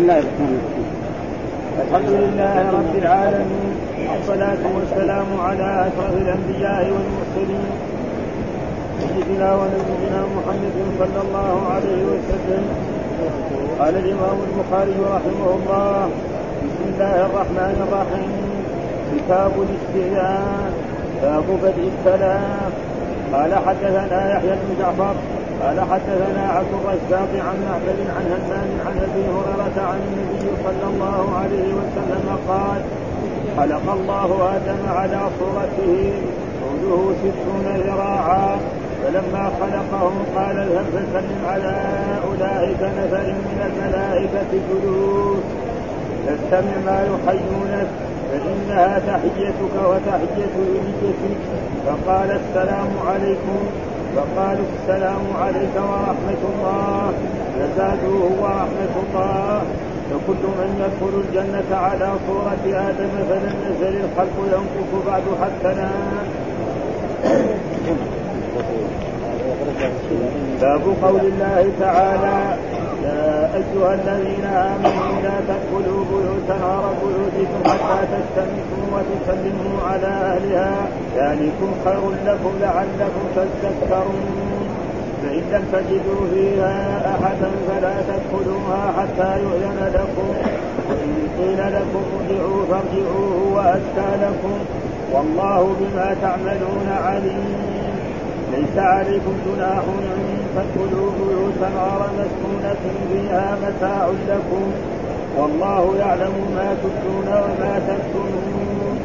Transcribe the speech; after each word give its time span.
الله 0.00 0.18
الرحمن 0.18 0.52
الرحيم 0.56 0.88
الحمد 1.84 2.10
لله 2.24 2.54
رب 2.78 2.94
العالمين 3.02 3.72
والصلاة 4.10 4.62
والسلام 4.76 5.28
على 5.46 5.68
أشرف 5.88 6.14
الأنبياء 6.24 6.82
والمرسلين 6.94 7.72
سيدنا 9.00 9.48
ونبينا 9.60 10.20
محمد 10.36 10.76
صلى 11.00 11.20
الله 11.24 11.56
عليه 11.74 12.00
وسلم. 12.12 12.64
قال 13.80 13.94
الإمام 14.04 14.38
البخاري 14.48 14.96
رحمه 15.16 15.48
الله 15.58 15.96
بسم 16.64 16.84
الله 16.92 17.16
الرحمن 17.28 17.76
الرحيم. 17.86 18.32
كتاب 19.12 19.52
الاستئذان 19.66 20.72
باب 21.22 21.46
بدء 21.62 21.86
السلام. 21.94 22.70
قال 23.32 23.52
حدثنا 23.66 24.20
يحيى 24.34 24.54
بن 24.60 24.70
جعفر 24.80 25.14
قال 25.60 25.80
حدثنا 25.80 26.48
عبد 26.56 26.72
الرزاق 26.72 27.30
عن 27.46 27.56
معبد 27.66 28.00
عن 28.16 28.24
همام 28.32 28.68
عن 28.86 28.96
أبي 29.06 29.24
هريرة 29.34 29.88
عن 29.88 30.00
النبي 30.08 30.50
صلى 30.64 30.86
الله 30.92 31.38
عليه 31.40 31.68
وسلم 31.80 32.38
قال 32.48 32.80
خلق 33.56 33.92
الله 33.92 34.56
آدم 34.56 34.92
على 34.98 35.20
صورته 35.38 36.12
طوله 36.62 37.14
ستون 37.22 37.66
ذراعا 37.86 38.56
فلما 39.02 39.50
خلقهم 39.60 40.16
قال 40.36 40.58
اذهب 40.58 40.84
فسلم 40.92 41.40
على 41.48 41.76
أولئك 42.28 42.82
نفر 42.82 43.26
من 43.26 43.58
الملائكة 43.70 44.50
جلوس 44.68 45.42
فاستمع 46.26 46.76
ما 46.86 46.98
يحيونك 47.10 47.88
فإنها 48.30 48.98
تحيتك 48.98 49.74
وتحية 49.90 50.54
ذريتك 50.56 51.38
فقال 51.86 52.30
السلام 52.40 52.88
عليكم. 53.08 53.58
فقالوا 54.16 54.66
السلام 54.82 55.24
عليك 55.42 55.74
ورحمة 55.76 56.42
الله. 56.52 57.12
فزادوه 57.56 58.30
ورحمة 58.42 58.94
الله. 59.02 59.62
فكل 60.10 60.42
من 60.42 60.70
يدخل 60.82 61.14
الجنة 61.24 61.76
على 61.76 62.08
صورة 62.26 62.64
آدم 62.88 63.12
فلم 63.28 63.54
يزل 63.70 63.94
الخلق 64.04 64.36
ينقص 64.52 64.90
بعد 65.06 65.22
حتى 65.42 65.88
باب 70.60 70.82
قول 71.02 71.20
الله 71.20 71.70
تعالى 71.80 72.56
يا 73.04 73.50
أيها 73.54 73.94
الذين 73.94 74.44
آمنوا 74.44 75.22
لا 75.22 75.36
تدخلوا 75.48 76.04
بيوتا 76.10 76.54
غير 76.54 76.96
بيوتكم 77.02 77.62
حتى 77.68 78.06
تستمسوا 78.12 78.86
وتسلموا 78.92 79.76
على 79.90 80.06
أهلها. 80.06 80.88
ذلكم 81.16 81.70
خير 81.84 82.02
لكم 82.26 82.52
لعلكم 82.60 83.24
تذكرون. 83.36 84.68
فإن 85.22 85.44
لم 85.52 85.64
تجدوا 85.72 86.22
فيها 86.34 86.98
أحدا 87.14 87.50
فلا 87.68 87.94
تدخلوها 88.08 88.92
حتى 88.98 89.40
يؤذن 89.42 89.90
لكم. 89.94 90.28
وإن 90.90 91.28
قيل 91.38 91.58
لكم 91.58 92.02
ارجعوا 92.16 92.64
فارجعوا 92.70 93.28
هو 93.42 93.74
لكم. 94.22 94.58
والله 95.12 95.74
بما 95.80 96.16
تعملون 96.22 96.88
عليم. 97.04 97.69
ليس 98.52 98.78
عليكم 98.78 99.32
جناح 99.46 99.78
ان 99.78 100.38
تدخلوا 100.54 101.10
بيوتا 101.18 101.68
غير 101.68 102.02
مسكونة 102.18 102.74
فيها 103.12 103.56
متاع 103.62 104.08
لكم. 104.28 104.64
والله 105.38 105.96
يعلم 105.98 106.32
ما 106.54 106.74
تبدون 106.82 107.28
وما 107.28 107.80
تكتمون. 107.88 108.98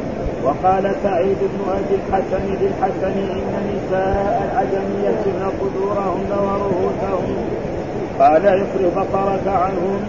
وقال 0.44 0.94
سعيد 1.02 1.36
بن 1.40 1.60
أبي 1.70 1.94
الحسن 1.94 2.44
للحسن 2.60 3.16
إن 3.18 3.76
نساء 3.76 4.50
العجم 4.52 4.88
يكن 5.04 5.40
قدورهن 5.60 6.30
ورؤوسهن. 6.46 7.36
قال 8.20 8.46
اصرف 8.46 8.98
بصرك 8.98 9.46
عنهم. 9.46 10.00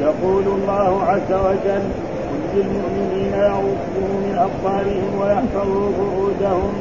يقول 0.00 0.44
الله 0.46 1.02
عز 1.08 1.32
وجل 1.32 1.84
قل 2.28 2.42
للمؤمنين 2.54 3.32
يغضوا 3.32 4.14
من 4.24 4.34
أبصارهم 4.38 5.20
ويحفظوا 5.20 5.90
فروجهم. 5.98 6.72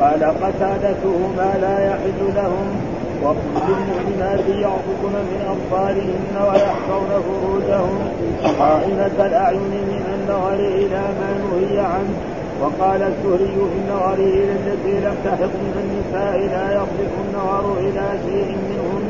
قال 0.00 0.24
قتادته 0.24 1.16
ما 1.36 1.52
لا 1.60 1.76
يحل 1.86 2.34
لهم 2.36 2.68
وقل 3.22 3.54
للمؤمنات 3.68 4.46
يغضبن 4.48 5.14
من 5.30 5.40
أبصارهن 5.54 6.34
ويحفظن 6.48 7.22
فروجهن 7.26 7.98
خائنة 8.58 9.26
الأعين 9.26 9.72
من 9.90 10.04
النظر 10.14 10.54
إلى 10.54 11.02
ما 11.20 11.30
نهي 11.42 11.78
عنه. 11.80 12.14
وقال 12.60 13.02
الزهري 13.02 13.54
في 13.72 13.78
النظر 13.82 14.14
إلى 14.14 14.52
التي 14.52 14.94
لم 15.06 15.16
تحق 15.24 15.54
من 15.66 15.76
النساء 15.84 16.38
لا 16.54 16.66
يصرف 16.72 17.12
النظر 17.24 17.78
إلى 17.78 18.06
شيء 18.26 18.56
منهن 18.68 19.04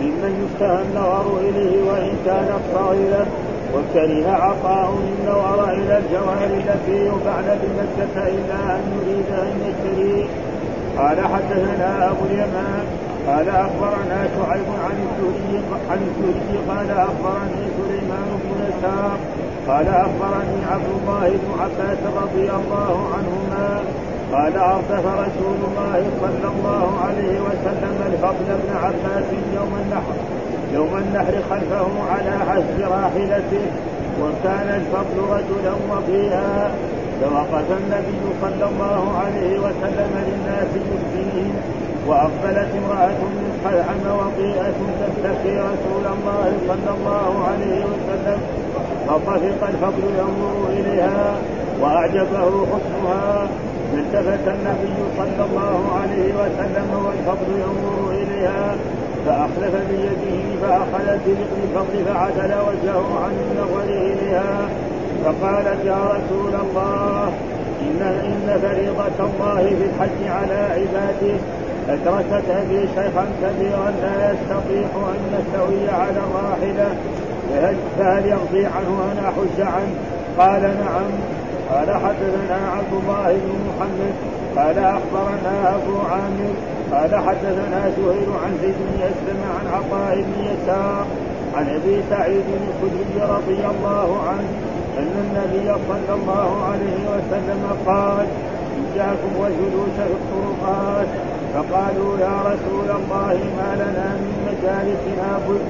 ممن 0.00 0.32
يشتهى 0.44 0.82
النظر 0.82 1.38
إليه 1.40 1.82
وإن 1.90 2.16
كانت 2.24 2.60
صغيرة 2.74 3.26
وكره 3.74 4.30
عطاء 4.30 4.90
النظر 5.02 5.70
إلى 5.70 5.98
الجوهر 5.98 6.50
التي 6.60 7.06
يفعل 7.06 7.58
بمكه 7.62 8.28
إلا 8.28 8.76
أن 8.76 8.82
يريد 8.96 9.28
أن 9.30 9.52
يشتري. 9.66 10.28
قال 10.98 11.16
حدثنا 11.20 12.10
أبو 12.10 12.24
اليمان 12.24 12.84
قال 13.26 13.48
أخبرنا 13.48 14.28
شعيب 14.36 14.68
عن 14.84 14.96
الزهري 15.06 15.62
عن 15.90 15.98
الزهري 16.08 16.58
قال 16.68 16.90
أخبرني 16.90 17.62
سليمان 17.78 18.28
بن 18.44 18.64
يسار 18.68 19.16
قال 19.68 19.88
أخبرني 19.88 20.58
عبد 20.72 20.90
الله 20.98 21.28
بن 21.28 21.50
عباس 21.62 21.98
رضي 22.22 22.50
الله 22.50 23.06
عنهما 23.14 23.82
قال 24.32 24.56
اردف 24.56 25.06
رسول 25.06 25.58
الله 25.68 26.02
صلى 26.20 26.48
الله 26.54 26.88
عليه 27.04 27.40
وسلم 27.40 27.96
الفضل 28.12 28.48
بن 28.62 28.76
عباس 28.84 29.24
يوم 29.56 29.72
النحر 29.84 30.16
يوم 30.74 30.96
النحر 30.96 31.34
خلفه 31.50 31.86
على 32.12 32.38
حسب 32.50 32.78
راحلته 32.80 33.66
وكان 34.22 34.68
الفضل 34.80 35.16
رجلا 35.36 35.74
وضيئا 35.90 36.70
فوقف 37.20 37.66
النبي 37.80 38.22
صلى 38.42 38.64
الله 38.70 39.02
عليه 39.24 39.58
وسلم 39.58 40.12
للناس 40.28 40.70
يبكيهم 40.76 41.54
وأقبلت 42.08 42.68
امرأة 42.80 43.20
من 43.38 43.60
خلعم 43.64 44.04
وضيئه 44.20 44.78
تستقي 45.00 45.56
رسول 45.56 46.04
الله 46.14 46.52
صلى 46.68 46.90
الله 46.96 47.44
عليه 47.48 47.84
وسلم 47.84 48.40
فطفق 49.08 49.68
الفضل 49.68 50.04
ينظر 50.18 50.68
إليها 50.70 51.34
وأعجبه 51.80 52.66
حسنها. 52.72 53.48
فالتفت 53.92 54.48
النبي 54.48 54.94
صلى 55.18 55.44
الله 55.50 55.98
عليه 56.00 56.34
وسلم 56.34 56.88
والفضل 57.06 57.48
ينظر 57.64 58.10
إليها 58.10 58.76
فأخلف 59.26 59.74
بيده 59.90 60.38
برقم 60.62 61.08
الفضل 61.64 62.04
فعدل 62.06 62.54
وجهه 62.68 63.20
عن 63.24 63.34
النظر 63.44 63.84
إليها. 63.84 64.68
فقالت 65.24 65.84
يا 65.84 66.04
رسول 66.14 66.54
الله 66.54 67.32
إن 67.82 68.02
إن 68.02 68.58
فريضة 68.62 69.30
الله 69.30 69.74
في 69.78 69.84
الحج 69.84 70.28
على 70.28 70.54
عباده. 70.54 71.36
أدركت 71.88 72.50
أبي 72.50 72.88
شيخا 72.94 73.26
كبيرا 73.42 73.92
لا 74.02 74.32
يستطيع 74.32 74.88
أن 75.14 75.20
يستوي 75.38 75.88
على 75.90 76.20
الراحلة 76.26 76.96
فهل 77.98 78.26
يرضي 78.26 78.66
عنه 78.66 79.12
أن 79.12 79.24
أحج 79.24 79.60
عنه؟ 79.60 79.94
قال 80.38 80.62
نعم. 80.62 81.31
قال 81.70 81.90
حدثنا 81.90 82.58
عبد 82.76 82.92
الله 82.92 83.32
بن 83.32 83.52
محمد 83.68 84.14
قال 84.56 84.78
أخبرنا 84.78 85.74
أبو 85.74 85.98
عامر 86.10 86.52
قال 86.92 87.28
حدثنا 87.28 87.90
سهيل 87.96 88.28
عن 88.44 88.58
زيد 88.62 88.74
بن 88.74 89.02
اسلم 89.02 89.40
عن 89.56 89.66
عطاء 89.74 90.14
بن 90.14 90.44
يسار 90.44 91.06
عن 91.56 91.68
أبي 91.68 92.02
سعيد 92.10 92.44
الخدري 92.60 93.32
رضي 93.34 93.66
الله 93.66 94.20
عنه 94.28 94.48
أن 94.98 95.12
النبي 95.24 95.74
صلى 95.88 96.14
الله 96.14 96.64
عليه 96.64 97.00
وسلم 97.12 97.62
قال 97.86 98.26
إياكم 98.94 99.32
والجلوس 99.40 99.96
في 99.96 100.12
الطرقات. 100.20 101.06
فقالوا 101.54 102.18
يا 102.20 102.36
رسول 102.40 102.88
الله 102.96 103.38
ما 103.58 103.74
لنا 103.74 104.16
من 104.20 104.34
مجالسنا. 104.48 105.38
بد 105.48 105.60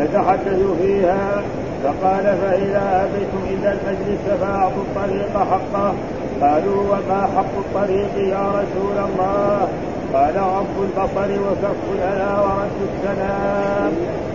نتحدث 0.00 0.60
فيها 0.82 1.42
فقال 1.84 2.22
فإذا 2.22 3.08
أبيتم 3.08 3.42
إلى 3.50 3.72
المجلس 3.72 4.40
فأعطوا 4.40 4.82
الطريق 4.82 5.38
حقه. 5.38 5.94
قالوا 6.40 6.82
وما 6.82 7.28
حق 7.36 7.54
الطريق 7.58 8.12
يا 8.16 8.44
رسول 8.50 8.96
الله؟ 9.08 9.68
قال 10.14 10.34
غض 10.38 10.76
البصر 10.82 11.30
وكف 11.42 11.82
الأذى 11.94 12.32
ورد 12.44 12.78
السلام. 12.90 13.92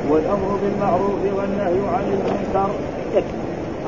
والأمر 0.10 0.60
بالمعروف 0.64 1.22
والنهي 1.38 1.80
عن 1.96 2.06
المنكر. 2.14 2.70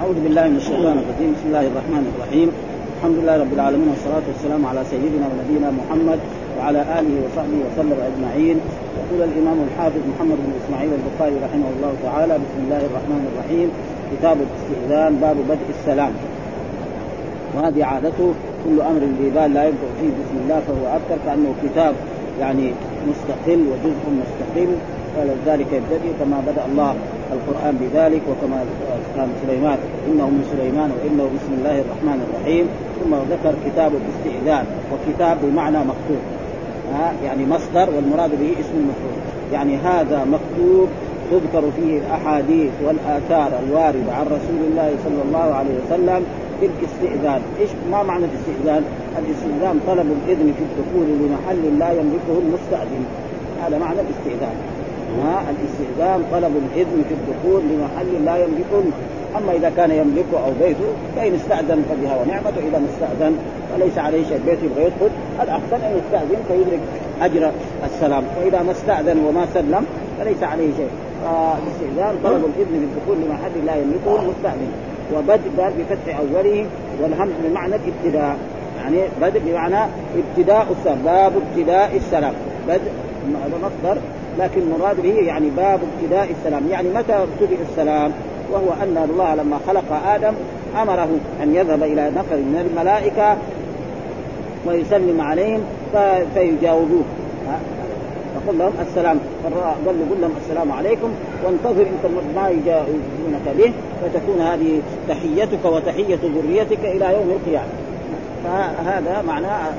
أعوذ 0.02 0.24
بالله 0.24 0.48
من 0.48 0.56
الشيطان 0.56 0.98
الرجيم. 0.98 1.34
بسم 1.34 1.48
الله 1.48 1.60
الرحمن 1.60 2.14
الرحيم. 2.16 2.69
الحمد 3.00 3.18
لله 3.18 3.38
رب 3.38 3.54
العالمين 3.54 3.88
والصلاة 3.90 4.26
والسلام 4.32 4.66
على 4.66 4.82
سيدنا 4.92 5.26
ونبينا 5.32 5.70
محمد 5.80 6.20
وعلى 6.58 6.82
آله 7.00 7.16
وصحبه 7.24 7.60
وسلم 7.66 7.98
أجمعين. 8.10 8.58
يقول 9.00 9.20
الإمام 9.30 9.58
الحافظ 9.68 10.02
محمد 10.12 10.38
بن 10.46 10.52
إسماعيل 10.62 10.92
البخاري 11.00 11.36
رحمه 11.46 11.70
الله 11.76 11.94
تعالى 12.04 12.34
بسم 12.44 12.60
الله 12.66 12.82
الرحمن 12.90 13.24
الرحيم 13.30 13.68
كتاب 14.12 14.38
الاستئذان 14.46 15.12
باب 15.16 15.38
بدء 15.50 15.70
السلام. 15.80 16.14
وهذه 17.56 17.86
عادته 17.86 18.34
كل 18.66 18.82
أمر 18.82 19.02
ببال 19.20 19.54
لا 19.54 19.64
يبدا 19.70 19.90
فيه 20.00 20.12
بسم 20.20 20.36
الله 20.44 20.60
فهو 20.68 20.86
أكثر 20.98 21.18
كأنه 21.26 21.52
كتاب 21.64 21.94
يعني 22.40 22.68
مستقل 23.10 23.60
وجزء 23.72 24.04
مستقل. 24.22 24.72
ولذلك 25.18 25.70
يبتدئ 25.78 26.12
كما 26.20 26.38
بدأ 26.48 26.64
الله 26.72 26.96
القرآن 27.36 27.74
بذلك 27.82 28.22
وكما 28.32 28.60
كان 29.16 29.30
سليمان 29.46 29.78
إنه 30.08 30.26
من 30.26 30.44
سليمان 30.52 30.92
وإنه 30.92 31.24
بسم 31.24 31.52
الله 31.60 31.80
الرحمن 31.80 32.20
الرحيم. 32.26 32.66
ثم 33.00 33.16
ذكر 33.16 33.54
كتاب 33.66 33.92
باستئذان 33.92 34.66
وكتاب 34.92 35.38
بمعنى 35.44 35.78
مكتوب. 35.78 36.24
ها 36.94 37.14
يعني 37.26 37.46
مصدر 37.46 37.90
والمراد 37.96 38.30
به 38.30 38.52
اسم 38.60 38.76
المفعول 38.82 39.20
يعني 39.54 39.78
هذا 39.78 40.26
مكتوب 40.26 40.88
تذكر 41.32 41.64
فيه 41.78 41.98
الأحاديث 41.98 42.72
والآثار 42.86 43.52
الواردة 43.64 44.14
عن 44.14 44.26
رسول 44.26 44.62
الله 44.72 44.92
صلى 45.06 45.22
الله 45.28 45.56
عليه 45.56 45.76
وسلم 45.86 46.26
في 46.60 46.66
الاستئذان، 46.66 47.42
إيش؟ 47.60 47.70
ما 47.92 48.04
معنى 48.04 48.26
الاستئذان؟ 48.26 48.84
الاستئذان 49.20 49.80
طلب 49.88 50.08
الإذن 50.18 50.54
في 50.58 50.64
الدخول 50.70 51.08
لمحل 51.22 51.80
لا 51.80 51.92
يملكه 51.92 52.36
المستأذن، 52.46 53.06
هذا 53.64 53.78
معنى 53.78 54.00
الاستئذان. 54.02 54.56
ها 55.24 55.44
الاستئذان 55.50 56.24
طلب 56.32 56.52
الاذن 56.64 57.04
في 57.10 57.14
الدخول 57.14 57.62
لمحل 57.62 58.26
لا 58.26 58.38
يملكه. 58.38 58.84
أما 59.38 59.52
إذا 59.54 59.72
كان 59.78 59.92
يملكه 59.92 60.46
أو 60.46 60.52
بيته 60.62 60.90
فإن 61.16 61.36
استأذن 61.36 61.86
فبها 61.90 62.22
ونعمه 62.22 62.54
واذا 62.58 62.80
ما 62.80 62.88
استأذن 62.94 63.36
فليس 63.74 63.98
عليه 63.98 64.24
شيء. 64.30 64.40
بيته 64.46 64.64
يبغى 64.66 64.84
يدخل 64.84 65.10
الأحسن 65.44 65.76
أن 65.86 66.00
يستأذن 66.00 66.42
فيدرك 66.48 66.80
أجر 67.22 67.52
السلام. 67.86 68.24
وإذا 68.42 68.62
ما 68.62 68.72
استأذن 68.72 69.26
وما 69.26 69.46
سلم 69.54 69.86
فليس 70.20 70.44
عليه 70.44 70.70
شيء. 70.78 70.90
فالاستئذان 71.24 72.16
طلب 72.24 72.44
الاذن 72.46 72.80
بالدخول 72.82 73.18
لمحل 73.26 73.66
لا 73.66 73.76
يملكه 73.76 74.22
المستأذن. 74.22 74.72
وبدء 75.16 75.74
بفتح 75.80 76.20
أوله 76.20 76.66
والهم 77.02 77.30
بمعنى 77.44 77.76
الابتداء 77.76 78.38
يعني 78.82 78.98
بدء 79.22 79.42
بمعنى 79.46 79.90
ابتداء 80.18 80.68
السلام. 80.80 80.98
باب 81.06 81.32
ابتداء 81.36 81.96
السلام. 81.96 82.34
بدء 82.68 82.92
مصدر 83.64 84.02
لكن 84.40 84.62
المراد 84.62 85.02
به 85.02 85.14
يعني 85.14 85.50
باب 85.50 85.80
ابتداء 85.94 86.30
السلام. 86.40 86.68
يعني 86.70 86.90
متى 86.90 87.14
ابتدئ 87.14 87.58
السلام؟ 87.72 88.12
وهو 88.52 88.84
أن 88.84 89.10
الله 89.10 89.36
لما 89.36 89.60
خلق 89.68 90.08
آدم 90.08 90.34
أمره 90.82 91.10
أن 91.44 91.56
يذهب 91.56 91.84
إلى 91.84 92.12
نفر 92.16 92.36
من 92.36 92.70
الملائكة 92.70 93.38
ويسلم 94.66 95.22
عليهم 95.22 95.62
فيجاوبوه 96.34 97.04
فقل 98.36 98.58
لهم 98.58 98.74
السلام. 98.90 99.20
قال 99.44 99.54
له 99.86 100.06
قل 100.12 100.22
لهم 100.22 100.34
السلام 100.44 100.72
عليكم 100.72 101.10
وانتظر 101.46 101.82
انت 101.82 102.36
ما 102.36 102.50
يجاوبونك 102.50 103.58
به 103.58 103.72
فتكون 104.02 104.42
هذه 104.42 104.82
تحيتك 105.08 105.66
وتحية 105.66 106.20
ذريتك 106.24 106.86
إلى 106.86 107.14
يوم 107.14 107.30
القيامة. 107.30 107.70
فهذا 108.44 109.24
معناه 109.28 109.72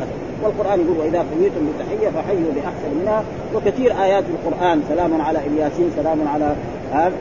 والقرآن 0.43 0.81
يقول 0.81 0.99
واذا 0.99 1.25
حييتم 1.31 1.61
بتحيه 1.69 2.09
فحيوا 2.11 2.51
بأحسن 2.55 3.01
منها 3.03 3.25
وكثير 3.55 4.03
آيات 4.03 4.25
القرآن 4.25 4.83
سلام 4.89 5.21
على 5.21 5.39
الياسين 5.47 5.91
سلام 5.97 6.19
على 6.29 6.55
هذا 6.93 7.13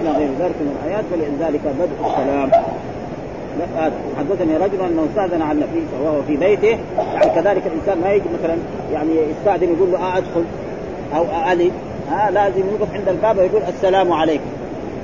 إلى 0.00 0.10
غير 0.10 0.28
ذلك 0.40 0.54
من 0.60 0.76
الآيات 0.76 1.04
فلذلك 1.10 1.60
بدء 1.80 2.10
السلام. 2.10 2.50
حدثني 4.18 4.56
رجل 4.56 4.80
انه 4.80 5.06
استاذن 5.10 5.42
على 5.42 5.52
النبي 5.52 5.86
وهو 6.04 6.22
في 6.22 6.36
بيته. 6.36 6.78
يعني 7.14 7.34
كذلك 7.34 7.62
الإنسان 7.66 8.00
ما 8.04 8.12
يجي 8.12 8.24
مثلا 8.40 8.56
يعني 8.92 9.10
يستاذن 9.30 9.74
يقول 9.76 9.92
له 9.92 9.98
آه 9.98 10.18
أدخل. 10.18 10.44
أو 11.16 11.24
ها 11.24 12.28
آه 12.28 12.30
لازم 12.30 12.62
يوقف 12.70 12.94
عند 12.94 13.08
الباب 13.08 13.38
ويقول 13.38 13.62
السلام 13.68 14.12
عليكم 14.12 14.44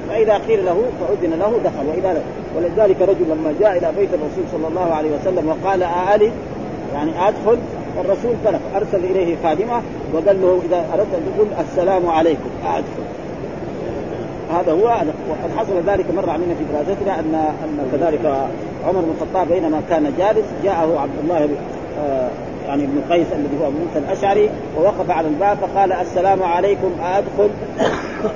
فإذا 0.09 0.35
قيل 0.35 0.65
له 0.67 0.83
فأذن 1.01 1.31
له 1.39 1.59
دخل. 1.65 1.89
وإذا 1.89 2.23
ولذلك 2.57 3.03
رجل 3.03 3.25
لما 3.31 3.55
جاء 3.61 3.79
إلى 3.79 3.93
بيت 3.97 4.09
الرسول 4.15 4.45
صلى 4.53 4.69
الله 4.69 4.95
عليه 4.95 5.11
وسلم 5.11 5.49
وقال 5.49 5.83
أألي 5.83 6.33
يعني 6.95 7.29
أدخل 7.29 7.59
الرسول 8.01 8.35
ترك 8.45 8.61
أرسل 8.77 9.05
إليه 9.05 9.37
خادمة 9.43 9.83
وقال 10.13 10.43
له 10.43 10.61
إذا 10.65 10.85
أردت 10.95 11.15
أن 11.15 11.33
تقول 11.35 11.49
السلام 11.67 12.07
عليكم 12.07 12.51
أدخل. 12.65 13.03
هذا 14.55 14.73
هو 14.73 14.85
وقد 15.31 15.51
حصل 15.57 15.73
ذلك 15.87 16.07
مرة 16.17 16.31
علينا 16.33 16.55
في 16.55 16.65
دراستنا 16.73 17.21
ان 17.21 17.35
أن 17.35 17.89
كذلك 17.93 18.49
عمر 18.87 19.01
بن 19.01 19.13
الخطاب 19.21 19.49
بينما 19.49 19.83
كان 19.91 20.13
جالس 20.19 20.47
جاءه 20.65 21.01
عبد 21.01 21.19
الله 21.25 21.49
آه 22.01 22.31
يعني 22.69 22.85
ابن 22.85 23.01
قيس 23.11 23.27
الذي 23.33 23.65
هو 23.65 23.71
موسى 23.71 23.99
الأشعري 23.99 24.51
ووقف 24.79 25.11
على 25.11 25.29
الباب 25.29 25.57
فقال 25.57 25.93
السلام 25.93 26.43
عليكم 26.43 26.91
أدخل. 27.03 27.51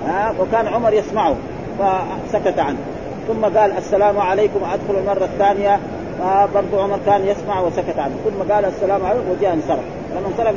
ها 0.07 0.35
وكان 0.41 0.67
عمر 0.67 0.93
يسمعه 0.93 1.35
فسكت 1.79 2.59
عنه. 2.59 2.79
ثم 3.29 3.59
قال 3.59 3.73
السلام 3.79 4.19
عليكم 4.19 4.61
أدخل 4.73 5.01
المرة 5.01 5.25
الثانية. 5.25 5.79
فبرضه 6.23 6.83
عمر 6.83 6.99
كان 7.07 7.27
يسمع 7.27 7.61
وسكت 7.61 7.99
عنه. 7.99 8.15
ثم 8.25 8.53
قال 8.53 8.65
السلام 8.65 9.05
عليكم 9.07 9.31
وجاء 9.31 9.55
انصرف. 9.55 9.85
لما 10.11 10.27
انصرف 10.29 10.55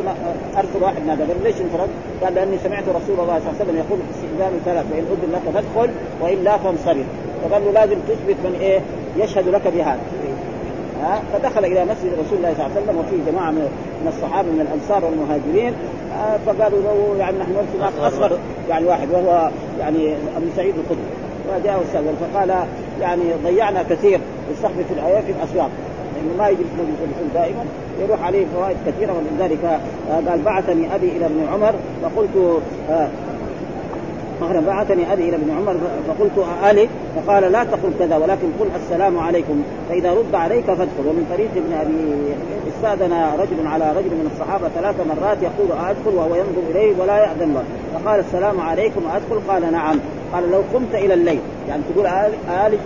أرسل 0.58 0.84
واحد 0.84 1.06
نادى. 1.08 1.24
قال 1.24 1.44
ليش 1.44 1.56
انفرد؟ 1.62 1.90
قال 2.24 2.36
لأني 2.36 2.58
سمعت 2.64 2.84
رسول 2.84 3.20
الله 3.20 3.40
صلى 3.40 3.50
الله 3.50 3.56
عليه 3.60 3.64
وسلم 3.64 3.78
يقول 3.78 4.00
في 4.00 4.06
الاستئذان 4.06 4.62
ثلاث 4.66 4.86
فان 4.92 5.06
أذن 5.12 5.32
لك 5.34 5.54
فادخل 5.54 5.90
وإلا 6.22 6.58
فانصرف. 6.58 7.06
فقال 7.44 7.66
له 7.66 7.72
لازم 7.72 7.96
تثبت 8.08 8.36
من 8.44 8.58
إيه؟ 8.62 8.80
يشهد 9.18 9.48
لك 9.48 9.68
بهذا. 9.68 10.00
ها؟ 11.02 11.22
فدخل 11.34 11.66
إلى 11.66 11.86
مسجد 11.86 12.12
رسول 12.14 12.38
الله 12.38 12.54
صلى 12.54 12.66
الله 12.66 12.72
عليه 12.76 12.82
وسلم 12.82 12.98
وفيه 12.98 13.32
جماعة 13.32 13.52
من 13.52 14.08
الصحابة 14.08 14.50
من 14.50 14.62
الأنصار 14.62 15.06
والمهاجرين. 15.06 15.74
فقالوا 16.46 16.82
له 16.82 17.16
يعني 17.20 17.38
نحن 17.38 17.52
نرسل 17.52 18.08
أصغر. 18.08 18.38
يعني 18.70 18.86
واحد 18.86 19.08
وهو 19.12 19.50
يعني 19.80 20.14
أبو 20.38 20.46
سعيد 20.56 20.74
الخدري 20.78 21.06
وجاءه 21.56 21.82
استاذن 21.82 22.16
فقال 22.34 22.66
يعني 23.02 23.24
ضيعنا 23.44 23.84
كثير 23.84 24.20
بالصحب 24.50 24.76
في 24.88 24.94
الآيات 24.94 25.24
في 25.24 25.32
الأسواق. 25.32 25.70
لأنه 26.16 26.38
ما 26.38 26.50
يجلس 26.50 26.68
مجلس 26.78 27.34
دائما 27.34 27.66
يروح 28.02 28.24
عليه 28.24 28.46
فوائد 28.56 28.78
كثيرة 28.88 29.14
ولذلك 29.14 29.80
قال 30.30 30.42
بعثني 30.42 30.96
أبي 30.96 31.08
إلى 31.08 31.26
ابن 31.26 31.48
عمر 31.54 31.74
فقلت 32.04 32.62
قال 34.42 34.62
بعثني 34.66 35.14
أبي 35.14 35.30
إلى 35.30 35.36
ابن 35.36 35.52
عمر 35.52 35.76
فقلت 36.08 36.48
أألي 36.64 36.90
فقال 37.16 37.52
لا 37.52 37.64
تقل 37.64 37.92
كذا 38.00 38.18
ولكن 38.18 38.48
قل 38.60 38.68
السلام 38.76 39.20
عليكم 39.20 39.64
فإذا 39.90 40.14
رد 40.14 40.36
عليك 40.36 40.66
فادخل. 40.66 41.08
ومن 41.08 41.26
طريق 41.34 41.50
ابن 41.56 41.74
أبي 41.74 42.34
استاذن 42.76 43.14
رجل 43.40 43.68
على 43.68 43.92
رجل 43.92 44.10
من 44.10 44.30
الصحابة 44.34 44.68
ثلاث 44.76 44.96
مرات 45.08 45.38
يقول 45.42 45.80
أدخل 45.90 46.16
وهو 46.16 46.36
ينظر 46.36 46.62
إليه 46.72 46.94
ولا 47.02 47.18
يأذن 47.18 47.54
له. 47.54 47.64
فقال 47.94 48.20
السلام 48.20 48.62
عليكم 48.62 49.02
أدخل؟ 49.16 49.52
قال 49.52 49.72
نعم. 49.72 50.00
قال 50.34 50.52
لو 50.52 50.62
قمت 50.74 50.96
إلى 50.96 51.14
الليل 51.14 51.40
يعني 51.70 51.82
تقول 51.94 52.08
آلي 52.08 52.78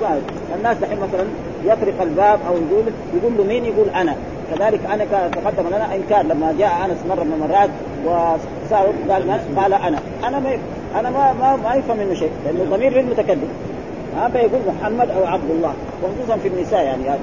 الناس 0.56 0.78
دحين 0.78 0.98
مثلا 1.00 1.26
يطرق 1.66 2.02
الباب 2.02 2.40
أو 2.48 2.54
يقول 2.54 2.84
يقول 3.16 3.38
له 3.38 3.44
مين 3.44 3.66
يقول 3.66 3.90
أنا؟ 3.90 4.16
كذلك 4.56 4.80
أنا 4.94 5.06
تقدم 5.06 5.68
لنا 5.68 5.96
انكار 5.96 6.26
لما 6.26 6.56
جاء 6.60 6.72
أنس 6.86 6.98
مرة 7.10 7.24
من 7.24 7.34
المرات 7.34 7.70
وسال 8.06 9.12
قال 9.12 9.28
ناس 9.28 9.42
قال 9.58 9.74
أنا. 9.74 10.00
أنا 10.28 10.40
ما 10.40 10.58
أنا 11.00 11.10
ما 11.10 11.34
ما, 11.34 11.56
ما 11.56 11.76
يفهم 11.76 11.98
منه 11.98 12.14
شيء 12.14 12.32
لأنه 12.46 12.76
ضمير 12.76 12.94
للمتكلم. 12.94 13.50
ها 14.18 14.30
فيقول 14.30 14.62
محمد 14.68 15.10
أو 15.10 15.26
عبد 15.26 15.50
الله 15.52 15.74
وخصوصا 16.04 16.38
في 16.38 16.48
النساء 16.48 16.84
يعني 16.84 17.04
يعني 17.06 17.20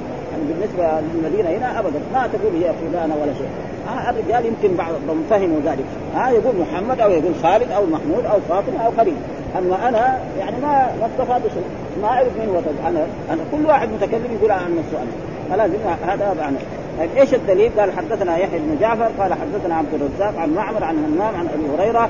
بالنسبة 0.49 1.01
للمدينة 1.01 1.49
هنا 1.59 1.81
ابدا. 1.81 2.01
ما 2.15 2.27
تقول 2.27 2.63
هي 2.63 2.73
فلانة 2.73 3.15
ولا 3.23 3.33
شيء. 3.39 3.49
ها 3.89 4.11
الرجال 4.11 4.47
يمكن 4.47 4.77
بعضهم 4.77 5.25
فهموا 5.31 5.61
ذلك. 5.65 5.85
ها 6.17 6.31
يقول 6.31 6.55
محمد 6.61 7.01
أو 7.01 7.11
يقول 7.11 7.33
خالد 7.43 7.73
أو 7.73 7.83
محمود 7.87 8.25
أو 8.25 8.39
فاطمة 8.49 8.87
أو 8.87 8.91
خليل. 8.99 9.17
أما 9.59 9.89
أنا 9.89 10.19
يعني 10.39 10.57
ما 10.63 10.89
ما 11.01 11.07
استفاد 11.07 11.43
شيء. 11.43 11.65
ما 12.03 12.09
أعرف 12.09 12.39
مين 12.39 12.49
هو 12.49 12.61
أنا 12.89 13.07
أنا 13.31 13.43
كل 13.53 13.67
واحد 13.67 13.89
متكلم 13.89 14.37
يقول 14.39 14.51
عن 14.51 14.77
نفسه 14.77 15.03
أنا. 15.03 15.11
فلازم 15.51 15.79
هذا 16.07 16.35
معنى 16.41 16.57
طيب 16.99 17.11
إيش 17.17 17.35
الدليل؟ 17.35 17.71
قال 17.79 17.93
حدثنا 17.93 18.37
يحيى 18.37 18.59
بن 18.59 18.77
جعفر 18.81 19.09
قال 19.19 19.35
حدثنا 19.35 19.75
عبد 19.75 19.95
الرزاق 19.95 20.41
عن 20.41 20.55
معمر 20.55 20.85
عن 20.85 20.97
همام 21.05 21.35
عن 21.37 21.49
أبي 21.55 21.83
هريرة 21.83 22.09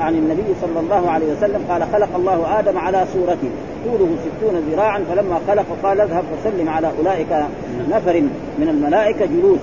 عن 0.00 0.14
النبي 0.14 0.54
صلى 0.60 0.80
الله 0.80 1.10
عليه 1.10 1.26
وسلم 1.32 1.64
قال 1.68 1.82
خلق 1.92 2.08
الله 2.16 2.58
آدم 2.58 2.78
على 2.78 3.04
صورته 3.12 3.50
طوله 3.84 4.08
ستون 4.22 4.70
ذراعا 4.70 5.04
فلما 5.10 5.38
خلق 5.48 5.66
قال 5.82 6.00
اذهب 6.00 6.24
فسلم 6.24 6.68
على 6.68 6.90
أولئك 6.98 7.46
نفر 7.90 8.20
من 8.58 8.68
الملائكة 8.68 9.26
جلوس. 9.26 9.60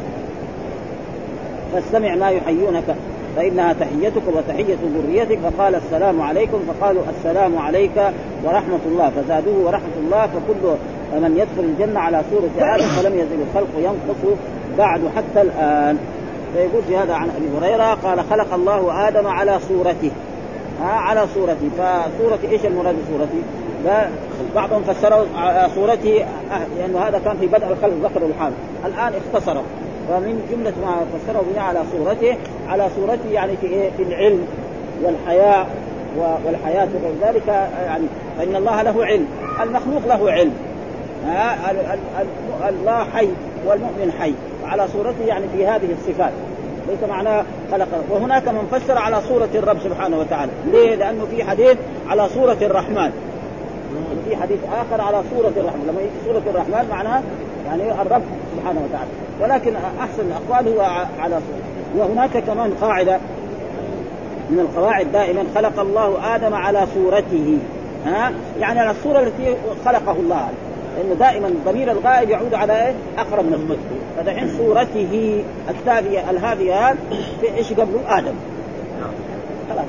فاستمع 1.73 2.15
ما 2.15 2.29
يحيونك. 2.29 2.95
فإنها 3.35 3.73
تحيتك 3.73 4.21
وتحية 4.27 4.77
ذريتك. 4.95 5.39
فقال 5.39 5.75
السلام 5.75 6.21
عليكم. 6.21 6.59
فقالوا 6.67 7.03
السلام 7.17 7.57
عليك 7.57 8.11
ورحمة 8.43 8.79
الله. 8.85 9.09
فزادوه 9.09 9.65
ورحمة 9.65 9.95
الله. 9.97 10.27
فكل 10.27 10.75
من 11.21 11.37
يدخل 11.37 11.69
الجنة 11.69 11.99
على 11.99 12.23
سوره 12.31 12.75
آدم 12.75 12.85
فلم 12.85 13.13
يزل 13.13 13.37
الخلق 13.49 13.69
ينقص 13.77 14.37
بعد 14.77 15.01
حتى 15.15 15.41
الآن. 15.41 15.97
فيقول 16.53 16.83
في 16.87 16.97
هذا 16.97 17.13
عن 17.13 17.29
أبي 17.29 17.67
هريرة 17.67 17.93
قال 17.93 18.19
خلق 18.29 18.53
الله 18.53 19.07
آدم 19.07 19.27
على 19.27 19.59
صورته. 19.59 20.11
ها 20.81 20.91
على 20.91 21.25
صورته. 21.35 21.69
فصورة 21.77 22.39
إيش 22.51 22.65
المراد 22.65 22.95
بصورته؟ 22.95 23.41
بعضهم 24.55 24.83
فسروا 24.83 25.25
على 25.37 25.69
صورته 25.75 26.25
لأنه 26.77 26.99
هذا 26.99 27.21
كان 27.25 27.37
في 27.37 27.47
بدء 27.47 27.67
الخلق 27.67 27.93
ذكر 28.03 28.25
الحال. 28.25 28.53
الآن 28.85 29.13
اختصره 29.13 29.63
فمن 30.09 30.47
جملة 30.51 30.73
ما 30.81 31.05
فسره 31.13 31.45
بناء 31.51 31.63
على 31.63 31.79
صورته 31.91 32.37
على 32.69 32.87
صورته 32.95 33.29
يعني 33.31 33.57
في 33.61 33.67
إيه؟ 33.67 33.89
في 33.97 34.03
العلم 34.03 34.47
والحياء 35.03 35.67
والحياة 36.45 36.87
وغير 36.95 37.33
ذلك 37.33 37.47
يعني 37.85 38.05
فإن 38.37 38.55
الله 38.55 38.81
له 38.81 39.05
علم 39.05 39.27
المخلوق 39.61 40.01
له 40.07 40.31
علم. 40.31 40.53
الله 42.69 43.03
حي 43.13 43.27
والمؤمن 43.67 44.11
حي. 44.19 44.33
على 44.65 44.87
صورته 44.87 45.25
يعني 45.27 45.45
في 45.55 45.67
هذه 45.67 45.89
الصفات. 45.99 46.31
ليس 46.89 47.09
معناه 47.09 47.43
خلق. 47.71 47.87
وهناك 48.09 48.47
من 48.47 48.67
فسر 48.71 48.97
على 48.97 49.21
صورة 49.21 49.49
الرب 49.55 49.77
سبحانه 49.83 50.19
وتعالى. 50.19 50.51
ليه؟ 50.71 50.95
لأنه 50.95 51.25
في 51.31 51.43
حديث 51.43 51.77
على 52.09 52.29
صورة 52.29 52.57
الرحمن. 52.61 53.11
في 54.29 54.35
حديث 54.35 54.59
آخر 54.71 55.01
على 55.01 55.21
صورة 55.35 55.53
الرحمن. 55.57 55.87
لما 55.87 56.01
يجي 56.01 56.25
صورة 56.25 56.41
الرحمن 56.55 56.89
معناها 56.89 57.23
يعني 57.69 58.01
الرب 58.01 58.21
سبحانه 58.55 58.81
وتعالى. 58.85 59.09
ولكن 59.41 59.75
أحسن 59.75 60.23
الأقوال 60.23 60.77
هو 60.77 60.81
على 61.19 61.39
صوره 61.39 62.05
وهناك 62.05 62.37
كمان 62.37 62.73
قاعدة 62.81 63.17
من 64.49 64.59
القواعد 64.59 65.11
دائما 65.11 65.43
خلق 65.55 65.79
الله 65.79 66.35
آدم 66.35 66.53
على 66.53 66.87
صورته. 66.93 67.57
ها؟ 68.05 68.31
يعني 68.59 68.79
على 68.79 68.91
الصورة 68.91 69.19
التي 69.19 69.55
خلقه 69.85 70.11
الله. 70.11 70.49
لأنه 70.97 71.13
دائما 71.19 71.49
ضمير 71.65 71.91
الغائب 71.91 72.29
يعود 72.29 72.53
على 72.53 72.87
إيه؟ 72.87 72.93
أقرب 73.17 73.45
من 73.45 73.53
المذكور 73.53 73.99
فدحين 74.17 74.57
صورته 74.57 75.43
الثانية 75.69 76.29
الهاديه 76.29 76.95
في 77.41 77.57
إيش 77.57 77.73
قبله؟ 77.73 77.99
آدم. 78.07 78.33
خلاص 79.69 79.85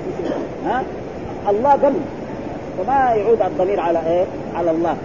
ها؟ 0.66 0.82
الله 1.50 1.70
قبل. 1.70 2.00
فما 2.78 3.14
يعود 3.14 3.42
الضمير 3.42 3.80
على 3.80 3.98
إيه؟ 4.06 4.24
على 4.54 4.70
الله. 4.70 4.96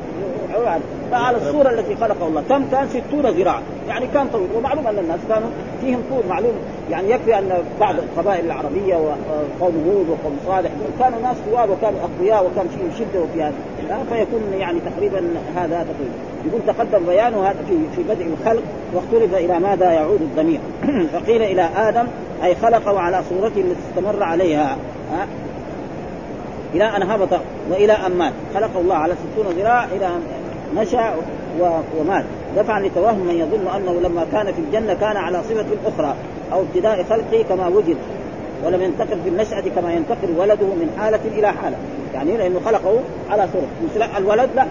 يعود 0.63 0.81
فعلى 1.11 1.37
الصورة 1.37 1.69
التي 1.69 1.95
خلقه 1.95 2.27
الله. 2.27 2.43
كم 2.49 2.65
كان 2.71 2.87
60 2.89 3.21
ذراع 3.21 3.59
يعني 3.87 4.07
كان 4.07 4.27
طويل. 4.27 4.47
ومعلوم 4.57 4.87
أن 4.87 4.99
الناس 4.99 5.19
كانوا 5.29 5.49
فيهم 5.81 6.01
طول. 6.09 6.23
معلوم. 6.29 6.53
يعني 6.91 7.11
يكفي 7.11 7.39
أن 7.39 7.63
بعض 7.79 7.95
القبائل 7.95 8.45
العربية 8.45 8.95
وقوم 8.95 9.83
هود 9.87 10.09
وقوم 10.09 10.37
صالح 10.47 10.71
كانوا 10.99 11.19
ناس 11.21 11.37
طوال 11.51 11.69
وكانوا 11.69 11.99
أقوياء 11.99 12.45
وكان 12.45 12.67
فيهم 12.67 12.91
شدة 12.99 13.23
وفي 13.23 13.43
هذا 13.43 13.53
فيكون 14.09 14.41
يعني 14.59 14.79
تقريبا 14.79 15.21
هذا 15.55 15.85
تقريبا 15.93 16.15
يقول 16.45 16.61
تقدم 16.67 17.05
بيانه 17.05 17.43
هذا 17.43 17.57
في 17.67 17.77
في 17.95 18.03
بدء 18.03 18.25
الخلق 18.25 18.63
واختلف 18.93 19.35
إلى 19.35 19.59
ماذا 19.59 19.91
يعود 19.91 20.21
الضمير. 20.21 20.59
فقيل 21.13 21.41
إلى 21.41 21.69
آدم 21.77 22.07
أي 22.43 22.55
خلقه 22.55 22.99
على 22.99 23.21
صورته 23.29 23.61
التي 23.61 23.79
استمر 23.89 24.23
عليها. 24.23 24.77
إلى 26.73 26.83
أن 26.83 27.03
هبط 27.03 27.29
وإلى 27.71 27.93
أن 27.93 28.17
مات. 28.17 28.33
خلقه 28.53 28.79
الله 28.79 28.95
على 28.95 29.13
ستون 29.13 29.53
ذراع 29.53 29.83
إلى 29.83 30.07
ان 30.07 30.21
نشا 30.75 31.13
ومات. 31.99 32.25
دفعا 32.57 32.79
لتوهم 32.79 33.19
من 33.19 33.35
يظن 33.35 33.75
أنه 33.75 33.99
لما 34.01 34.25
كان 34.31 34.45
في 34.45 34.59
الجنة 34.59 34.93
كان 34.93 35.17
على 35.17 35.41
صفة 35.43 35.65
أخرى 35.85 36.15
أو 36.53 36.61
ابتداء 36.61 37.03
خلقه 37.03 37.43
كما 37.49 37.67
وجد 37.67 37.97
ولم 38.65 38.81
ينتقل 38.81 39.17
في 39.23 39.29
النشأة 39.29 39.63
كما 39.75 39.93
ينتقل 39.93 40.31
ولده 40.37 40.65
من 40.65 40.95
حالة 40.99 41.19
إلى 41.25 41.47
حالة. 41.47 41.77
يعني 42.13 42.37
لأنه 42.37 42.59
خلقه 42.65 42.99
على 43.29 43.47
صورة. 43.53 43.67
مثل 43.83 44.17
الولد 44.17 44.49
لا. 44.55 44.65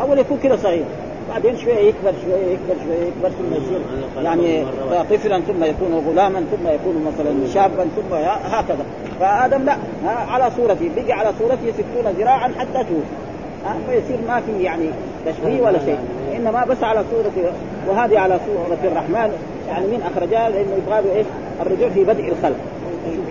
أول 0.00 0.18
يكون 0.18 0.38
كذا 0.42 0.56
صغير. 0.56 0.84
بعدين 1.30 1.56
شوية 1.56 1.78
يكبر 1.78 2.12
شوية 2.24 2.46
يكبر 2.46 2.74
شوية 2.84 3.06
يكبر 3.06 3.28
ثم 3.28 3.54
يصير 3.54 3.80
يعني 4.24 4.64
طفلا 5.10 5.40
ثم 5.40 5.64
يكون 5.64 6.04
غلاما 6.08 6.40
ثم 6.40 6.68
يكون 6.68 7.12
مثلا 7.12 7.54
شابا 7.54 7.86
ثم 7.96 8.14
هكذا. 8.50 8.84
فآدم 9.20 9.62
لا. 9.64 9.76
على 10.06 10.50
صورته. 10.56 10.90
بقي 10.96 11.12
على 11.12 11.32
صورته 11.38 11.72
ستون 11.72 12.12
ذراعا 12.12 12.52
حتى 12.58 12.84
توفي 12.84 13.28
فيصير 13.86 14.18
ما 14.28 14.40
في 14.40 14.62
يعني 14.62 14.90
تشبيه 15.26 15.60
ولا 15.62 15.78
شيء. 15.78 15.98
إنما 16.36 16.64
بس 16.64 16.82
على 16.82 17.04
صورة 17.10 17.52
وهذه 17.88 18.18
على 18.18 18.38
صورة 18.46 18.78
الرحمن. 18.84 19.32
يعني 19.68 19.86
مين 19.86 20.00
اخرجها 20.02 20.50
لأنه 20.50 20.70
يبغى 20.86 21.16
إيش؟ 21.16 21.26
الرجوع 21.62 21.88
في 21.88 22.04
بدء 22.04 22.28
الخلق. 22.28 22.56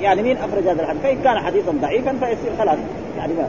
يعني 0.01 0.21
مين 0.21 0.37
أخرج 0.37 0.67
هذا 0.67 0.81
الحديث؟ 0.81 1.01
فإن 1.03 1.17
كان 1.23 1.39
حديثا 1.39 1.71
ضعيفا 1.81 2.11
فيصير 2.11 2.51
خلاص. 2.59 2.77
يعني 3.17 3.33
ما 3.33 3.47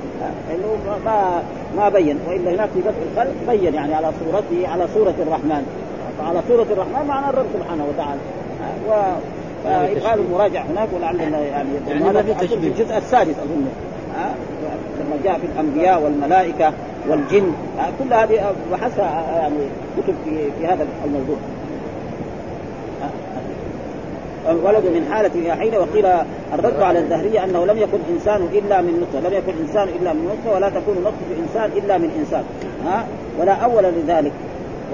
إنه 0.54 0.96
ما 1.04 1.42
ما 1.76 1.88
بين. 1.88 2.18
وإلا 2.28 2.50
هناك 2.50 2.68
في 2.74 2.80
بدء 2.80 3.02
الخلق 3.12 3.34
بين 3.48 3.74
يعني 3.74 3.94
على 3.94 4.10
صورته 4.24 4.68
على 4.68 4.86
صورة 4.94 5.14
الرحمن. 5.26 5.66
فعلى 6.18 6.40
صورة 6.48 6.66
الرحمن 6.70 7.06
معنى 7.08 7.30
الرب 7.30 7.46
سبحانه 7.54 7.84
وتعالى. 7.88 8.20
و 8.88 8.92
يبغى 9.66 10.14
المراجع 10.14 10.62
هناك 10.62 10.88
ولعل 10.96 11.20
يعني 11.20 11.46
يعني 11.46 11.68
في 12.34 12.48
في 12.48 12.54
الجزء 12.54 12.96
السادس 12.96 13.30
أظن. 13.30 13.66
لما 15.00 15.16
جاء 15.24 15.38
في 15.38 15.46
الأنبياء 15.46 16.02
والملائكة 16.02 16.72
والجن. 17.08 17.52
كل 17.98 18.14
هذه 18.14 18.52
بحثها 18.72 19.38
يعني 19.38 19.56
كتب 19.96 20.14
في 20.24 20.50
في 20.58 20.66
هذا 20.66 20.86
الموضوع. 21.04 21.36
ولد 24.48 24.84
من 24.84 25.08
حالة 25.12 25.30
إلى 25.34 25.56
حين 25.56 25.74
وقيل 25.74 26.06
الرد 26.54 26.82
على 26.82 26.98
الدهرية 26.98 27.44
أنه 27.44 27.66
لم 27.66 27.78
يكن 27.78 27.98
إنسان 28.14 28.48
إلا 28.52 28.80
من 28.80 29.00
نطفة 29.00 29.28
لم 29.28 29.34
يكن 29.34 29.52
إنسان 29.66 29.88
إلا 30.00 30.12
من 30.12 30.24
نطفة 30.24 30.56
ولا 30.56 30.68
تكون 30.68 30.96
نطفة 31.04 31.42
إنسان 31.42 31.70
إلا 31.84 31.98
من 31.98 32.10
إنسان. 32.18 32.44
ها 32.86 33.04
ولا 33.40 33.52
أول 33.52 33.84
لذلك. 33.84 34.32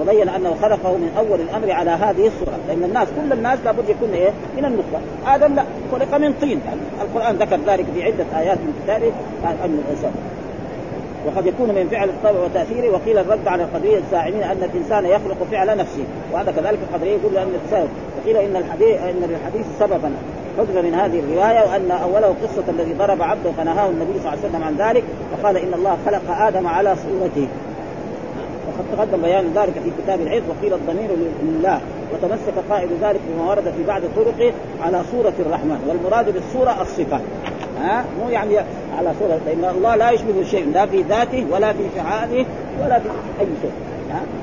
وبين 0.01 0.29
أنه 0.29 0.55
خلقه 0.61 0.91
من 0.97 1.11
أول 1.17 1.41
الأمر 1.41 1.71
على 1.71 1.91
هذه 1.91 2.27
الصورة. 2.27 2.57
لأن 2.67 2.83
الناس 2.83 3.07
كل 3.07 3.33
الناس 3.33 3.59
لابد 3.65 3.89
يكون 3.89 4.09
إيه؟ 4.13 4.29
من 4.57 4.65
النطفة. 4.65 4.99
آدم 5.35 5.55
لا 5.55 5.63
خلق 5.91 6.17
من 6.17 6.33
طين. 6.41 6.61
يعني 6.65 6.79
القرآن 7.01 7.35
ذكر 7.35 7.59
ذلك 7.71 7.85
في 7.93 8.03
عدة 8.03 8.25
آيات 8.39 8.57
من 8.57 8.81
كتابه. 8.83 9.11
ان 9.43 9.79
الإنسان. 9.87 10.11
وقد 11.27 11.45
يكون 11.45 11.69
من 11.69 11.87
فعل 11.91 12.09
الطبع 12.09 12.39
وتأثيره. 12.39 12.93
وقيل 12.93 13.17
الرد 13.17 13.47
على 13.47 13.63
القدريه 13.63 13.97
الزاعمين 13.97 14.43
أن 14.43 14.63
الإنسان 14.63 15.05
يخلق 15.05 15.37
فعل 15.51 15.77
نفسه. 15.77 16.03
وهذا 16.33 16.51
كذلك 16.51 16.79
القدريه 16.89 17.11
يقول 17.11 17.37
ان 17.37 17.47
الانسان 17.47 17.87
وقيل 18.21 18.37
إن 18.37 18.55
الحديث 18.55 19.01
إن 19.01 19.29
للحديث 19.29 19.65
سببا. 19.79 20.11
حذف 20.57 20.77
من 20.85 20.93
هذه 20.93 21.19
الرواية 21.19 21.69
وأن 21.69 21.91
أوله 21.91 22.35
قصة 22.43 22.63
الذي 22.69 22.93
ضرب 22.93 23.21
عبده 23.21 23.51
فنهاه 23.57 23.89
النبي 23.89 24.19
صلى 24.19 24.33
الله 24.33 24.39
عليه 24.43 24.49
وسلم 24.49 24.63
عن 24.63 24.89
ذلك. 24.89 25.03
وقال 25.33 25.57
إن 25.57 25.73
الله 25.73 25.97
خلق 26.05 26.21
آدم 26.29 26.67
على 26.67 26.95
صورته. 26.95 27.47
وقد 28.79 28.97
تقدم 28.97 29.21
بيان 29.21 29.51
ذلك 29.55 29.73
في 29.83 29.91
كتاب 30.03 30.21
العز 30.21 30.41
وقيل 30.49 30.73
الضمير 30.73 31.09
لله 31.43 31.79
وتمسك 32.13 32.53
قائل 32.69 32.89
ذلك 33.01 33.19
بما 33.29 33.49
ورد 33.49 33.63
في 33.63 33.83
بعض 33.87 34.01
طرقه 34.15 34.53
على 34.81 35.01
صورة 35.11 35.33
الرحمن 35.39 35.79
والمراد 35.87 36.33
بالصورة 36.33 36.81
الصفة 36.81 37.19
ها؟ 37.81 38.05
مو 38.19 38.29
يعني 38.29 38.57
على 38.97 39.11
صورة 39.19 39.39
لأن 39.45 39.75
الله 39.77 39.95
لا 39.95 40.11
يشبه 40.11 40.43
شيء 40.43 40.71
لا 40.73 40.85
في 40.85 41.01
ذاته 41.01 41.45
ولا 41.51 41.73
في 41.73 41.89
فعاله 41.95 42.45
ولا 42.83 42.99
في 42.99 43.09
أي 43.39 43.47
شيء. 43.61 43.71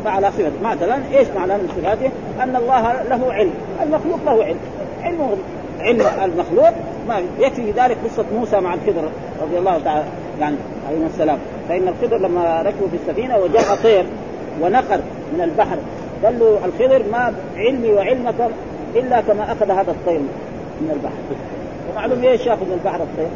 فعلى 0.05 0.31
صفة 0.31 0.51
مثلا 0.63 0.99
إيش 1.13 1.29
معنى 1.37 1.53
من 1.53 1.69
صفاته؟ 1.77 2.11
أن 2.43 2.57
الله 2.57 2.93
له 2.93 3.33
علم 3.33 3.53
المخلوق 3.83 4.19
له 4.27 4.45
علم 4.45 4.59
علمه 5.03 5.37
علم 5.81 6.03
المخلوق 6.25 6.71
ما 7.09 7.23
يكفي 7.39 7.71
ذلك 7.71 7.97
قصة 8.05 8.25
موسى 8.35 8.61
مع 8.61 8.75
الخضر 8.75 9.09
رضي 9.43 9.59
الله 9.59 9.79
تعالى 9.85 10.05
يعني 10.41 10.57
عليه 10.89 11.07
السلام. 11.07 11.39
فإن 11.69 11.89
الخضر 11.89 12.19
لما 12.19 12.63
ركبوا 12.63 12.89
في 12.89 12.97
السفينة 12.97 13.39
وجاء 13.39 13.77
طير 13.83 14.05
ونقر 14.63 15.01
من 15.35 15.41
البحر 15.41 15.77
قال 16.25 16.39
له 16.39 16.59
الخضر 16.65 17.03
ما 17.13 17.35
علمي 17.57 17.93
وعلمك 17.93 18.35
إلا 18.95 19.21
كما 19.21 19.53
أخذ 19.53 19.71
هذا 19.71 19.91
الطير 19.91 20.21
من 20.81 20.91
البحر. 20.93 21.13
ومعلوم 21.93 22.25
إيش 22.25 22.47
يأخذ 22.47 22.65
من 22.65 22.73
البحر 22.73 23.03
الطير؟ 23.03 23.29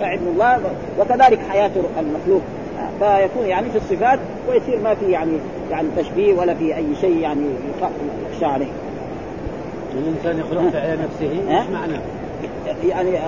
فعلم 0.00 0.28
الله 0.32 0.58
وكذلك 1.00 1.38
حياة 1.50 1.70
المخلوق. 2.00 2.42
فيكون 2.98 3.46
يعني 3.46 3.70
في 3.70 3.76
الصفات 3.76 4.18
ويصير 4.48 4.80
ما 4.80 4.94
في 4.94 5.10
يعني 5.10 5.32
يعني 5.70 5.88
تشبيه 5.96 6.34
ولا 6.34 6.54
في 6.54 6.76
أي 6.76 6.86
شيء 7.00 7.16
يعني 7.16 7.44
يخشى 8.32 8.44
عليه. 8.44 8.66
الانسان 9.98 10.38
يخلق 10.38 10.80
على 10.80 10.98
نفسه 11.04 11.58
إيش 11.58 11.68
معنى؟ 11.68 11.98
يعني 12.88 13.18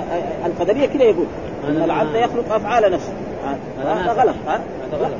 القدرية 0.46 0.86
كده 0.86 1.04
يقول. 1.04 1.26
ان 1.68 1.82
العبد 1.82 2.14
يخلق 2.14 2.54
أفعال 2.54 2.92
نفسه. 2.92 3.12
هذا 3.78 4.12
غلط 4.12 4.34
ها؟ 4.46 4.60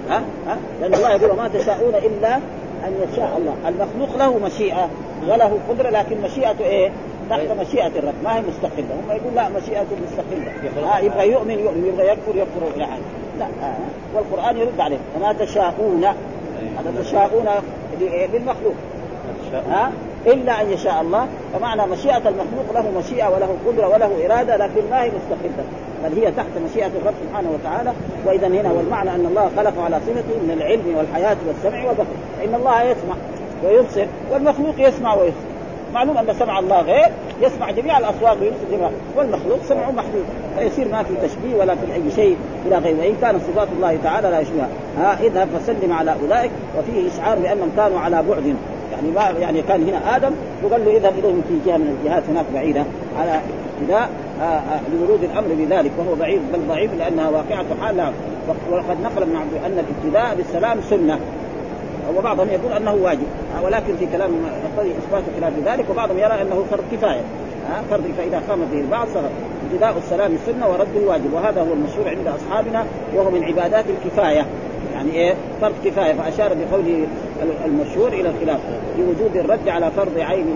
ها؟ 0.08 0.22
ها؟ 0.46 0.56
لأن 0.80 0.94
الله 0.94 1.10
يقول 1.10 1.36
ما 1.36 1.48
تشاءون 1.48 1.94
إلا 1.94 2.36
أن 2.86 2.92
يشاء 3.12 3.36
الله. 3.38 3.54
المخلوق 3.68 4.16
له 4.18 4.38
مشيئة 4.38 4.88
وله 5.28 5.58
قدرة 5.68 5.90
لكن 5.90 6.20
مشيئته 6.20 6.64
إيه؟ 6.64 6.90
تحت 7.30 7.46
مشيئة 7.60 7.86
الرب. 7.86 8.14
ما 8.24 8.36
هي 8.36 8.40
مستقلة. 8.40 8.94
هم 8.94 9.16
يقول 9.16 9.34
لا 9.34 9.48
مشيئته 9.48 9.96
مستقلة. 10.06 10.88
ها 10.88 10.98
يبغى 10.98 11.32
يؤمن 11.32 11.58
يؤمن. 11.58 11.86
يبغى 11.86 12.06
يكفر 12.08 12.36
يكفر 12.36 12.78
لا 13.38 13.46
آه. 13.62 13.74
والقرآن 14.14 14.56
يرد 14.56 14.80
عليه. 14.80 14.98
وما 15.16 15.32
تشاءون. 15.32 16.04
هذا 16.78 17.02
تشاءون 17.02 17.46
للمخلوق. 18.32 18.74
ها؟ 19.70 19.92
إلا 20.26 20.62
أن 20.62 20.70
يشاء 20.70 21.00
الله. 21.00 21.26
فمعنى 21.54 21.86
مشيئة 21.86 22.16
المخلوق 22.16 22.74
له 22.74 22.90
مشيئة 22.98 23.28
وله 23.28 23.56
قدرة 23.66 23.88
وله 23.88 24.26
إرادة 24.26 24.56
لكن 24.56 24.90
ما 24.90 25.02
هي 25.02 25.08
مستقلة 25.08 25.64
بل 26.04 26.20
هي 26.20 26.32
تحت 26.32 26.46
مشيئة 26.70 26.86
الرب 26.86 27.14
سبحانه 27.28 27.50
وتعالى. 27.50 27.92
واذا 28.26 28.46
هنا 28.46 28.72
والمعنى 28.72 29.10
أن 29.10 29.26
الله 29.26 29.50
خلق 29.56 29.84
على 29.84 30.00
صفته 30.00 30.38
من 30.42 30.50
العلم 30.56 30.94
والحياة 30.96 31.36
والسمع 31.46 31.84
والبصر. 31.84 32.04
فإن 32.38 32.54
الله 32.54 32.82
يسمع 32.82 33.14
ويبصر 33.64 34.06
والمخلوق 34.32 34.74
يسمع 34.78 35.14
ويبصر. 35.14 35.54
معلوم 35.94 36.18
أن 36.18 36.34
سمع 36.34 36.58
الله 36.58 36.80
غير 36.80 37.08
يسمع 37.42 37.70
جميع 37.70 37.98
الأصوات 37.98 38.36
ويبصر 38.40 38.64
جميع. 38.72 38.90
والمخلوق 39.16 39.58
سمعه 39.68 39.90
محدود. 39.90 40.24
فيصير 40.58 40.88
ما 40.88 41.02
في 41.02 41.14
تشبيه 41.22 41.56
ولا 41.60 41.74
في 41.74 41.94
أي 41.94 42.10
شيء 42.16 42.36
إلى 42.66 42.78
غيره. 42.78 43.00
وإن 43.00 43.16
كانت 43.20 43.40
صفات 43.42 43.68
الله 43.76 43.98
تعالى 44.04 44.30
لا 44.30 44.40
يشبهها 44.40 44.68
ها 44.98 45.18
اذهب 45.22 45.48
فسلم 45.58 45.92
على 45.92 46.14
أولئك. 46.22 46.50
وفيه 46.78 47.08
إشعار 47.08 47.38
بأنهم 47.38 47.70
كانوا 47.76 48.00
على 48.00 48.22
بعد. 48.22 48.56
يعني 48.92 49.10
ما 49.10 49.38
يعني 49.40 49.62
كان 49.62 49.88
هنا 49.88 50.16
آدم 50.16 50.30
وقال 50.62 50.84
له 50.84 50.96
اذهب 50.96 51.12
إليهم 51.18 51.42
في 51.48 51.70
جهة 51.70 51.76
من 51.76 51.98
الجهات 52.00 52.22
هناك 52.28 52.44
بعيدة 52.54 52.84
على 53.18 53.40
ابتداء 53.80 54.10
آه، 54.40 54.44
آه، 54.44 54.80
لورود 54.94 55.24
الأمر 55.24 55.48
بذلك 55.48 55.90
وهو 55.98 56.14
بعيد 56.14 56.40
بل 56.52 56.60
ضعيف 56.68 56.90
لأنها 56.98 57.28
واقعة 57.28 57.64
حال 57.80 58.12
وقد 58.70 59.00
نقل 59.02 59.22
ابن 59.22 59.36
عبد 59.36 59.54
أن 59.66 59.84
الابتداء 59.84 60.34
بالسلام 60.34 60.80
سنة. 60.90 61.18
وبعضهم 62.18 62.48
يقول 62.48 62.72
أنه 62.72 62.94
واجب 62.94 63.26
آه، 63.56 63.64
ولكن 63.64 63.96
في 63.96 64.06
كلام 64.06 64.30
يقتضي 64.64 64.90
إثبات 64.90 65.22
خلاف 65.40 65.52
ذلك 65.66 65.90
وبعضهم 65.90 66.18
يرى 66.18 66.42
أنه 66.42 66.64
فرض 66.70 66.84
كفاية. 66.92 67.20
فرض 67.90 68.04
فاذا 68.18 68.42
قام 68.48 68.60
به 68.72 68.80
البعض 68.80 69.08
صغر 69.14 69.30
ابتداء 69.70 69.98
السلام 69.98 70.32
سنة 70.46 70.68
ورده 70.68 71.06
واجب 71.06 71.32
وهذا 71.32 71.60
هو 71.60 71.72
المشهور 71.72 72.08
عند 72.08 72.28
أصحابنا 72.28 72.84
وهو 73.14 73.30
من 73.30 73.44
عبادات 73.44 73.84
الكفاية. 73.88 74.46
يعني 74.94 75.12
إيه؟ 75.12 75.34
فرض 75.60 75.74
كفاية. 75.84 76.12
فأشار 76.14 76.54
بقوله 76.54 77.06
المشهور 77.64 78.08
إلى 78.08 78.28
الخلاف 78.28 78.60
بوجوب 78.98 79.36
الرد 79.36 79.68
على 79.68 79.90
فرض 79.90 80.18
عين 80.18 80.46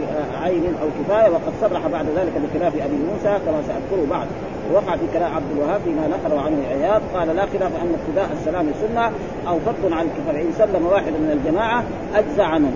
عين 0.42 0.64
أو 0.82 0.88
كفاية 0.98 1.30
وقد 1.30 1.52
صرح 1.60 1.86
بعد 1.86 2.06
ذلك 2.16 2.32
بخلاف 2.32 2.74
أبي 2.74 2.96
موسى 2.96 3.38
كما 3.46 3.62
ساذكره 3.66 4.06
بعد. 4.10 4.26
وقع 4.72 4.96
في 4.96 5.06
كلام 5.12 5.34
عبد 5.34 5.50
الوهاب 5.56 5.80
فيما 5.84 6.08
نقل 6.08 6.38
عنه 6.38 6.56
عياض 6.70 7.02
قال 7.14 7.36
لا 7.36 7.46
خلاف 7.46 7.72
أن 7.82 7.94
ابتداء 8.00 8.28
السلام 8.40 8.66
سنة 8.80 9.10
أو 9.48 9.58
فرض 9.66 9.92
عن 9.92 10.06
الكفايه 10.06 10.42
إن 10.42 10.52
سلم 10.58 10.86
واحد 10.86 11.12
من 11.12 11.40
الجماعة 11.40 11.84
أجزى 12.14 12.42
عنه. 12.42 12.72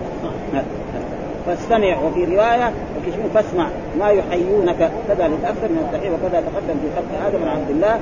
فاستمع 1.47 1.99
وفي 1.99 2.25
رواية 2.25 2.73
فاسمع 3.35 3.67
ما 3.99 4.09
يحيونك. 4.09 4.91
كذا 5.09 5.29
لتاكثر 5.29 5.69
من 5.69 5.89
التحيه 5.89 6.11
وكذا 6.11 6.41
تقدم 6.41 6.81
في 6.83 6.89
خلق 6.97 7.27
آدم 7.27 7.49
عبد 7.49 7.71
الله. 7.71 8.01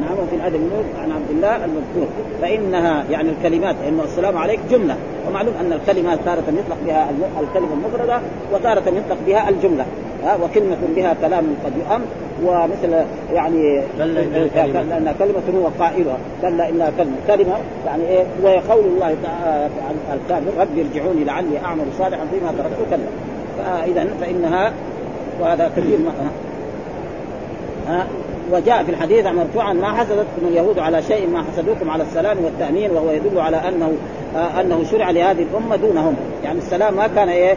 نعم 0.00 0.18
وفي 0.22 0.36
الأدب 0.36 0.70
عن 1.02 1.12
عبد 1.12 1.30
الله 1.30 1.56
المذكور. 1.64 2.06
فإنها 2.42 3.04
يعني 3.10 3.30
الكلمات 3.30 3.76
إنه 3.88 4.04
السلام 4.04 4.38
عليك 4.38 4.60
جملة. 4.70 4.96
ومعلوم 5.28 5.54
أن 5.60 5.72
الكلمات 5.72 6.18
تارة 6.24 6.44
يطلق 6.48 6.76
بها 6.86 7.10
الكلمة 7.40 7.68
المفردة 7.72 8.20
وتارة 8.52 8.82
يطلق 8.88 9.18
بها 9.26 9.48
الجملة. 9.48 9.84
ها 10.24 10.38
وكلمة 10.42 10.76
بها 10.96 11.16
كلام 11.20 11.44
قد 11.64 11.72
يؤم 11.76 12.02
ومثل 12.44 13.04
يعني 13.32 13.82
لأن 13.98 15.14
كلمة. 15.18 15.42
هو 15.60 15.68
قائلها. 15.84 16.16
كلا 16.42 16.68
إنها 16.68 16.90
كلمة. 16.98 17.16
كلمة 17.26 17.56
يعني 17.86 18.08
إيه؟ 18.08 18.24
وقول 18.42 18.84
الله 18.84 19.16
تعالى 19.22 19.68
الكافر 20.14 20.60
رب 20.60 20.78
ارجعوني 20.78 21.24
لعلي 21.24 21.58
أعمل 21.64 21.84
صالحا 21.98 22.26
فيما 22.30 22.52
تركت. 22.58 22.90
كلا. 22.90 23.06
فإذا 23.58 24.06
فإنها 24.20 24.72
وهذا 25.40 25.70
كثير 25.76 25.98
ما 25.98 26.12
ها؟ 27.88 28.06
وجاء 28.52 28.84
في 28.84 28.90
الحديث 28.90 29.26
مرفوعا 29.26 29.72
ما 29.72 29.92
حسدتكم 29.92 30.48
اليهود 30.48 30.78
على 30.78 31.02
شيء 31.02 31.28
ما 31.28 31.44
حسدوكم 31.52 31.90
على 31.90 32.02
السلام 32.02 32.44
والتأمين 32.44 32.90
وهو 32.90 33.10
يدل 33.10 33.40
على 33.40 33.56
أنه 33.56 33.92
آه 34.36 34.60
أنه 34.60 34.84
شرع 34.90 35.10
لهذه 35.10 35.42
الأمة 35.42 35.76
دونهم. 35.76 36.16
يعني 36.44 36.58
السلام 36.58 36.94
ما 36.94 37.06
كان 37.06 37.28
إيه؟ 37.28 37.56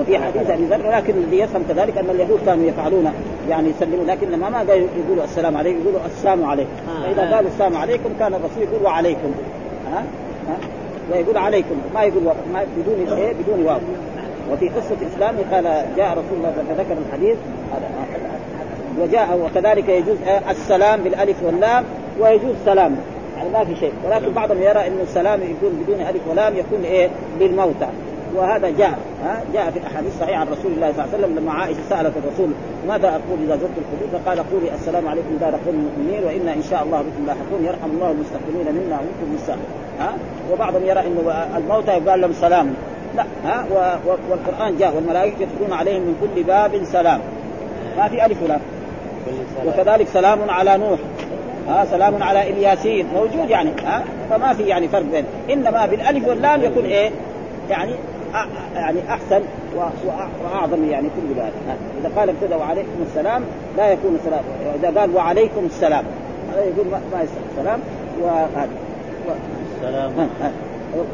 وفي 0.00 0.18
حديث 0.18 0.50
أبي 0.50 0.64
ذر 0.64 0.90
لكن 0.96 1.14
الذي 1.16 1.38
يفهم 1.38 1.62
كذلك 1.68 1.98
أن 1.98 2.10
اليهود 2.10 2.40
كانوا 2.46 2.68
يفعلون 2.68 3.12
يعني 3.48 3.68
يسلمون 3.68 4.06
لكن 4.06 4.38
ما 4.38 4.48
ما 4.50 4.62
يقولوا 4.62 5.24
السلام 5.24 5.56
عليكم 5.56 5.80
يقولوا 5.80 6.00
السلام 6.06 6.44
عليكم. 6.44 6.70
فإذا 7.02 7.34
قالوا 7.34 7.50
السلام 7.50 7.76
عليكم 7.76 8.10
كان 8.18 8.34
الرسول 8.34 8.62
يقول 8.62 8.82
وعليكم. 8.84 9.32
ها؟ 9.92 10.04
ها؟ 10.48 10.56
ويقول 11.12 11.36
عليكم. 11.38 11.74
ما 11.94 12.02
يقول 12.02 12.22
ما 12.24 12.64
بدون 12.76 13.18
إيه؟ 13.18 13.32
بدون 13.32 13.66
واو. 13.66 13.78
وفي 14.52 14.68
قصة 14.68 14.96
اسلامه 15.14 15.38
قال 15.52 15.64
جاء 15.96 16.10
رسول 16.10 16.38
الله 16.38 16.52
فذكر 16.68 16.96
الحديث 17.08 17.36
وجاء 19.00 19.38
وكذلك 19.44 19.88
يجوز 19.88 20.16
السلام 20.50 21.00
بالألف 21.00 21.42
واللام 21.42 21.84
ويجوز 22.20 22.54
سلام. 22.64 22.96
يعني 23.36 23.50
ما 23.50 23.64
في 23.64 23.76
شيء. 23.76 23.92
ولكن 24.06 24.32
بعضهم 24.32 24.62
يرى 24.62 24.86
إنه 24.86 25.02
السلام 25.02 25.40
يكون 25.40 25.84
بدون 25.86 26.00
ألف 26.00 26.22
ولام 26.30 26.56
يكون 26.56 26.84
إيه؟ 26.84 27.08
بالموتى 27.38 27.88
وهذا 28.34 28.70
جاء 28.70 28.98
ها 29.24 29.40
جاء 29.54 29.70
في 29.70 29.78
الاحاديث 29.78 30.14
الصحيحه 30.14 30.40
عن 30.40 30.46
رسول 30.48 30.72
الله 30.72 30.92
صلى 30.92 31.04
الله 31.04 31.14
عليه 31.14 31.24
وسلم 31.24 31.38
لما 31.38 31.52
عائشة 31.52 31.78
سألت 31.88 32.12
الرسول 32.16 32.50
ماذا 32.88 33.08
أقول 33.08 33.38
إذا 33.44 33.56
زرت 33.56 33.70
القبور 33.78 34.20
فقال 34.20 34.50
قولي 34.50 34.74
السلام 34.74 35.08
عليكم 35.08 35.36
دار 35.40 35.50
قوم 35.66 35.74
المؤمنين 35.74 36.24
وإنا 36.24 36.54
إن 36.54 36.62
شاء 36.70 36.82
الله 36.82 36.98
بكم 36.98 37.26
لاحقون 37.26 37.64
يرحم 37.64 37.90
الله 37.90 38.10
المستقبلين 38.10 38.66
منا 38.74 38.98
ومنكم 39.00 39.26
النساء 39.30 39.58
ها 40.00 40.12
وبعضهم 40.52 40.82
يرى 40.86 41.00
إنه 41.00 41.46
الموتى 41.56 41.90
يقال 41.90 42.20
لهم 42.20 42.32
سلام. 42.32 42.74
لا 43.16 43.24
ها 43.44 43.64
والقرآن 44.30 44.78
جاء 44.78 44.94
والملائكة 44.94 45.36
يدخلون 45.42 45.72
عليهم 45.72 46.02
من 46.02 46.14
كل 46.20 46.42
باب 46.42 46.84
سلام. 46.84 47.20
ما 47.96 48.08
في 48.08 48.26
ألف 48.26 48.42
ولام 48.42 48.60
وكذلك 49.66 50.08
سلام 50.08 50.50
على 50.50 50.76
نوح. 50.76 50.98
ها 51.68 51.84
سلام 51.84 52.22
على 52.22 52.50
إلياسين. 52.50 53.06
موجود 53.14 53.50
يعني 53.50 53.70
ها 53.84 54.04
فما 54.30 54.54
في 54.54 54.62
يعني 54.62 54.88
فرق 54.88 55.04
بين. 55.12 55.24
إنما 55.50 55.86
بالألف 55.86 56.28
واللام 56.28 56.62
يكون 56.62 56.84
إيه؟ 56.84 57.10
يعني 57.70 57.92
يعني 58.74 58.98
أحسن 59.08 59.40
وأعظم 60.44 60.90
يعني 60.90 61.08
كل 61.08 61.40
ذلك 61.40 61.52
إذا 62.00 62.10
قال 62.16 62.28
ابتدى 62.28 62.54
وعليكم 62.54 63.04
السلام 63.06 63.42
لا 63.76 63.92
يكون 63.92 64.18
سلام. 64.24 64.44
إذا 64.82 65.00
قال 65.00 65.16
وعليكم 65.16 65.66
السلام 65.66 66.04
هذا 66.52 66.64
يقول 66.64 66.86
ما 66.86 67.22
السلام 67.52 67.80
وهذا. 68.22 68.68
السلام. 69.76 70.28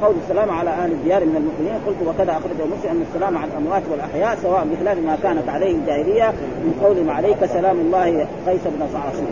قول 0.03 0.15
السلام 0.25 0.51
على 0.51 0.71
أهل 0.71 0.93
الديار 0.93 1.25
من 1.25 1.37
المؤمنين. 1.37 1.81
قلت 1.87 1.97
وكذا 2.09 2.33
أخرجه 2.33 2.67
مسلم 2.79 2.91
أن 2.91 3.05
السلام 3.13 3.39
على 3.39 3.51
الأموات 3.51 3.83
والأحياء 3.91 4.39
سواء 4.43 4.67
بخلاف 4.73 4.99
ما 4.99 5.17
كانت 5.23 5.49
عليه 5.49 5.73
الجاهلية 5.73 6.31
من 6.65 6.81
قولهم 6.85 7.11
عليك 7.11 7.45
سلام 7.45 7.77
الله 7.77 8.27
قيس 8.47 8.61
بن 8.65 8.87
صعصع 8.93 9.25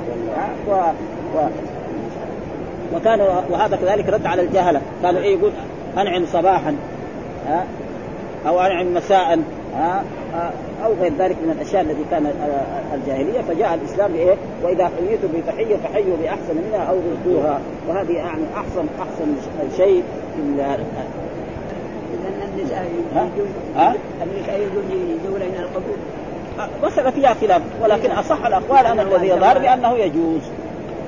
و... 0.68 0.72
و... 1.36 1.48
وكان 2.96 3.20
وهذا 3.50 3.76
كذلك 3.76 4.08
رد 4.08 4.26
على 4.26 4.42
الجهلة. 4.42 4.80
كانوا 5.02 5.20
إيه 5.20 5.38
يقول 5.38 5.50
أنعم 5.98 6.26
صباحا 6.26 6.76
ها؟ 7.48 7.64
أو 8.46 8.60
أنعم 8.60 8.94
مساء. 8.94 9.38
أو 10.84 10.92
غير 11.00 11.12
ذلك 11.18 11.36
من 11.44 11.50
الأشياء 11.50 11.82
التي 11.82 12.04
كانت 12.10 12.32
الجاهلية. 12.94 13.40
فجاء 13.40 13.74
الإسلام 13.74 14.12
بإيه؟ 14.12 14.34
وإذا 14.62 14.90
حييتم 14.98 15.28
بتحية 15.28 15.76
فحيوا 15.76 16.16
بأحسن 16.22 16.56
منها 16.56 16.84
أو 16.84 16.96
ردوها 16.96 17.60
وهذه 17.88 18.12
يعني 18.12 18.42
أحسن 18.56 18.86
أحسن 19.00 19.34
شيء 19.76 20.02
في 20.36 20.42
النساء 20.42 20.80
ها؟ 23.76 23.94
النساء 24.22 24.60
يجوز 24.60 24.84
مسألة 26.82 27.10
فيها 27.10 27.34
خلاف. 27.34 27.62
ولكن 27.82 28.10
أصح 28.10 28.46
الأقوال 28.46 28.86
أن 28.86 29.00
الذي 29.00 29.28
يظهر 29.28 29.58
بأنه 29.58 29.92
يجوز. 29.98 30.40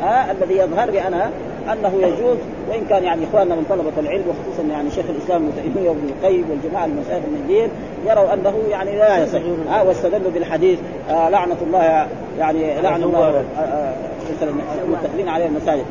ها 0.02 0.32
الذي 0.32 0.56
يظهر 0.56 0.90
بأنه 0.90 1.30
أنه 1.72 1.92
يجوز 2.06 2.36
وإن 2.70 2.84
كان 2.90 3.04
يعني 3.04 3.24
إخواننا 3.24 3.54
من 3.54 3.64
طلبة 3.70 3.92
العلم 3.98 4.24
وخصوصا 4.28 4.68
يعني 4.72 4.90
شيخ 4.90 5.04
الإسلام 5.08 5.42
ابن 5.42 5.74
تيمية 5.74 5.88
وابن 5.88 6.08
القيم 6.08 6.44
والجماعة 6.50 6.84
المشايخ 6.84 7.24
من 7.24 7.36
الدين 7.42 7.68
يروا 8.06 8.34
أنه 8.34 8.54
يعني 8.70 8.96
لا 8.98 9.24
يصح. 9.24 9.40
ها 9.70 9.82
واستدلوا 9.82 10.30
بالحديث 10.34 10.78
آه 11.10 11.28
لعنة 11.28 11.56
الله 11.66 12.06
يعني 12.38 12.80
لعن 12.80 13.02
الله 13.02 13.28
آه 13.28 13.60
آه 13.60 13.92
مثلا 14.36 14.50
المتخذين 14.84 15.28
عليه 15.28 15.46
المساجد. 15.46 15.84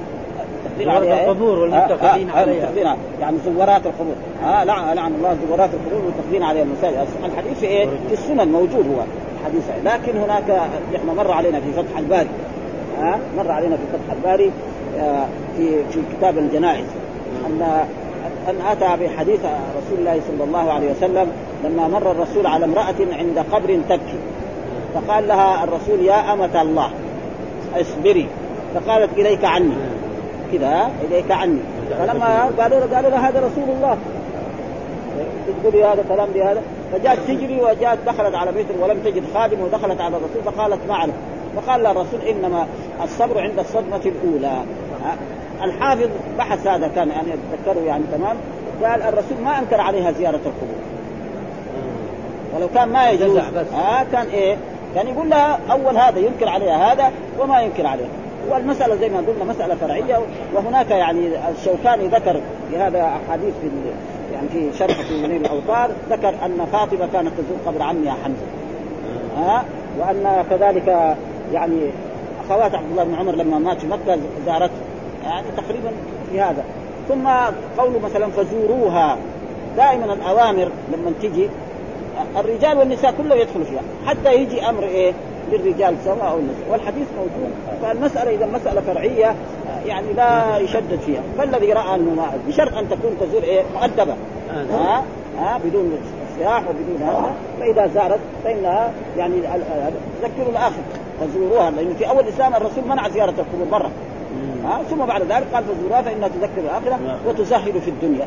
عليها 0.79 1.25
القبور 1.25 1.59
والمتخذين 1.59 2.29
عليها. 2.29 2.97
يعني 3.21 3.37
زورات 3.45 3.85
القبور. 3.85 4.15
ها 4.43 4.65
لعن 4.65 4.95
لعن 4.95 5.13
الله 5.15 5.37
زورات 5.47 5.69
القبور 5.73 6.01
والمتخذين 6.01 6.43
عليها 6.43 6.63
المساجد. 6.63 7.07
الحديث 7.25 7.59
في 7.59 7.65
إيه؟ 7.65 7.85
في 7.85 8.13
السنن 8.13 8.47
موجود 8.47 8.87
هو 8.95 9.03
الحديث. 9.39 9.63
لكن 9.85 10.17
هناك 10.17 10.69
إحنا 10.95 11.13
مر 11.13 11.31
علينا 11.31 11.59
في 11.59 11.71
فتح 11.83 11.97
الباري. 11.97 12.29
ها 12.99 13.19
مر 13.37 13.51
علينا 13.51 13.75
في 13.75 13.83
فتح 13.93 14.13
الباري. 14.13 14.51
في 15.57 15.83
في 15.91 15.99
كتاب 16.17 16.37
الجنائز. 16.37 16.85
أن 17.47 17.85
أن 18.49 18.55
أتى 18.71 19.03
بحديث 19.03 19.39
رسول 19.77 19.99
الله 19.99 20.21
صلى 20.27 20.43
الله 20.43 20.71
عليه 20.71 20.91
وسلم 20.91 21.27
لما 21.63 21.87
مر 21.87 22.11
الرسول 22.11 22.47
على 22.47 22.65
امرأة 22.65 22.95
عند 23.11 23.39
قبر 23.51 23.79
تبكي. 23.89 24.19
فقال 24.93 25.27
لها 25.27 25.63
الرسول 25.63 26.05
يا 26.05 26.33
أمة 26.33 26.61
الله 26.61 26.89
اصبري. 27.75 28.27
فقالت 28.75 29.09
إليك 29.17 29.45
عني. 29.45 29.75
كذا 30.53 30.89
إليك 31.09 31.31
عني. 31.31 31.59
فلما 31.99 32.51
قالوا 32.59 32.79
قالوا 32.95 33.09
له 33.09 33.29
هذا 33.29 33.39
رسول 33.39 33.75
الله. 33.75 33.97
تقولي 35.61 35.83
هذا 35.83 36.03
كلام 36.09 36.29
بهذا 36.33 36.61
فجاءت 36.91 37.19
تجري 37.27 37.61
وجاءت 37.61 37.99
دخلت 38.05 38.35
على 38.35 38.51
بيت 38.51 38.65
ولم 38.81 38.99
تجد 39.05 39.23
خادم 39.33 39.61
ودخلت 39.61 40.01
على 40.01 40.17
الرسول 40.17 40.53
فقالت 40.53 40.79
ما 40.87 41.07
لها 41.67 41.91
الرسول 41.91 42.21
إنما 42.21 42.67
الصبر 43.03 43.41
عند 43.41 43.59
الصدمة 43.59 44.01
الأولى. 44.05 44.57
الحافظ 45.63 46.09
بحث 46.37 46.67
هذا 46.67 46.87
كان 46.87 47.09
يعني 47.09 47.27
أتذكره 47.33 47.83
يعني 47.85 48.03
تمام. 48.11 48.37
قال 48.83 49.01
الرسول 49.01 49.37
ما 49.45 49.59
أنكر 49.59 49.81
عليها 49.81 50.11
زيارة 50.11 50.35
القبور. 50.35 50.83
ولو 52.55 52.67
كان 52.75 52.89
ما 52.89 53.09
يجوز 53.09 53.37
آه 53.37 54.03
كان 54.11 54.27
إيه؟ 54.27 54.57
كان 54.95 55.07
يقول 55.07 55.29
لها 55.29 55.59
أول 55.71 55.97
هذا 55.97 56.19
ينكر 56.19 56.49
عليها 56.49 56.93
هذا 56.93 57.11
وما 57.39 57.61
ينكر 57.61 57.87
عليها 57.87 58.07
والمسألة 58.49 58.95
زي 58.95 59.09
ما 59.09 59.17
قلنا 59.17 59.53
مسألة 59.53 59.75
فرعية 59.75 60.19
وهناك 60.53 60.91
يعني 60.91 61.29
الشوكاني 61.49 62.07
ذكر 62.07 62.41
في 62.69 62.77
هذا 62.77 63.11
حديث 63.31 63.53
في 63.61 63.69
يعني 64.33 64.49
في 64.49 64.77
شرح 64.77 65.01
في 65.01 65.21
منير 65.21 65.41
الأوطار 65.41 65.89
ذكر 66.09 66.29
أن 66.29 66.65
فاطمة 66.71 67.07
كانت 67.13 67.31
تزور 67.37 67.57
قبر 67.65 67.81
عمها 67.81 68.15
حمزة. 68.23 68.45
ها؟ 69.37 69.63
وأن 69.99 70.45
كذلك 70.49 71.15
يعني 71.53 71.79
أخوات 72.45 72.75
عبد 72.75 72.91
الله 72.91 73.03
بن 73.03 73.15
عمر 73.15 73.35
لما 73.35 73.59
مات 73.59 73.81
في 73.81 73.87
مكة 73.87 74.17
زارته. 74.45 74.73
يعني 75.23 75.47
تقريبا 75.57 75.91
في 76.31 76.41
هذا. 76.41 76.63
ثم 77.09 77.27
قوله 77.77 77.99
مثلا 77.99 78.27
فزوروها. 78.27 79.17
دائما 79.77 80.13
الأوامر 80.13 80.69
لما 80.93 81.11
تجي 81.21 81.49
الرجال 82.37 82.77
والنساء 82.77 83.13
كله 83.17 83.35
يدخلوا 83.35 83.65
فيها. 83.65 83.81
حتى 84.05 84.33
يجي 84.33 84.69
أمر 84.69 84.83
إيه؟ 84.83 85.13
للرجال 85.51 85.95
سواء 86.05 86.27
أو 86.29 86.37
النساء. 86.37 86.71
والحديث 86.71 87.07
موجود. 87.17 87.53
فالمسألة 87.81 88.35
إذا 88.35 88.45
مسألة 88.45 88.81
فرعية 88.81 89.35
يعني 89.85 90.13
لا 90.13 90.57
يشدد 90.57 90.99
فيها. 91.05 91.21
فالذي 91.37 91.73
رأى 91.73 91.95
أنه 91.95 92.13
ما 92.13 92.31
بشرط 92.47 92.77
أن 92.77 92.89
تكون 92.89 93.17
تزور 93.21 93.43
إيه؟ 93.43 93.63
مؤدبة. 93.75 94.15
ها؟ 94.71 95.03
ها؟ 95.39 95.59
بدون 95.65 95.97
سياح 96.39 96.63
وبدون 96.69 97.07
هذا. 97.07 97.33
فإذا 97.59 97.87
زارت 97.87 98.19
فإنها 98.43 98.91
يعني 99.17 99.35
تذكر 100.21 100.49
الآخر. 100.49 100.81
فزوروها 101.19 101.71
لأنه 101.71 101.93
في 101.93 102.09
أول 102.09 102.23
الاسلام 102.23 102.55
الرسول 102.55 102.83
منع 102.89 103.09
زياره 103.09 103.29
القبور 103.29 103.67
مره 103.71 103.91
ها 104.63 104.83
ثم 104.89 105.05
بعد 105.05 105.21
ذلك 105.21 105.47
قال 105.53 105.63
فزوروها 105.63 106.01
فإنها 106.01 106.27
تذكر 106.27 106.61
الآخرة 106.61 106.99
نعم. 107.05 107.17
وتسهل 107.27 107.81
في 107.81 107.89
الدنيا. 107.89 108.25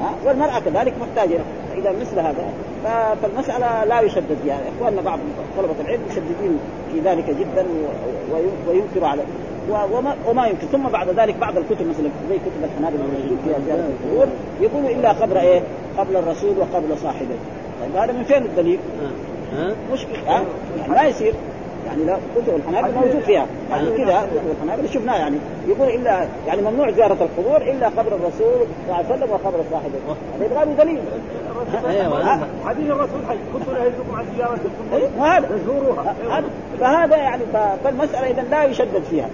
ها 0.00 0.10
والمرأة 0.26 0.58
كذلك 0.58 0.92
محتاجة 1.00 1.38
اذا 1.76 1.92
مثل 2.00 2.18
هذا. 2.18 2.48
فالمسألة 3.22 3.84
لا 3.84 4.00
يشدد 4.00 4.36
فيها 4.42 4.54
يعني 4.54 4.64
إخواننا 4.78 5.02
بعض 5.02 5.18
طلبة 5.56 5.74
العلم 5.80 6.00
مشددين 6.10 6.58
في 6.92 7.00
ذلك 7.00 7.24
جدا 7.30 7.66
وينكر 8.68 9.04
على 9.04 9.22
وما, 9.70 10.16
وما 10.28 10.46
يمكن 10.46 10.66
ثم 10.66 10.82
بعد 10.82 11.08
ذلك 11.08 11.34
بعض 11.34 11.58
الكتب 11.58 11.86
مثلا 11.88 12.08
زي 12.28 12.36
كتب 12.38 12.64
الحنابلة 12.64 13.00
الموجود 13.04 13.38
فيها 13.44 13.58
زياده 13.66 13.82
القبور 13.82 14.26
يقولوا 14.60 14.90
إلا 14.90 15.12
قبل 15.12 15.36
إيه؟ 15.36 15.60
قبل 15.98 16.16
الرسول 16.16 16.54
وقبل 16.58 16.98
صاحبه. 16.98 17.36
طيب 17.80 17.96
هذا 17.96 18.12
من 18.12 18.24
فين 18.24 18.42
الدليل؟ 18.42 18.78
مشكلة 19.92 20.18
ها؟ 20.26 20.42
يعني 20.78 20.92
ما 20.92 21.02
يصير. 21.02 21.34
يعني 21.86 22.04
لا 22.04 22.16
كتب 22.36 22.56
الحنابلة 22.56 23.00
موجود 23.00 23.20
فيها. 23.20 23.46
يعني 23.70 23.90
كذا 23.90 24.28
كتب 24.32 24.50
الحنابلة 24.56 24.90
شفناها 24.90 25.16
يعني. 25.16 25.36
يقول 25.68 25.88
إلا 25.88 26.26
يعني 26.46 26.62
ممنوع 26.62 26.90
زيارة 26.90 27.16
القبور 27.20 27.56
إلا 27.56 27.88
قبر 27.88 28.12
الرسول 28.14 28.30
صلى 28.38 28.84
الله 28.84 28.96
عليه 28.96 29.08
وسلم 29.08 29.30
وقبر 29.30 29.60
صاحبه. 29.70 29.98
هذا 30.36 30.44
يبغى 30.44 30.84
دليل. 30.84 31.00
حديث 32.66 32.90
الرسول 32.90 33.20
حي. 33.28 33.36
كنت 33.52 33.68
نهيتكم 33.78 34.14
عن 34.14 34.24
زيارة 34.36 34.58
القبور. 34.64 35.58
فزوروها. 35.58 36.14
فهذا 36.80 37.16
يعني 37.16 37.42
فالمسألة 37.84 38.30
إذا 38.30 38.42
لا 38.50 38.64
يشدد 38.64 39.02
فيها. 39.10 39.28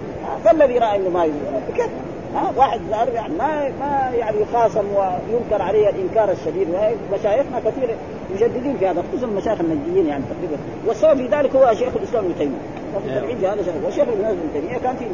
فالذي 0.45 0.77
رأى 0.77 0.95
إنه 0.95 1.09
ما 1.09 1.23
يزور. 1.23 1.93
ها 2.35 2.51
واحد 2.57 2.79
زار 2.91 3.09
يعني 3.13 3.33
ما 3.33 3.69
ما 3.79 4.11
يعني 4.17 4.37
يخاصم 4.41 4.85
وينكر 4.95 5.61
عليه 5.61 5.89
الإنكار 5.89 6.31
الشديد. 6.31 6.67
ومشايخنا 6.69 7.59
كثير 7.65 7.95
مجددين 8.35 8.77
في 8.77 8.87
هذا 8.87 9.03
خصوصا 9.11 9.27
المشايخ 9.27 9.59
النجديين 9.61 10.07
يعني 10.07 10.23
تقريبا. 10.23 10.57
والسبب 10.87 11.17
في 11.17 11.35
ذلك 11.35 11.55
هو 11.55 11.73
شيخ 11.73 11.95
الإسلام 11.95 12.25
ابن 12.25 12.35
تيمية. 12.37 12.57
وفي 12.95 13.35
في 13.35 13.47
هذا 13.47 13.63
شيخ 13.63 13.73
وشيخ 13.87 14.07
الاسلام 14.07 14.31
ابن 14.31 14.49
تيمية 14.53 14.77
كان 14.77 14.95
في 14.95 15.05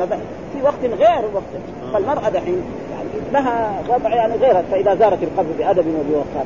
في 0.53 0.63
وقت 0.63 0.83
غير 0.83 1.25
وقت. 1.33 1.93
فالمرأة 1.93 2.29
دحين 2.29 2.61
يعني 2.91 3.09
لها 3.33 3.81
وضع 3.89 4.15
يعني 4.15 4.35
غيرها 4.35 4.63
فإذا 4.71 4.95
زارت 4.95 5.23
القبر 5.23 5.49
بأدب 5.57 5.85
وبوقار. 5.87 6.45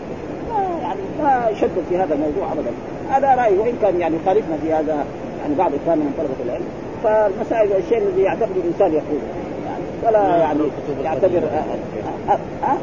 يعني 0.82 1.00
ما 1.24 1.50
يشدد 1.50 1.84
في 1.90 1.98
هذا 1.98 2.14
الموضوع 2.14 2.52
ابدا. 2.52 2.72
هذا 3.10 3.36
رايي 3.36 3.58
وإن 3.58 3.78
كان 3.82 4.00
يعني 4.00 4.16
خالفنا 4.26 4.58
في 4.64 4.74
هذا 4.74 5.06
يعني 5.42 5.56
بعض 5.58 5.72
إخواننا 5.84 6.04
من 6.04 6.14
طلبة 6.18 6.50
العلم. 6.50 6.66
فالمسائل 7.04 7.84
الشيء 7.84 7.98
الذي 7.98 8.22
يعتقد 8.22 8.58
الإنسان 8.58 8.94
يقوله 8.94 9.43
ولا 10.08 10.38
يعني 10.38 10.60
يعتبر 11.04 11.44
أه 12.30 12.38
أه 12.64 12.78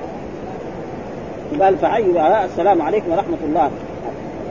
قال 1.65 1.79
فحيوا 1.79 2.45
السلام 2.45 2.83
عليكم 2.83 3.13
ورحمة 3.13 3.39
الله. 3.49 3.71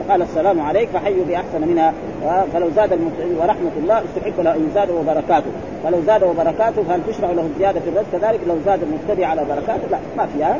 قال 0.08 0.22
السلام 0.22 0.60
عليك 0.60 0.88
فحيوا 0.88 1.24
باحسن 1.28 1.68
منها. 1.68 1.92
فلو 2.52 2.70
زاد 2.76 2.98
ورحمة 3.40 3.70
الله 3.76 3.98
استحق 3.98 4.40
له 4.40 4.54
أن 4.54 4.70
زاد 4.74 4.90
وبركاته. 4.90 5.50
فلو 5.84 6.00
زاد 6.06 6.22
وبركاته 6.22 6.82
فهل 6.88 7.00
تشرع 7.08 7.30
له 7.30 7.42
الزياده 7.42 7.80
في 7.80 7.88
الرزق 7.88 8.06
كذلك؟ 8.12 8.40
لو 8.48 8.56
زاد 8.66 8.80
المبتدئ 8.82 9.24
على 9.24 9.44
بركاته 9.44 9.88
لا 9.90 9.98
ما 10.16 10.26
فيها 10.26 10.56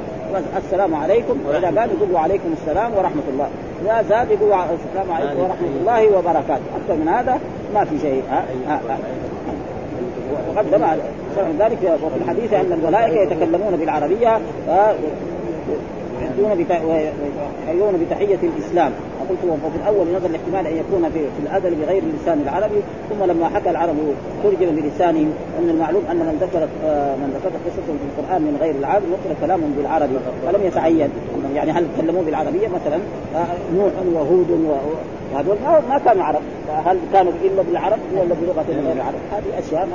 السلام 0.66 0.94
عليكم. 0.94 1.38
وإذا 1.48 1.66
قال 1.66 1.90
يقول 1.90 2.12
وعليكم 2.12 2.54
السلام 2.62 2.94
ورحمة 2.94 3.22
الله. 3.32 3.48
اذا 3.84 4.04
زاد 4.08 4.30
يقول 4.30 4.52
السلام 4.52 5.12
عليكم 5.12 5.40
ورحمة 5.40 5.68
الله 5.80 6.18
وبركاته. 6.18 6.66
أكثر 6.76 6.94
من 6.94 7.08
هذا 7.08 7.38
ما 7.74 7.84
في 7.84 7.98
شيء 7.98 8.22
ها 8.30 8.44
ها 8.68 8.80
ها. 8.88 8.98
وقدم 10.48 10.84
ذلك 11.58 11.98
وفي 12.04 12.16
الحديث 12.16 12.52
أن 12.52 12.72
الملائكة 12.72 13.20
يتكلمون 13.20 13.76
بالعربية 13.76 14.40
يحيون 16.22 16.66
ويحيون 16.70 18.04
بتحية 18.06 18.38
الإسلام. 18.42 18.92
قلت 19.30 19.38
وفي 19.44 19.76
الأول 19.76 20.06
نظر 20.16 20.26
الاحتمال 20.26 20.66
أن 20.66 20.76
يكون 20.76 21.10
في, 21.10 21.18
في 21.18 21.42
الازل 21.42 21.74
بغير 21.74 22.02
اللسان 22.02 22.40
العربي 22.40 22.80
ثم 23.10 23.24
لما 23.24 23.48
حكى 23.48 23.70
العرب 23.70 23.96
ترجم 24.42 24.76
بلسانهم 24.76 25.32
أن 25.58 25.70
المعلوم 25.70 26.02
أن 26.10 26.16
من 26.16 26.38
ذكر 26.40 26.60
من 27.20 27.40
ذكر 27.44 27.56
قصته 27.66 27.92
في 28.00 28.20
القرآن 28.20 28.42
من 28.42 28.58
غير 28.60 28.74
العرب 28.74 29.02
نقل 29.02 29.36
كلامهم 29.40 29.74
بالعربي. 29.76 30.14
فلم 30.46 30.66
يتعين. 30.66 31.08
يعني 31.54 31.70
هل 31.72 31.86
تكلموا 31.98 32.22
بالعربية؟ 32.22 32.68
مثلا 32.68 32.98
نوح 33.74 33.92
وهود 34.14 34.50
وهذول 35.32 35.56
ما 35.88 36.00
كانوا 36.04 36.24
عرب. 36.24 36.42
هل 36.86 36.98
كانوا 37.12 37.32
إلا 37.42 37.62
بالعرب 37.62 37.98
ولا 38.14 38.34
بلغة 38.34 38.64
غير 38.68 38.92
العرب؟ 38.92 39.20
هذه 39.32 39.58
أشياء 39.58 39.88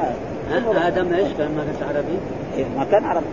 ما 0.74 0.88
آدم 0.88 1.14
إيش؟ 1.14 1.28
كان 1.38 1.52
ما 1.56 1.66
كان 1.80 1.88
عربي؟ 1.90 2.18
إيه، 2.58 2.66
ما 2.78 2.86
كان 2.92 3.06
عربي. 3.06 3.26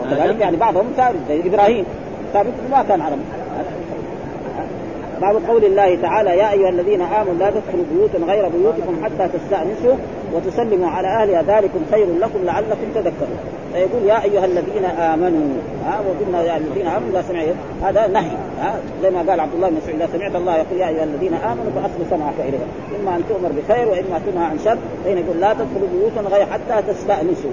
وكذلك 0.00 0.40
يعني 0.40 0.56
بعضهم 0.56 0.86
ثابت 0.96 1.18
زي 1.28 1.40
إبراهيم. 1.48 1.84
ثابت 2.32 2.52
ما 2.70 2.82
كان 2.82 3.00
عربي. 3.00 3.22
باب 5.20 5.42
قول 5.48 5.64
الله 5.64 5.98
تعالى 6.02 6.30
يا 6.30 6.52
أيها 6.52 6.68
الذين 6.68 7.00
آمنوا 7.00 7.34
لا 7.34 7.50
تدخلوا 7.50 7.84
بيوتا 7.92 8.18
غير 8.18 8.48
بيوتكم 8.48 9.04
حتى 9.04 9.28
تستأنسوا 9.38 9.96
وتسلموا 10.34 10.88
على 10.88 11.08
أهلها 11.08 11.42
ذلكم 11.42 11.80
خير 11.92 12.06
لكم 12.20 12.44
لعلكم 12.44 12.86
تذكرون. 12.94 13.38
فيقول 13.72 14.02
يا 14.06 14.24
أيها 14.24 14.44
الذين 14.44 14.84
آمنوا 14.84 15.48
ها 15.86 16.00
وقلنا 16.00 16.42
يا 16.42 16.56
الذين 16.56 16.86
آمنوا 16.86 17.12
لا 17.12 17.22
سمع 17.22 17.42
هذا 17.82 18.06
نهي 18.06 18.30
ها 18.60 18.80
زي 19.02 19.10
ما 19.10 19.18
قال 19.18 19.40
عبد 19.40 19.54
الله 19.54 19.68
بن 19.68 19.76
مسعود 19.76 20.02
إذا 20.02 20.08
سمعت 20.12 20.36
الله 20.36 20.56
يقول 20.56 20.80
يا 20.80 20.88
أيها 20.88 21.04
الذين 21.04 21.34
آمنوا 21.34 21.70
فاصل 21.74 22.10
سمعك 22.10 22.34
اليه 22.40 22.58
إما 23.00 23.16
أن 23.16 23.22
تؤمر 23.28 23.48
بخير 23.48 23.88
وإما 23.88 24.20
تنهى 24.26 24.44
عن 24.44 24.58
شر 24.64 24.78
فإن 25.04 25.18
يقول 25.18 25.40
لا 25.40 25.52
تدخلوا 25.52 25.88
بيوتا 25.94 26.36
غير 26.36 26.46
حتى 26.46 26.92
تستأنسوا. 26.92 27.50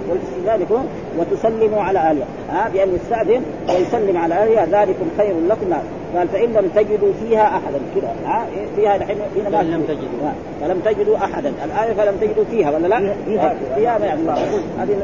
يكون 0.60 0.86
وتسلموا 1.18 1.82
على 1.82 1.98
أهلها. 1.98 2.26
ها 2.50 2.68
بأن 2.68 2.88
يستأذن 2.94 3.42
ويسلم 3.68 4.16
على 4.16 4.34
أهلها 4.34 4.66
ذلكم 4.66 5.06
خير 5.18 5.34
لكم. 5.48 5.72
قال 6.16 6.28
فإن 6.28 6.52
لم 6.52 6.70
تجدوا 6.74 7.12
فيها 7.22 7.46
أحدا. 7.46 7.78
كذا. 7.94 8.12
ها؟ 8.26 8.46
فيها 8.76 8.96
الحين 8.96 9.16
هنا 9.36 9.62
ما 9.62 9.62
لم 9.62 9.82
تجدوا. 9.82 10.30
فلم 10.60 10.80
تجدوا 10.84 11.16
أحدا. 11.16 11.52
الآية 11.64 11.92
فلم 11.92 12.16
تجدوا 12.20 12.44
فيها 12.50 12.70
ولا 12.70 12.86
لا؟ 12.86 13.14
فيها 13.26 13.56
فيها 13.76 13.98
ما 13.98 14.06
يعني 14.06 14.20
الله. 14.20 14.34
هذه 14.78 14.96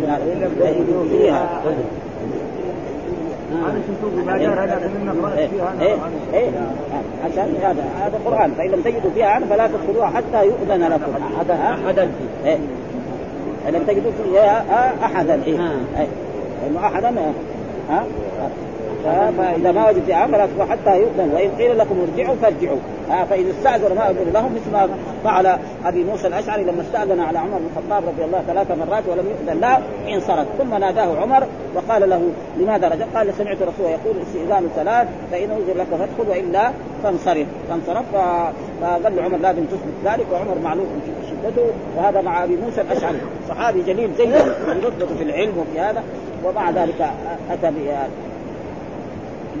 منها 0.00 0.18
فيها. 1.10 1.60
هذا 3.66 3.80
شوفوا 3.86 4.24
ما 4.26 4.38
جاء 4.38 4.50
هذا 4.50 4.90
إيه 5.38 5.48
إيه 5.80 5.96
إيه. 6.34 6.50
عشان 7.24 7.54
هذا 7.62 7.84
هذا 8.00 8.18
قرآن. 8.26 8.50
فإن 8.58 8.70
لم 8.70 8.80
تجدوا 8.80 9.10
فيها 9.14 9.40
فلا 9.50 9.66
تدخلوها 9.66 10.06
حتى 10.06 10.46
يؤذن 10.46 10.82
لكم. 10.82 11.12
أحدا. 11.36 11.54
أحدا 11.54 12.08
إيه. 12.46 12.58
لم 13.70 13.82
تجدوا 13.86 14.10
فيها 14.24 14.64
أحدا. 15.04 15.40
إيه. 15.46 15.58
لأنه 16.62 16.86
أحدا 16.86 17.14
ها؟ 17.90 18.04
فاذا 19.04 19.72
ما 19.72 19.88
وجد 19.88 20.02
فيها 20.04 20.26
فلا 20.26 20.64
حتى 20.70 21.00
يؤذن 21.00 21.30
وإن 21.34 21.50
قيل 21.58 21.78
لكم 21.78 21.96
ارجعوا 22.00 22.36
فارجعوا. 22.42 22.78
آه 23.10 23.24
فاذا 23.24 23.50
استاذن 23.50 23.94
ما 23.96 24.10
اذن 24.10 24.32
لهم 24.32 24.54
مثل 24.54 24.72
ما 24.72 24.88
فعل 25.24 25.58
أبي 25.84 26.04
موسى 26.04 26.26
الأشعري 26.26 26.64
لما 26.64 26.82
استأذن 26.82 27.20
على 27.20 27.38
عمر 27.38 27.58
بن 27.58 27.66
الخطاب 27.76 28.08
رضي 28.08 28.24
الله 28.24 28.42
ثلاث 28.46 28.70
مرات 28.70 29.02
ولم 29.08 29.26
يؤذن. 29.26 29.60
له 29.60 29.78
انصرف. 30.14 30.46
ثم 30.58 30.74
ناداه 30.74 31.20
عمر 31.20 31.46
وقال 31.74 32.10
له 32.10 32.22
لماذا 32.58 32.88
رجع؟ 32.88 33.04
قال 33.14 33.34
سمعت 33.34 33.56
رسول 33.56 33.86
يقول 33.86 34.22
استئذان 34.22 34.68
ثلاث 34.76 35.08
فإن 35.30 35.50
اذن 35.50 35.80
لك 35.80 35.86
فادخل 35.86 36.30
وإلا 36.30 36.70
فانصرف. 37.02 37.46
فانصرف 37.70 38.04
فقال 38.12 39.20
عمر 39.20 39.36
لازم 39.36 39.64
تثبت 39.64 39.94
ذلك 40.04 40.26
وعمر 40.32 40.58
معلوم 40.64 40.86
شدته 41.30 41.66
وهذا 41.96 42.20
مع 42.20 42.44
أبي 42.44 42.56
موسى 42.56 42.80
الأشعري. 42.80 43.18
صحابي 43.48 43.82
جليل 43.82 44.10
جدا 44.18 44.42
في 44.44 45.06
في 45.18 45.22
العلم 45.22 45.58
وفي 45.58 45.80
هذا 45.80 46.02
ومع 46.44 46.70
ذلك 46.70 47.10
أتى 47.50 47.70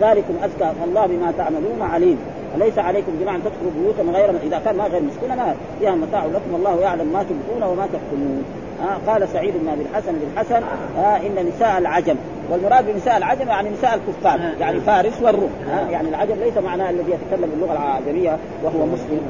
ذلكم 0.00 0.34
اذكى 0.44 0.72
والله 0.80 1.06
بما 1.06 1.32
تعملون 1.38 1.82
عليم. 1.82 2.18
ليس 2.58 2.78
عليكم 2.78 3.12
جماعة 3.20 3.38
تدخلوا 3.38 3.70
بيوتا 3.78 4.18
غير 4.18 4.30
إذا 4.46 4.60
كان 4.64 4.76
ما 4.76 4.84
غير 4.84 5.02
مسكونه 5.02 5.34
ما 5.34 5.54
فيها 5.80 5.94
متاع 5.94 6.24
لكم 6.24 6.52
والله 6.52 6.80
يعلم 6.80 7.12
ما 7.12 7.22
تبقون 7.22 7.70
وما 7.72 7.86
تكتمون. 7.86 8.44
آه 8.82 9.10
قال 9.10 9.28
سعيد 9.28 9.54
بن 9.62 9.68
أبي 9.68 9.82
الحسن 9.82 10.12
بالحسن 10.12 10.62
آه 10.98 11.16
إن 11.16 11.46
نساء 11.48 11.78
العجم. 11.78 12.16
والمراد 12.50 12.86
بنساء 12.86 13.16
العجم 13.16 13.48
يعني 13.48 13.70
نساء 13.70 13.94
الكفار 13.94 14.40
يعني 14.60 14.80
فارس 14.80 15.22
والروم. 15.22 15.50
آه. 15.70 15.90
يعني 15.90 16.08
العجم 16.08 16.34
ليس 16.34 16.56
معناه 16.58 16.90
الذي 16.90 17.12
يتكلم 17.12 17.50
باللغة 17.50 17.72
العجميه 17.72 18.38
وهو 18.64 18.86
مسلم. 18.86 19.20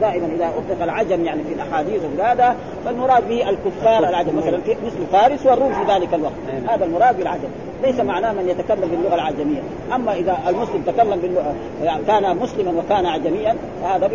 دائما 0.00 0.26
إذا 0.26 0.46
أطلق 0.46 0.82
العجم 0.82 1.24
يعني 1.24 1.44
في 1.44 1.54
الأحاديث 1.54 2.02
وهذا 2.18 2.56
فالمراد 2.84 3.28
به 3.28 3.50
الكفار 3.50 4.08
العجم. 4.08 4.36
مثلا 4.36 4.58
مثل 4.58 5.06
فارس 5.12 5.46
والروم 5.46 5.72
في 5.72 5.92
ذلك 5.92 6.14
الوقت. 6.14 6.32
هذا 6.68 6.84
المراد 6.84 7.18
بالعجم. 7.18 7.48
ليس 7.82 8.00
معناه 8.00 8.32
من 8.32 8.48
يتكلم 8.48 8.88
باللغة 8.90 9.14
العجمية. 9.14 9.60
أما 9.94 10.14
إذا 10.14 10.38
المسلم 10.48 10.82
تكلم 10.86 11.20
باللغة 11.20 11.54
يعني 11.82 12.04
كان 12.04 12.36
مسلما 12.36 12.72
وكان 12.78 13.06
عجميا 13.06 13.56
فهذا 13.82 14.10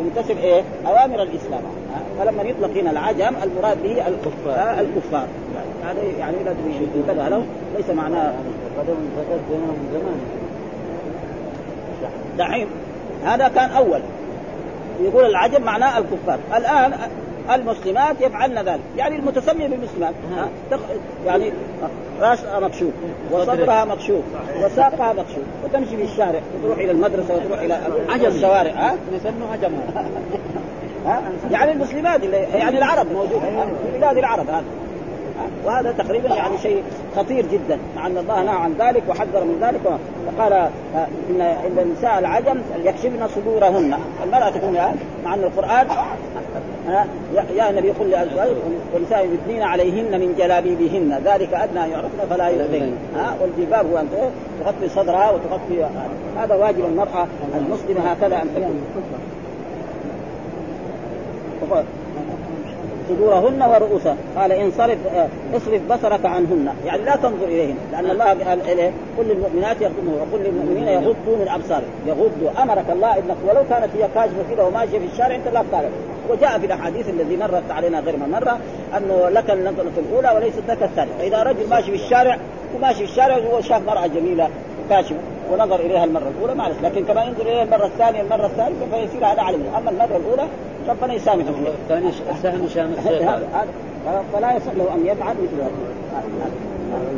ينتسب 0.00 0.38
إيه 0.38 0.62
أوامر 0.86 1.22
الإسلام. 1.22 1.60
فلما 2.18 2.42
يطلق 2.42 2.70
هنا 2.76 2.90
العجم 2.90 3.34
المراد 3.42 3.82
به 3.82 4.06
الكفار. 4.06 4.80
الكفار. 4.80 5.26
هذا 5.84 6.02
يعني 6.18 6.36
لازم 6.44 6.58
ينتبه 6.96 7.28
له 7.28 7.42
ليس 7.76 7.90
معناه 7.90 8.32
دحين 12.38 12.66
هذا 13.24 13.48
كان 13.48 13.70
أول. 13.70 14.00
يقول 15.00 15.24
العجم 15.24 15.62
معناه 15.62 15.98
الكفار. 15.98 16.38
الآن 16.56 16.92
المسلمات 17.54 18.20
يفعلن 18.20 18.58
ذلك. 18.58 18.80
يعني 18.96 19.16
المتسمية 19.16 19.68
بالمسلمات. 19.68 20.14
يعني 21.26 21.52
راسها 22.20 22.60
مكشوف. 22.60 22.92
وصدرها 23.32 23.84
مكشوف. 23.84 24.22
وساقها 24.64 25.12
مكشوف. 25.12 25.44
وتمشي 25.64 25.96
في 25.96 26.02
الشارع. 26.02 26.40
وتروح 26.58 26.78
إلى 26.78 26.90
المدرسة 26.90 27.34
وتروح 27.34 27.60
إلى 27.60 27.78
عجم 28.08 28.26
الشوارع. 28.26 28.70
ها؟ 28.70 28.96
نسميه 29.16 29.46
عجم 29.52 29.72
يعني 31.50 31.72
المسلمات 31.72 32.22
اللي 32.22 32.36
يعني 32.36 32.78
العرب. 32.78 33.12
موجود. 33.12 33.40
في 33.92 33.98
بلاد 33.98 34.18
العرب 34.18 34.50
هذا. 34.50 34.64
وهذا 35.64 35.92
تقريبا 35.92 36.28
يعني 36.28 36.58
شيء 36.58 36.82
خطير 37.16 37.46
جدا 37.46 37.78
مع 37.96 38.06
أن 38.06 38.18
الله 38.18 38.42
نهى 38.42 38.54
عن 38.54 38.74
ذلك 38.78 39.02
وحذر 39.08 39.44
من 39.44 39.58
ذلك 39.60 39.80
وقال 40.26 40.52
آه، 40.52 40.70
إن 41.30 41.40
ان 41.40 41.78
النساء 41.78 42.18
العجم 42.18 42.60
يكشفن 42.84 43.28
صدورهن. 43.28 43.94
المرأة 44.24 44.50
تكون 44.50 44.74
مع 45.24 45.34
أن 45.34 45.44
القرآن 45.44 45.86
آه، 46.88 47.04
يا 47.56 47.70
النبي 47.70 47.90
قل 47.90 48.10
لازواجك 48.10 48.56
ونساء 48.94 49.24
يدنين 49.24 49.62
عليهن 49.62 50.20
من 50.20 50.34
جلابيبهن. 50.38 51.20
ذلك 51.24 51.54
أدنى 51.54 51.90
يعرفن 51.90 52.18
فلا 52.30 52.48
يؤذين. 52.48 52.94
ها 53.16 53.36
والجلباب 53.40 53.86
هو 53.92 53.98
أن 53.98 54.08
تغطي 54.64 54.88
صدرها 54.88 55.30
وتغطي 55.30 55.86
هذا 56.36 56.54
واجب 56.54 56.84
المرأة 56.84 57.26
المسلمة 57.56 58.00
هكذا 58.00 58.42
أن 58.42 58.48
تكون. 58.54 58.80
صدورهن 63.08 63.62
ورؤوسهن. 63.62 64.16
قال 64.36 64.52
انصرف 64.52 64.98
آه، 65.14 65.28
اصرف 65.56 65.82
بصرك 65.92 66.26
عنهن. 66.26 66.68
يعني 66.86 67.02
لا 67.02 67.16
تنظر 67.16 67.44
إليهن 67.44 67.76
لأن 67.92 68.10
الله 68.10 68.24
قال 68.24 68.60
إليه 68.60 68.92
كل 69.16 69.24
للمؤمنات 69.24 69.76
يغضن 69.80 70.08
وقل 70.20 70.44
للمؤمنين 70.44 70.88
يغضوا 70.88 71.36
من 71.40 71.48
ابصارهم 71.48 71.90
يغضوا 72.06 72.62
أمرك 72.62 72.84
الله 72.90 73.18
إنك 73.18 73.36
ولو 73.48 73.62
كانت 73.70 73.88
هي 73.96 74.08
كاشفة 74.14 74.54
كذا 74.54 74.62
وماشيه 74.62 74.98
في 74.98 75.06
الشارع 75.12 75.34
أنت 75.34 75.48
لا 75.48 75.62
تطالب. 75.62 75.90
وجاء 76.30 76.58
في 76.58 76.66
الأحاديث 76.66 77.08
الذي 77.08 77.36
مرت 77.36 77.70
علينا 77.70 78.00
غير 78.00 78.16
من 78.16 78.30
مرة 78.30 78.58
أنه 78.96 79.28
لك 79.28 79.50
النظرة 79.50 79.92
الأولى 79.98 80.30
وليست 80.36 80.62
لك 80.68 80.82
الثانية. 80.82 81.12
فإذا 81.18 81.42
رجل 81.42 81.68
ماشي 81.70 81.90
في 81.90 82.04
الشارع 82.04 82.38
وماشي 82.76 82.98
في 82.98 83.04
الشارع 83.04 83.36
وهو 83.36 83.60
شاف 83.60 83.82
مرأة 83.86 84.06
جميلة 84.06 84.48
كاشفه 84.90 85.16
ونظر 85.52 85.80
إليها 85.80 86.04
المرة 86.04 86.28
الأولى 86.36 86.54
معلش. 86.54 86.76
لكن 86.82 87.04
كما 87.04 87.24
ينظر 87.24 87.42
إليها 87.42 87.62
المرة 87.62 87.86
الثانية 87.86 88.20
المرة 88.20 88.46
الثالثة 88.46 88.86
فيصير 88.90 89.26
هذا 89.26 89.42
علم 89.42 89.62
أما 89.76 89.90
المرة 89.90 90.16
الأولى 90.16 90.48
ربنا 90.88 91.14
يسامحه 91.14 91.52
سهم 92.42 92.66
فلا 94.32 94.56
يصح 94.56 94.72
له 94.72 94.94
أن 94.94 95.06
يفعل 95.06 95.34
مثل 95.34 95.62
هذا. 95.62 95.70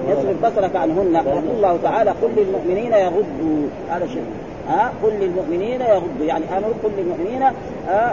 يصرف 0.09 0.45
بصرك 0.45 0.77
عنهن. 0.77 1.15
يقول 1.15 1.45
الله 1.57 1.79
تعالى 1.83 2.11
قل 2.11 2.31
للمؤمنين 2.37 2.93
يغضوا. 2.93 3.69
هذا 3.91 4.07
شيء. 4.07 4.25
ها؟ 4.69 4.93
قل 5.03 5.13
للمؤمنين 5.13 5.81
يغضوا. 5.81 6.27
يعني 6.27 6.45
أمر 6.59 6.73
كل 6.83 6.91
للمؤمنين 6.99 7.43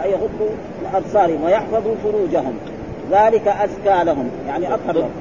يغضوا 0.05 0.49
أبصارهم 0.93 1.43
ويحفظوا 1.43 1.95
فروجهم. 2.03 2.53
ذلك 3.11 3.47
أزكى 3.47 4.03
لهم. 4.03 4.29
يعني 4.47 4.73
أطهر 4.73 4.95
لهم. 4.95 5.11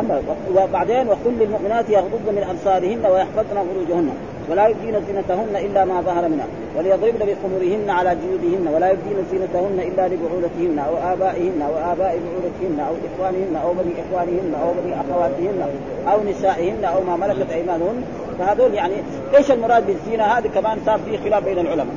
أما 0.00 0.22
وبعدين 0.56 1.08
وكل 1.08 1.34
للمؤمنات 1.40 1.90
يغضضن 1.90 2.34
من 2.36 2.46
أبصارهن 2.50 3.06
ويحفظن 3.06 3.64
فروجهن. 3.74 4.10
ولا 4.50 4.66
يبدين 4.68 4.94
زينتهن 5.06 5.56
إلا 5.56 5.84
ما 5.84 6.00
ظهر 6.00 6.28
منها 6.28 6.46
وليضربن 6.76 7.18
بخمرهن 7.18 7.90
على 7.90 8.16
جيوبهن 8.22 8.74
ولا 8.74 8.90
يبدين 8.90 9.16
زينتهن 9.30 9.78
إلا 9.80 10.08
لبعولتهن 10.08 10.78
أو 10.78 11.12
آبائهن 11.12 11.62
أو 11.62 11.92
آباء 11.92 12.20
بعولتهن 12.24 12.80
أو 12.88 12.94
إخوانهن 13.08 13.56
أو 13.64 13.72
بني 13.72 13.92
إخوانهن 14.02 14.54
أو 14.62 14.72
بني 14.72 14.94
أخواتهن 15.00 15.62
أو 16.08 16.30
نسائهن 16.30 16.84
أو 16.84 17.00
ما 17.02 17.16
ملكت 17.16 17.50
أيمانهن. 17.50 18.02
فهذول 18.38 18.74
يعني 18.74 18.94
إيش 19.36 19.50
المراد 19.50 19.86
بالزينة؟ 19.86 20.24
هذه 20.24 20.46
كمان 20.54 20.78
صار 20.86 20.98
في 20.98 21.18
خلاف 21.18 21.44
بين 21.44 21.58
العلماء. 21.58 21.96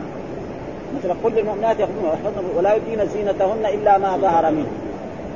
مثل 0.98 1.14
كل 1.24 1.40
المؤمنات 1.40 1.76
يخرجن 1.80 2.46
ولا 2.58 2.76
يبدين 2.76 3.08
زينتهن 3.08 3.66
إلا 3.66 3.98
ما 3.98 4.18
ظهر 4.18 4.52
منه. 4.52 4.68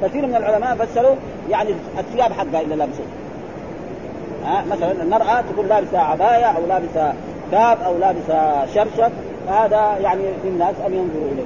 كثير 0.04 0.28
من 0.28 0.36
العلماء 0.36 0.76
فسروا 0.76 1.16
يعني 1.50 1.70
الثياب 2.00 2.32
حقها 2.32 2.62
إلا 2.62 2.76
لابسه 2.76 3.04
ها 4.46 4.66
مثلا 4.72 4.92
المرأة 4.92 5.42
تكون 5.42 5.68
لابسة 5.68 6.00
عباية 6.00 6.46
أو 6.46 6.66
لابسة 6.68 7.14
كاب 7.52 7.78
أو 7.86 7.98
لابسة 7.98 8.66
شرشف 8.66 9.12
هذا 9.50 9.98
يعني 10.02 10.24
للناس 10.44 10.76
أن 10.88 10.94
ينظروا 10.94 11.32
إليه. 11.32 11.44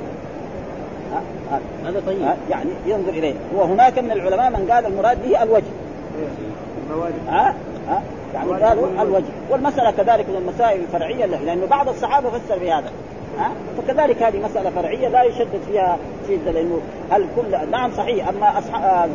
هذا 1.85 2.01
طيب. 2.05 2.17
يعني 2.49 2.69
ينظر 2.85 3.09
إليه. 3.09 3.33
وهناك 3.55 3.99
من 3.99 4.11
العلماء 4.11 4.49
من 4.49 4.71
قال 4.71 4.85
المراد 4.85 5.17
به 5.23 5.43
الوجه. 5.43 5.63
ها 7.29 7.55
ها 7.89 8.01
يعني 8.33 8.51
قالوا 8.51 9.01
الوجه. 9.01 9.25
والمسألة 9.49 9.91
كذلك 9.91 10.29
من 10.29 10.35
المسائل 10.35 10.81
الفرعية 10.81 11.25
لأنه 11.25 11.65
بعض 11.65 11.89
الصحابة 11.89 12.29
فسر 12.29 12.59
بهذا. 12.59 12.91
ها 13.39 13.51
فكذلك 13.77 14.23
هذه 14.23 14.45
مسألة 14.45 14.69
فرعية 14.69 15.07
لا 15.07 15.23
يشدد 15.23 15.61
فيها 15.67 15.97
شدة 16.27 16.51
لأنه 16.51 16.79
هل 17.11 17.25
كل 17.35 17.71
نعم 17.71 17.91
صحيح. 17.91 18.27
أما 18.27 18.59
أصحاب 18.59 19.09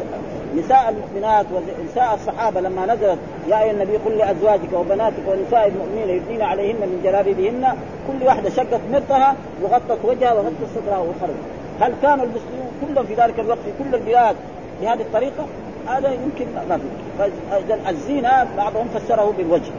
نساء 0.59 0.89
المؤمنات 0.89 1.47
ونساء 1.53 2.15
الصحابة 2.15 2.61
لما 2.61 2.87
نزلت 2.87 3.19
يا 3.49 3.63
أيها 3.63 3.71
النبي 3.71 3.97
قل 3.97 4.19
لأزواجك 4.19 4.73
وبناتك 4.73 5.23
ونساء 5.29 5.67
المؤمنين 5.69 6.09
يدين 6.09 6.43
عليهن 6.43 6.77
من 6.77 7.01
جلابيبهن. 7.05 7.77
كل 8.09 8.27
واحدة 8.27 8.51
شقت 8.51 8.81
مرتها 8.93 9.37
وغطت 9.63 10.05
وجهها 10.05 10.33
وغطت 10.33 10.55
صدرها 10.75 10.99
وخرجت. 10.99 11.45
هل 11.81 11.93
كان 12.03 12.21
المسلمون 12.21 12.71
كلهم 12.87 13.07
في 13.07 13.15
ذلك 13.15 13.41
الوقت 13.41 13.59
في 13.59 13.85
كل 13.85 13.95
البلاد 13.95 14.37
بهذه 14.83 15.01
الطريقة؟ 15.01 15.47
هذا 15.89 16.09
يمكن 16.09 16.47
ما 16.69 16.79
في 16.79 17.91
الزينه 17.91 18.47
بعضهم 18.57 18.89
فسره 18.89 19.33
بالوجه. 19.39 19.73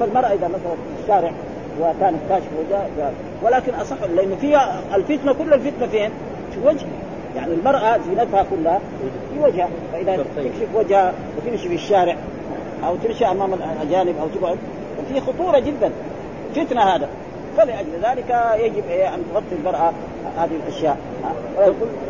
فالمرأة 0.00 0.28
إذا 0.28 0.48
مثلا 0.48 0.74
في 0.96 1.02
الشارع 1.02 1.32
وكانت 1.80 2.18
كاشفه 2.28 2.50
وجهها 2.66 3.12
ولكن 3.42 3.74
أصح 3.74 3.96
لأنه 4.16 4.36
فيها 4.40 4.80
الفتنة 4.94 5.32
كل 5.32 5.54
الفتنة 5.54 5.86
فين؟ 5.86 6.10
في 6.54 6.68
وجه 6.68 6.86
يعني 7.36 7.54
المرأة 7.54 7.98
زينتها 8.08 8.46
كلها 8.50 8.80
في 9.34 9.40
وجهها 9.40 9.68
فإذا 9.92 10.16
تكشف 10.16 10.68
وجهها 10.74 11.12
وتمشي 11.36 11.68
في 11.68 11.74
الشارع 11.74 12.16
أو 12.86 12.96
تمشي 12.96 13.26
أمام 13.26 13.50
الأجانب 13.54 14.14
أو 14.18 14.28
تقعد 14.40 14.58
في 15.08 15.20
خطورة 15.20 15.58
جدا 15.58 15.90
فتنة 16.54 16.82
هذا. 16.82 17.08
فلأجل 17.56 17.88
ذلك 18.02 18.56
يجب 18.58 18.82
إيه 18.90 19.14
أن 19.14 19.22
تغطي 19.32 19.54
المرأة 19.58 19.92
هذه 20.38 20.50
الأشياء. 20.66 20.96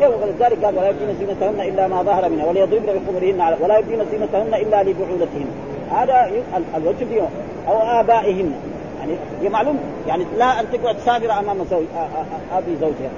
ولذلك 0.01 0.65
قال 0.65 0.77
ولا 0.77 0.89
يبدين 0.89 1.15
زينتهن 1.19 1.61
إلا 1.61 1.87
ما 1.87 2.03
ظهر 2.03 2.29
منها 2.29 2.45
وليضربن 2.45 2.85
بخمرهن 2.85 3.57
ولا 3.61 3.77
يبدين 3.77 3.99
زينتهن 4.11 4.53
إلا 4.53 4.83
لبعولتهن. 4.83 5.47
هذا 5.91 6.31
الوجه 6.77 7.27
أو 7.67 7.77
آبائهن. 7.99 8.53
يعني 8.99 9.49
معلوم 9.49 9.79
يعني 10.07 10.25
لا 10.37 10.59
أن 10.59 10.65
تقعد 10.71 10.97
سافرة 10.97 11.39
أمام 11.39 11.57
زوج 11.71 11.85
أبي 12.53 12.75
زوجها 12.81 13.09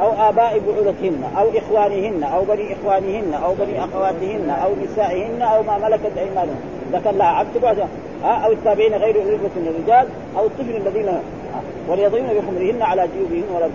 أو 0.00 0.28
آباء 0.28 0.58
بعولتهن 0.58 1.24
أو 1.38 1.48
إخوانهن 1.58 2.22
أو 2.22 2.44
بني 2.44 2.72
إخوانهن 2.72 3.34
أو 3.34 3.54
بني 3.54 3.84
أخواتهن 3.84 4.50
أو 4.50 4.70
نسائهن 4.84 5.42
أو 5.42 5.62
ما 5.62 5.78
ملكت 5.78 6.18
أيمانهن 6.18 6.60
ذكر 6.92 7.10
لها 7.10 7.26
عبد 7.26 7.58
بعد 7.62 7.78
أو 8.24 8.52
التابعين 8.52 8.94
غير 8.94 9.22
أولي 9.22 9.36
من 9.36 9.74
الرجال 9.76 10.08
أو 10.38 10.46
الطفل 10.46 10.76
الذين 10.76 11.18
وليضربن 11.88 12.26
بخمرهن 12.26 12.82
على 12.82 13.08
جيوبهن 13.16 13.54
ولا 13.54 13.68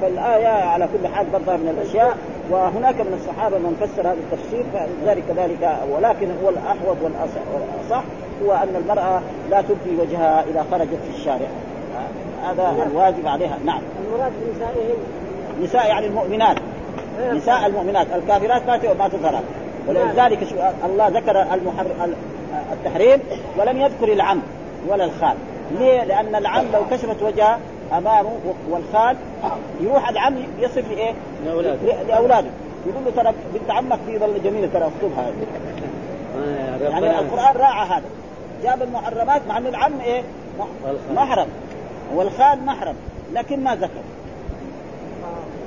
فالآية 0.00 0.48
على 0.48 0.88
كل 0.92 1.08
حال 1.08 1.26
برضه 1.32 1.56
من 1.56 1.68
الأشياء 1.68 2.16
وهناك 2.50 2.94
من 2.94 3.20
الصحابة 3.20 3.58
من 3.58 3.76
فسر 3.80 4.02
هذا 4.02 4.16
التفسير 4.32 4.64
فذلك 4.72 5.24
ذلك 5.36 5.76
ولكن 5.92 6.28
هو 6.44 6.48
الأحوط 6.48 6.96
والأصح. 7.02 8.02
هو 8.44 8.52
أن 8.52 8.76
المرأة 8.76 9.20
لا 9.50 9.62
تبدي 9.62 10.00
وجهها 10.00 10.44
إذا 10.50 10.66
خرجت 10.70 10.98
في 11.04 11.18
الشارع. 11.18 11.48
هذا 12.44 12.86
الواجب 12.92 13.26
عليها. 13.26 13.58
نعم. 13.64 13.80
المراد 14.06 14.32
نساء 15.62 15.88
يعني 15.88 16.06
المؤمنات. 16.06 16.56
إيه. 17.20 17.32
نساء 17.32 17.66
المؤمنات. 17.66 18.06
الكافرات 18.14 18.66
ما 18.66 18.94
ما 18.98 19.08
تظهر 19.08 19.40
ولذلك 19.88 20.38
الله 20.84 21.08
ذكر 21.08 21.42
المحر... 21.42 21.86
التحريم 22.72 23.20
ولم 23.58 23.80
يذكر 23.80 24.12
العم 24.12 24.40
ولا 24.88 25.04
الخال. 25.04 25.36
ليه؟ 25.78 26.04
لأن 26.04 26.34
العم 26.34 26.64
لو 26.72 26.80
كشفت 26.90 27.22
وجهه 27.22 27.58
أمامه 27.92 28.30
والخال 28.70 29.16
يروح 29.80 30.08
العم 30.08 30.34
يصف 30.60 30.90
لإيه؟ 30.90 31.12
لأولاده. 31.46 32.02
لأولاده. 32.08 32.48
يقول 32.86 33.04
له 33.04 33.22
ترى 33.22 33.34
بنت 33.54 33.70
عمك 33.70 33.98
في 34.06 34.18
ظل 34.18 34.42
جميلة 34.42 34.68
ترى 34.72 34.82
اخطبها 34.82 35.30
آه 36.38 36.88
يعني 36.90 37.18
القرآن 37.18 37.56
راعى 37.56 37.86
هذا. 37.86 38.04
جاب 38.62 38.82
المحرمات 38.82 39.42
مع 39.48 39.58
أن 39.58 39.66
العم 39.66 40.00
إيه؟ 40.00 40.22
محرم. 41.14 41.48
والخال 42.14 42.66
محرم. 42.66 42.94
لكن 43.32 43.64
ما 43.64 43.74
ذكر. 43.74 44.00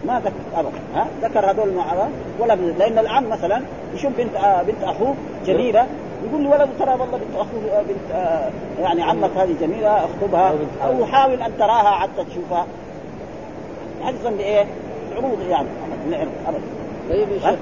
ما 0.06 0.20
ذكر 0.20 0.60
أبدا. 0.60 0.72
ها؟ 0.96 1.08
ذكر 1.22 1.52
هذول 1.52 1.70
المعرض 1.70 2.10
ولا 2.40 2.54
لأن 2.54 2.98
العم 2.98 3.30
مثلا 3.30 3.62
يشوف 3.94 4.12
بنت 4.18 4.36
آه 4.36 4.64
بنت 4.64 4.84
أخوه 4.84 5.16
جميلة. 5.46 5.88
يقول 6.30 6.48
ولد 6.48 6.70
ترى 6.80 6.92
والله 6.92 7.18
بنت 7.18 7.36
أخوه 7.36 7.80
آه 7.80 7.82
بنت 7.82 8.12
آه 8.14 8.50
يعني 8.82 9.04
عمك 9.04 9.30
هذه 9.38 9.56
جميلة 9.62 10.06
أخطبها. 10.06 10.54
أو 10.84 11.06
حاول 11.06 11.42
أن 11.42 11.58
تراها 11.58 11.92
حتى 11.92 12.24
تشوفها. 12.30 12.66
حفظا 14.04 14.30
لايه؟ 14.30 14.66
عروض 15.16 15.42
يعني. 15.50 15.68
ابدا. 16.48 16.62
طيب 17.14 17.32
يا 17.32 17.40
شيخ 17.40 17.60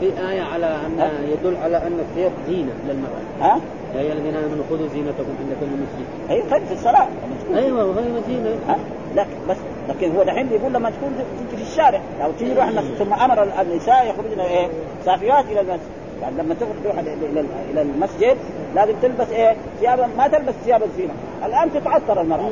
في 0.00 0.28
آية 0.30 0.42
على 0.42 0.66
أن 0.66 1.28
يدل 1.28 1.56
على 1.56 1.76
أن 1.76 1.98
الثياب 2.00 2.32
زينة 2.48 2.72
للمرأة. 2.88 3.20
ها؟ 3.40 3.60
يا 3.94 4.00
أيها 4.00 4.12
الذين 4.12 4.36
آمنوا 4.36 4.64
خذوا 4.70 4.88
زينتكم 4.88 5.34
عند 5.40 5.56
كل 5.60 5.66
مسجد. 5.66 6.30
أيوه 6.30 6.50
طيب 6.50 6.64
في 6.64 6.72
الصلاة. 6.72 7.08
أيوه 7.54 7.84
وهي 7.86 8.22
زينة. 8.28 8.58
ها؟ 8.68 8.76
لا 9.16 9.26
بس 9.48 9.56
لكن 9.88 10.16
هو 10.16 10.22
دحين 10.22 10.46
بيقول 10.46 10.72
لما 10.72 10.90
تكون 10.90 11.14
تجي 11.50 11.56
في 11.56 11.70
الشارع 11.70 12.00
أو 12.24 12.30
تجي 12.32 12.52
روح 12.52 12.70
ثم 12.98 13.12
أمر 13.12 13.42
النساء 13.42 14.06
يخرجن 14.06 14.40
إيه؟ 14.40 14.68
سافيات 15.04 15.44
إلى 15.44 15.60
المسجد. 15.60 15.80
يعني 16.22 16.36
لما 16.42 16.54
تروح 16.54 16.98
إلى 16.98 17.46
إلى 17.70 17.82
المسجد 17.82 18.36
لازم 18.74 18.94
تلبس 19.02 19.30
إيه؟ 19.30 19.56
ثيابا 19.80 20.08
ما 20.18 20.28
تلبس 20.28 20.54
ثياب 20.64 20.82
الزينة، 20.82 21.12
الآن 21.44 21.72
تتعطر 21.72 22.20
المرأة. 22.20 22.50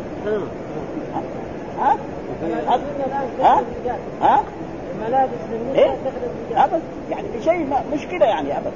ها؟ 1.80 1.96
ها؟ 3.40 3.60
ها؟ 4.20 4.42
الملابس 5.04 5.30
إيه؟ 5.74 5.96
ابدا 6.56 6.80
يعني 7.10 7.28
بشيء 7.38 7.68
مشكله 7.94 8.26
يعني 8.26 8.58
ابدا 8.58 8.70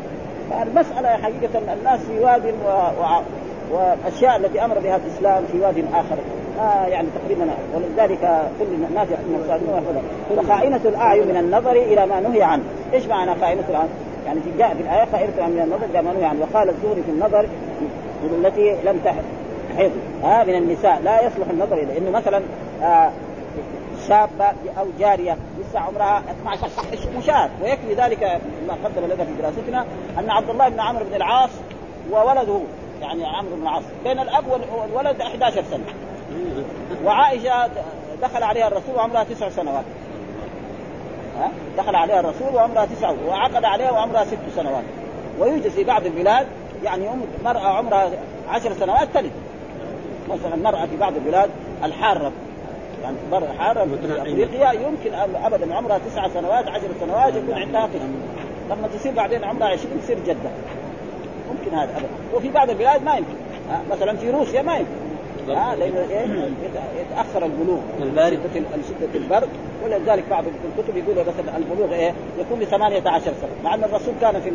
فالمسألة 0.51 1.09
حقيقة 1.09 1.75
الناس 1.79 2.01
في 2.01 2.19
واد 2.19 2.47
و... 2.47 2.69
و... 3.03 3.23
والأشياء 3.71 4.37
التي 4.37 4.65
أمر 4.65 4.79
بها 4.79 4.97
الإسلام 4.97 5.45
في 5.53 5.61
واد 5.61 5.85
آخر. 5.95 6.17
آه 6.61 6.87
يعني 6.87 7.09
تقريبا 7.23 7.51
ولذلك 7.75 8.21
كل 8.59 8.67
الناس 8.91 9.09
يحكمون 9.11 10.03
وخائنة 10.37 10.81
الأعين 10.85 11.29
من 11.29 11.37
النظر 11.37 11.73
إلى 11.73 12.07
ما 12.07 12.21
نهي 12.21 12.43
عنه، 12.43 12.63
إيش 12.93 13.07
معنى 13.07 13.41
خائنة 13.41 13.65
الأعين؟ 13.69 13.89
يعني 14.27 14.41
في 14.41 14.51
جاء 14.59 14.75
في 14.75 14.81
الآية 14.81 15.05
خائنة 15.13 15.47
من 15.49 15.61
النظر 15.61 15.85
إلى 15.85 16.03
ما 16.03 16.13
نهي 16.13 16.25
عنه، 16.25 16.41
وقال 16.41 16.69
الزهري 16.69 17.03
في 17.03 17.11
النظر 17.11 17.49
التي 18.25 18.77
لم 18.85 18.99
تحض 19.05 19.23
آه 20.25 20.45
من 20.45 20.55
النساء. 20.55 21.01
لا 21.05 21.27
يصلح 21.27 21.51
النظر 21.51 21.77
إليه، 21.77 21.99
إنه 21.99 22.11
مثلا 22.11 22.43
آه 22.83 23.11
شابة 24.09 24.53
أو 24.79 24.87
جارية 24.99 25.37
لسه 25.61 25.81
عمرها 25.81 26.23
12 26.43 26.69
مشاهد 27.19 27.51
ويكفي 27.63 27.95
ذلك 27.95 28.41
ما 28.69 28.75
قدم 28.85 29.05
لنا 29.05 29.25
في 29.25 29.33
دراستنا 29.43 29.85
أن 30.19 30.31
عبد 30.31 30.51
الله 30.51 30.69
بن 30.69 30.81
عمرو 30.81 31.05
بن 31.05 31.15
العاص 31.15 31.51
وولده 32.11 32.61
يعني 33.01 33.27
عمرو 33.27 33.57
بن 33.57 33.63
العاص. 33.63 33.83
بين 34.05 34.19
الأب 34.19 34.45
والولد 34.49 35.21
11 35.21 35.65
سنة. 35.71 35.85
وعائشة 37.05 37.71
دخل 38.23 38.43
عليها 38.43 38.69
الرسول 38.69 38.95
وعمرها 38.97 39.25
تسع 39.25 39.49
سنوات. 39.49 39.85
ها؟ 41.39 41.51
دخل 41.79 41.95
عليها 41.95 42.21
الرسول 42.21 42.55
وعمرها 42.55 42.87
تسع 42.87 43.13
وعقد 43.29 43.65
عليها 43.65 43.91
وعمرها 43.91 44.25
ست 44.25 44.39
سنوات. 44.57 44.85
ويوجد 45.39 45.69
في 45.69 45.85
بعض 45.85 46.07
البلاد 46.07 46.47
يعني 46.85 47.09
مرأة 47.45 47.69
عمرها 47.69 48.11
عشر 48.49 48.73
سنوات 48.73 49.09
تلد. 49.15 49.33
مثلا 50.29 50.55
المرأة 50.55 50.87
في 50.87 50.97
بعض 50.97 51.15
البلاد 51.15 51.51
الحارة. 51.85 52.33
يعني 53.03 53.17
حارة 53.59 53.85
في 53.85 54.23
أفريقيا 54.23 54.73
يمكن 54.73 55.15
ابدا 55.45 55.75
عمرها 55.75 55.99
تسع 55.99 56.29
سنوات 56.29 56.69
عشر 56.69 56.89
سنوات 57.01 57.35
يكون 57.35 57.55
عندها 57.55 57.87
طفل. 57.87 57.99
لما 58.71 58.89
تصير 58.89 59.13
بعدين 59.13 59.45
عمرها 59.45 59.69
20 59.69 60.01
تصير 60.03 60.19
جدة. 60.27 60.51
ممكن 61.51 61.77
هذا 61.77 61.91
ابدا. 61.97 62.09
وفي 62.35 62.49
بعض 62.49 62.71
البلاد 62.71 63.03
ما 63.03 63.17
يمكن. 63.17 63.35
مثلا 63.91 64.17
في 64.17 64.31
روسيا 64.31 64.63
ما 64.63 64.77
يمكن. 64.77 65.09
ها 65.49 65.77
لأنه 65.77 66.07
إيه؟ 66.11 66.51
يتأخر 67.01 67.47
البلوغ. 67.47 67.79
البارد. 68.03 68.39
شده 68.89 69.15
البرد. 69.15 69.49
ولذلك 69.85 70.25
بعض 70.31 70.45
الكتب 70.79 70.97
يقول 70.97 71.15
مثلا 71.21 71.57
البلوغ 71.57 71.93
إيه؟ 71.93 72.15
يكون 72.39 72.59
ب 72.59 72.65
18 72.65 73.23
سنة. 73.25 73.51
مع 73.65 73.75
إن 73.75 73.85
الرسول 73.85 74.15
كان 74.21 74.41
في 74.41 74.51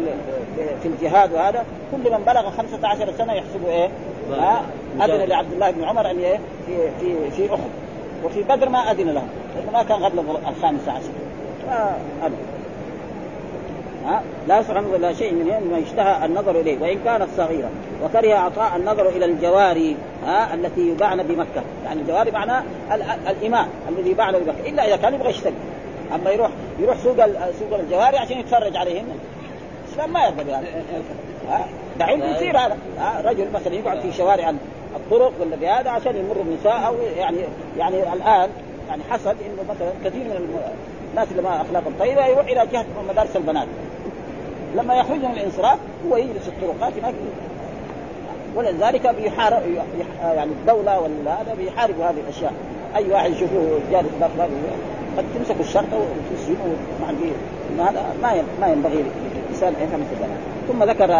في 0.82 0.88
الجهاد 0.88 1.34
وهذا 1.34 1.66
كل 1.92 2.12
من 2.12 2.24
بلغ 2.28 2.50
15 2.50 3.12
سنة 3.18 3.34
يحسبه 3.34 3.70
إيه؟ 3.70 3.90
ها 4.32 4.62
أذن 5.02 5.30
لعبد 5.30 5.54
الله 5.54 5.72
بن 5.72 5.84
عمر 5.84 6.12
أن 6.12 6.20
إيه؟ 6.20 6.40
في 6.68 6.90
في 7.00 7.32
في 7.32 7.54
أحد. 7.54 7.83
وفي 8.26 8.44
بدر 8.44 8.70
ما 8.70 8.80
أذن 8.80 9.10
لهم. 9.10 9.28
لأنه 9.56 9.72
ما 9.72 9.84
كان 9.84 10.04
قبل 10.04 10.20
الخامسه 10.48 10.92
عشر. 10.92 11.10
فأبدا 11.68 12.38
ها؟ 14.06 14.22
لا 14.48 14.60
يصح 14.60 14.78
ولا 14.94 15.14
شيء 15.14 15.34
من 15.34 15.72
ما 15.72 15.78
يشتهى 15.78 16.26
النظر 16.26 16.60
إليه. 16.60 16.82
وإن 16.82 17.00
كانت 17.06 17.28
صغيرة 17.38 17.70
وكره 18.04 18.34
أعطاء 18.34 18.76
النظر 18.76 19.10
إلى 19.10 19.26
الجواري 19.26 19.98
ها 20.26 20.54
التي 20.54 20.82
يباعن 20.82 21.24
بمكة. 21.24 21.64
يعني 21.86 22.02
الجواري 22.02 22.32
معناه 22.32 22.64
الإماء 23.30 23.68
الذي 23.90 24.10
يباعن 24.10 24.34
بمكة. 24.34 24.70
إلا 24.70 24.88
إذا 24.88 24.96
كان 24.96 25.14
يبغى 25.14 25.30
يشتري. 25.30 25.54
أما 26.16 26.30
يروح 26.30 26.50
يروح 26.80 26.98
سوق 26.98 27.16
سوق 27.60 27.80
الجواري 27.80 28.18
عشان 28.18 28.38
يتفرج 28.38 28.78
عليهن 28.78 29.06
الاسلام 29.88 30.14
ما 30.14 30.26
يرضى 30.26 30.44
بهذا 30.44 30.66
ها؟ 31.50 31.66
دحين 32.00 32.24
يصير 32.24 32.58
هذا. 32.58 32.78
رجل 33.26 33.48
مثلا 33.54 33.74
يقعد 33.74 34.00
في 34.00 34.14
شوارع 34.14 34.54
الطرق 34.96 35.32
ولا 35.42 35.56
بهذا 35.56 35.90
عشان 35.90 36.16
يمر 36.16 36.42
النساء 36.42 36.88
أو 36.88 36.96
يعني 37.18 37.38
يعني 37.78 38.14
الآن 38.14 38.50
يعني 38.90 39.04
حصل 39.10 39.30
إنه 39.30 39.64
مثلا 39.70 39.92
كثير 40.06 40.24
من 40.24 40.60
الناس 41.12 41.28
اللي 41.32 41.42
ما 41.42 41.62
أخلاقهم 41.62 41.94
طيبة 42.00 42.26
يروح 42.26 42.46
إلى 42.46 42.68
جهة 42.72 42.86
مدارس 43.10 43.36
البنات. 43.36 43.68
لما 44.76 44.96
يخرج 44.96 45.20
من 45.20 45.32
الانصراف 45.32 45.80
هو 46.08 46.18
يجلس 46.18 46.48
الطرقات 46.48 46.94
هناك. 46.94 47.14
ولذلك 48.56 49.08
بيحارب 49.08 49.62
يعني 50.24 50.52
الدولة 50.52 51.00
ولا 51.00 51.42
هذا 51.42 51.54
بيحاربوا 51.58 52.06
هذه 52.06 52.20
الأشياء. 52.20 52.54
أي 52.96 53.12
واحد 53.12 53.32
يشوفوه 53.32 53.80
جالس 53.92 54.10
باب 54.20 54.50
قد 55.18 55.26
تمسك 55.36 55.56
الشرطة 55.60 55.98
وتسجنه 55.98 56.76
ما 57.78 57.90
هذا 57.90 58.16
ما 58.22 58.44
ما 58.62 58.68
ينبغي 58.68 59.06
الانسان 59.48 59.74
يفهم 59.74 60.00
مثل 60.00 60.53
ثم 60.68 60.84
ذكر 60.84 61.12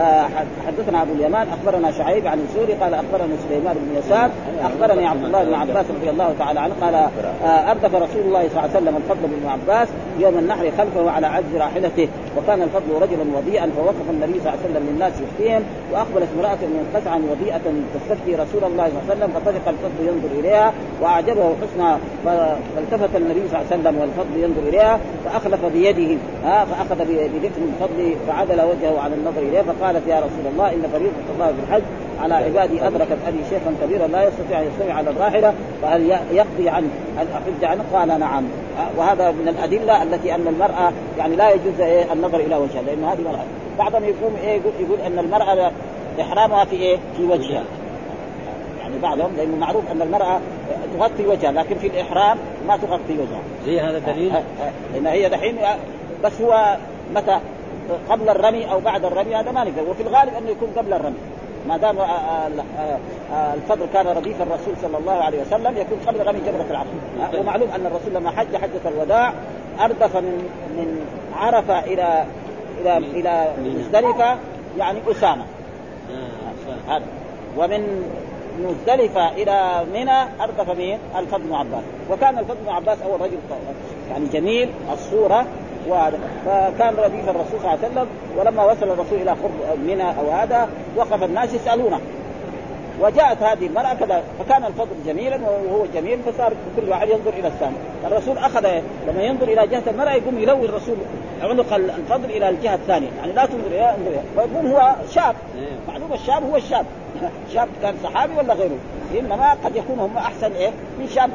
آه، 0.00 0.26
حدثنا 0.66 1.02
أبو 1.02 1.12
اليمان 1.12 1.46
أخبرنا 1.48 1.92
شعيب 1.92 2.26
عن 2.26 2.38
الزوري 2.40 2.72
قال 2.72 2.94
اخبرنا 2.94 3.36
سليمان 3.48 3.76
بن 3.76 3.98
يسار 3.98 4.30
أخبرني 4.64 5.06
عبد 5.06 5.24
الله 5.24 5.44
بن 5.44 5.54
عباس 5.54 5.86
رضي 6.00 6.10
الله 6.10 6.34
تعالى 6.38 6.60
عنه 6.60 6.74
قال 6.80 6.94
آه، 6.94 7.70
أردف 7.70 7.94
رسول 7.94 8.22
الله 8.22 8.48
صلى 8.48 8.50
الله 8.50 8.60
عليه 8.60 8.70
وسلم 8.70 8.96
الفضل 8.96 9.28
بن 9.28 9.48
عباس 9.48 9.88
يوم 10.18 10.38
النحر 10.38 10.70
خلفه 10.78 11.10
على 11.10 11.26
عجز 11.26 11.56
راحلته 11.56 12.08
وكان 12.36 12.62
الفضل 12.62 13.02
رجلا 13.02 13.36
وضيئا 13.36 13.70
فوقف 13.76 14.10
النبي 14.10 14.40
صلى 14.40 14.52
الله 14.52 14.58
عليه 14.64 14.70
وسلم 14.70 14.88
للناس 14.92 15.12
يفتيهم 15.20 15.62
وأقبلت 15.92 16.28
امرأة 16.38 16.62
من 16.74 16.90
قسعا 16.94 17.22
وضيئة 17.30 17.60
تستفتي 17.94 18.34
رسول 18.34 18.64
الله 18.70 18.88
صلى 18.88 19.00
الله 19.02 19.02
عليه 19.10 19.16
وسلم 19.16 19.30
فطفق 19.34 19.68
الفضل 19.68 20.08
ينظر 20.08 20.40
إليها 20.40 20.72
وأعجبه 21.02 21.54
حسنها 21.62 21.98
فالتفت 22.24 23.16
النبي 23.16 23.48
صلى 23.48 23.58
الله 23.58 23.66
عليه 23.70 23.80
وسلم 23.80 23.98
والفضل 24.00 24.36
ينظر 24.44 24.68
إليها 24.68 25.00
فأخلف 25.24 25.64
بيده 25.64 26.20
ها 26.44 26.64
فأخذ 26.64 26.98
بذكر 27.04 27.62
الفضل 27.68 28.14
فعدل 28.26 28.60
وجهه 28.60 28.91
على 28.98 29.14
النظر 29.14 29.42
إليه 29.42 29.62
فقالت 29.62 30.06
يا 30.08 30.16
رسول 30.16 30.52
الله 30.52 30.72
إن 30.72 30.82
فريضه 30.92 31.12
الله 31.34 31.46
في 31.46 31.68
الحج 31.68 31.82
على 32.22 32.34
عبادي 32.34 32.86
أدركت 32.86 33.18
أبي 33.26 33.38
شيخا 33.50 33.74
كبيرا 33.82 34.06
لا 34.06 34.28
يستطيع 34.28 34.60
أن 34.60 34.66
يستوي 34.66 34.92
على 34.92 35.10
الراحلة 35.10 35.54
فهل 35.82 36.10
يقضي 36.32 36.68
عن 36.68 36.90
ان 37.20 37.26
أحج 37.34 37.64
عنه؟ 37.64 37.84
قال 37.92 38.20
نعم 38.20 38.44
وهذا 38.96 39.30
من 39.30 39.48
الأدلة 39.48 40.02
التي 40.02 40.34
أن 40.34 40.48
المرأة 40.48 40.92
يعني 41.18 41.36
لا 41.36 41.50
يجوز 41.50 41.80
إيه 41.80 42.12
النظر 42.12 42.40
إلى 42.40 42.56
وجهها 42.56 42.82
لأن 42.82 43.04
هذه 43.04 43.20
مرأة 43.20 43.44
بعضهم 43.78 44.04
يقوم 44.04 44.36
إيه 44.42 44.60
يقول, 44.60 44.72
يقول 44.80 45.00
أن 45.00 45.18
المرأة 45.18 45.72
إحرامها 46.20 46.64
في 46.64 46.76
إيه؟ 46.76 46.98
في 47.16 47.24
وجهها 47.24 47.64
يعني 48.80 48.98
بعضهم 49.02 49.30
لأنه 49.36 49.56
معروف 49.56 49.90
أن 49.92 50.02
المرأة 50.02 50.40
تغطي 50.98 51.26
وجهها 51.26 51.52
لكن 51.52 51.74
في 51.74 51.86
الإحرام 51.86 52.38
ما 52.68 52.76
تغطي 52.76 53.12
وجهها 53.12 53.42
زي 53.66 53.80
هذا 53.80 53.98
دليل؟ 53.98 54.32
لأن 54.94 55.06
هي 55.06 55.28
دحين 55.28 55.56
بس 56.24 56.40
هو 56.40 56.76
متى 57.14 57.38
قبل 58.10 58.28
الرمي 58.28 58.72
أو 58.72 58.80
بعد 58.80 59.04
الرمي 59.04 59.34
هذا 59.34 59.50
ما 59.50 59.64
نقدر. 59.64 59.90
وفي 59.90 60.02
الغالب 60.02 60.34
أنه 60.34 60.50
يكون 60.50 60.68
قبل 60.76 60.92
الرمي. 60.92 61.16
ما 61.68 61.76
دام 61.76 61.98
آه، 61.98 62.04
آه، 62.04 62.50
آه، 63.34 63.54
الفضل 63.54 63.86
كان 63.92 64.06
رديف 64.06 64.42
الرسول 64.42 64.74
صلى 64.82 64.98
الله 64.98 65.12
عليه 65.12 65.40
وسلم 65.40 65.76
يكون 65.76 65.98
قبل 66.06 66.26
رمي 66.26 66.40
جمره 66.40 66.66
العقبه 66.70 67.40
ومعلوم 67.40 67.68
أن 67.70 67.86
الرسول 67.86 68.14
لما 68.14 68.30
حج 68.30 68.56
حجة 68.56 68.88
الوداع 68.88 69.32
أردف 69.80 70.16
من 70.16 70.48
من 70.76 71.06
عرفة 71.36 71.78
إلى 71.78 72.24
إلى 72.80 72.96
إلى 72.98 73.52
مزدلفة 73.64 74.36
يعني 74.78 74.98
أسامة. 75.10 75.44
هذا. 76.88 77.04
ومن 77.56 78.12
مزدلفة 78.60 79.28
إلى 79.28 79.84
منى 79.94 80.42
أردف 80.42 80.70
مين؟ 80.70 80.98
الفضل 81.18 81.42
بن 81.42 81.54
عباس، 81.54 81.84
وكان 82.10 82.38
الفضل 82.38 82.58
بن 82.66 82.72
عباس 82.72 82.98
أول 83.02 83.20
رجل 83.20 83.38
يعني 84.10 84.26
جميل 84.32 84.70
الصورة 84.92 85.46
وهذا. 85.88 86.18
فكان 86.46 86.94
رديف 86.94 87.28
الرسول 87.28 87.60
صلى 87.60 87.74
الله 87.74 87.78
عليه 87.84 87.88
وسلم 87.88 88.06
ولما 88.38 88.64
وصل 88.64 88.86
الرسول 88.88 89.18
إلى 89.18 89.30
قرب 89.30 89.78
منى 89.86 90.08
أو 90.20 90.30
هذا 90.30 90.68
وقف 90.96 91.22
الناس 91.22 91.54
يسألونه. 91.54 92.00
وجاءت 93.00 93.42
هذه 93.42 93.66
المرأة 93.66 93.94
كذا 93.94 94.22
فكان 94.38 94.64
الفضل 94.64 94.96
جميلا 95.06 95.36
وهو 95.36 95.84
جميل 95.94 96.18
فصار 96.26 96.52
كل 96.76 96.88
واحد 96.88 97.08
ينظر 97.08 97.32
إلى 97.38 97.48
الثاني. 97.48 97.76
الرسول 98.06 98.38
أخذ 98.38 98.66
لما 99.08 99.22
ينظر 99.22 99.48
إلى 99.48 99.66
جهة 99.66 99.82
المرأة 99.90 100.12
يقوم 100.12 100.38
يلوي 100.38 100.64
الرسول. 100.64 100.96
عنق 101.42 101.74
الفضل 101.74 102.24
إلى 102.24 102.48
الجهة 102.48 102.74
الثانية. 102.74 103.08
يعني 103.18 103.32
لا 103.32 103.46
تنظر 103.46 103.66
إلى 103.66 103.90
انظر 103.90 104.20
فيقول 104.34 104.66
هو 104.66 104.94
شاب. 105.10 105.34
معلوم 105.88 106.12
الشاب 106.12 106.50
هو 106.50 106.56
الشاب. 106.56 106.86
شاب 107.54 107.68
كان 107.82 107.94
صحابي 108.04 108.36
ولا 108.36 108.54
غيره؟ 108.54 108.76
إنما 109.20 109.50
قد 109.50 109.76
يكون 109.76 109.98
هم 109.98 110.16
أحسن 110.16 110.52
إيه؟ 110.52 110.70
من 110.98 111.08
شاب 111.08 111.30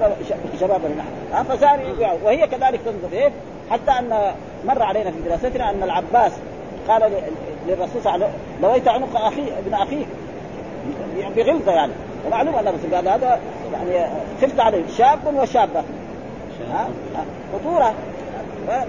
شباب 0.60 0.82
نحن. 0.98 1.44
فصار 1.44 1.80
وهي 2.24 2.48
كذلك 2.48 2.80
تنظر 2.86 3.14
إيه؟ 3.14 3.32
حتى 3.72 3.92
أن 3.92 4.34
مر 4.66 4.84
علينا 4.84 5.12
في 5.12 5.18
دراستنا 5.30 5.70
أن 5.70 5.84
العباس 5.84 6.32
قال 6.88 7.12
للرسول 7.68 8.02
صلى 8.04 8.16
الله 8.16 8.26
عليه 8.26 8.26
وسلم 8.26 8.36
لويت 8.62 8.88
عنق 8.88 9.18
أخي 9.18 9.44
ابن 9.58 9.74
أخيك. 9.74 10.08
بغلظه 11.36 11.72
يعني. 11.72 11.94
ومعلوم 12.28 12.56
أن 12.56 12.68
الرسول 12.68 12.96
قال 12.96 13.08
هذا 13.08 13.40
يعني 13.74 14.10
خفت 14.42 14.60
عليه 14.60 14.84
شاب 14.98 15.20
وشابة. 15.36 15.84
خطورة. 17.54 17.94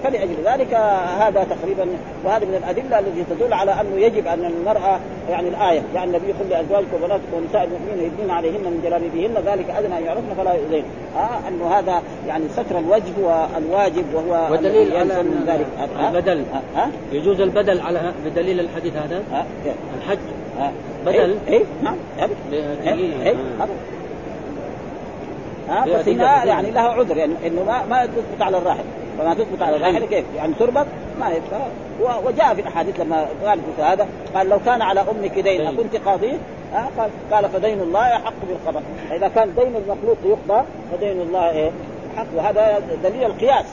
فلأجل 0.03 0.35
ذلك 0.45 0.73
هذا 1.19 1.43
تقريبا 1.43 1.85
وهذا 2.25 2.45
من 2.45 2.55
الأدلة 2.55 2.99
التي 2.99 3.23
تدل 3.29 3.53
على 3.53 3.71
أنه 3.71 3.97
يجب 3.97 4.27
أن 4.27 4.45
المرأة 4.45 4.99
يعني 5.29 5.49
الآية 5.49 5.81
يعني 5.95 6.07
النبي 6.17 6.27
يقول 6.29 6.49
لأزواجكم 6.49 6.95
وبناتكم 6.95 7.33
ونساء 7.33 7.63
المؤمنين 7.63 8.11
يدين 8.13 8.31
عليهن 8.31 8.63
من 8.63 8.81
جلابيبهن 8.83 9.43
ذلك 9.45 9.69
أدنى 9.69 9.97
أن 9.97 10.03
يعرفن 10.03 10.33
فلا 10.37 10.53
يؤذين 10.53 10.83
آه 11.15 11.47
أنه 11.47 11.67
هذا 11.67 12.01
يعني 12.27 12.43
ستر 12.49 12.79
الوجه 12.79 13.13
هو 13.21 13.45
الواجب 13.57 14.05
وهو 14.13 14.53
ودليل 14.53 14.95
على 14.95 15.23
من 15.23 15.43
ذلك 15.47 15.67
البدل 15.99 16.43
ها؟ 16.53 16.83
أه؟ 16.83 17.15
يجوز 17.15 17.41
البدل 17.41 17.81
على 17.81 18.13
بدليل 18.25 18.59
الحديث 18.59 18.93
هذا 18.95 19.23
أه؟ 19.33 19.45
الحج 19.97 20.19
أه؟ 20.59 20.71
بدل 21.05 21.37
اي 21.47 21.53
إيه؟ 21.53 21.63
نعم 21.83 21.95
إيه؟ 22.51 23.35
ها 25.69 25.85
هنا. 26.13 26.43
يعني 26.45 26.71
لها 26.71 26.89
عذر 26.89 27.17
يعني 27.17 27.33
إنه 27.47 27.63
ما 27.63 27.85
ما 27.89 28.05
تثبت 28.05 28.41
على 28.41 28.57
الراحل 28.57 28.83
فما 29.19 29.33
تثبت 29.33 29.61
على 29.61 29.75
الراحل 29.75 30.05
كيف؟ 30.05 30.25
يعني 30.35 30.53
تربط 30.59 30.85
ما 31.19 31.31
و- 32.01 32.27
وجاء 32.27 32.53
في 32.55 32.61
الأحاديث 32.61 32.99
لما 32.99 33.25
قال 33.45 33.59
هذا 33.79 34.07
قال 34.35 34.49
لو 34.49 34.59
كان 34.65 34.81
على 34.81 34.99
أمك 35.01 35.39
دين. 35.39 35.67
أكنت 35.67 35.95
قاضيه 35.95 36.37
قال 36.97 37.09
قال 37.31 37.49
فدين 37.49 37.79
الله 37.81 38.15
احق 38.15 38.33
بالقضاء 38.47 38.83
اذا 39.11 39.27
كان 39.27 39.55
دين 39.55 39.75
المخلوق 39.75 40.17
يقضى 40.25 40.63
فدين 40.91 41.21
الله 41.21 41.49
إيه؟ 41.49 41.71
حق 42.17 42.25
وهذا 42.35 42.81
دليل 43.03 43.23
القياس 43.23 43.65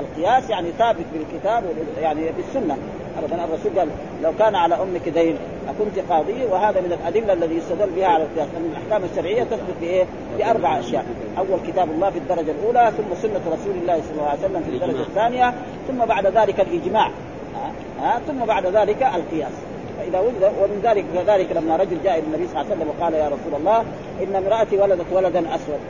القياس 0.00 0.50
يعني 0.50 0.68
ثابت 0.78 1.04
بالكتاب 1.12 1.64
يعني 2.02 2.20
بالسنة 2.36 2.76
ابدا 3.18 3.44
الرسول 3.44 3.78
قال 3.78 3.88
لو 4.22 4.32
كان 4.38 4.54
على 4.54 4.74
أمك 4.74 5.08
دين 5.08 5.36
أكنت 5.68 6.12
قاضي 6.12 6.44
وهذا 6.44 6.80
من 6.80 6.92
الأدلة 6.92 7.32
الذي 7.32 7.54
يستدل 7.54 7.90
بها 7.96 8.06
على 8.06 8.24
القياس 8.24 8.48
لأن 8.54 8.70
الأحكام 8.70 9.10
الشرعية 9.10 9.44
تثبت 9.44 9.74
بإيه؟ 9.80 10.04
بأربع 10.38 10.78
أشياء. 10.78 11.04
أول 11.38 11.58
كتاب 11.66 11.90
الله 11.90 12.10
في 12.10 12.18
الدرجة 12.18 12.50
الأولى 12.50 12.92
ثم 12.96 13.14
سنة 13.22 13.40
رسول 13.46 13.74
الله 13.82 14.00
صلى 14.02 14.12
الله 14.12 14.28
عليه 14.28 14.40
وسلم 14.40 14.62
في 14.62 14.70
الدرجة. 14.70 15.00
الثانية 15.00 15.54
ثم 15.88 16.04
بعد 16.04 16.26
ذلك 16.26 16.60
الإجماع. 16.60 17.06
ها, 17.54 17.72
ها؟ 18.00 18.20
ثم 18.28 18.44
بعد 18.44 18.66
ذلك 18.66 19.02
القياس. 19.02 19.52
فإذا 19.98 20.20
وجد 20.20 20.52
ومن 20.62 20.80
ذلك 20.82 21.04
كذلك 21.14 21.52
لما 21.52 21.76
رجل 21.76 22.02
جاء 22.04 22.18
إلى 22.18 22.26
النبي 22.26 22.48
صلى 22.48 22.60
الله 22.60 22.72
عليه 22.72 22.76
وسلم 22.76 22.88
وقال 22.98 23.14
يا 23.14 23.26
رسول 23.26 23.60
الله 23.60 23.84
إن 24.22 24.36
امرأتي 24.36 24.76
ولدت 24.76 25.06
ولدا 25.12 25.54
أسود. 25.54 25.80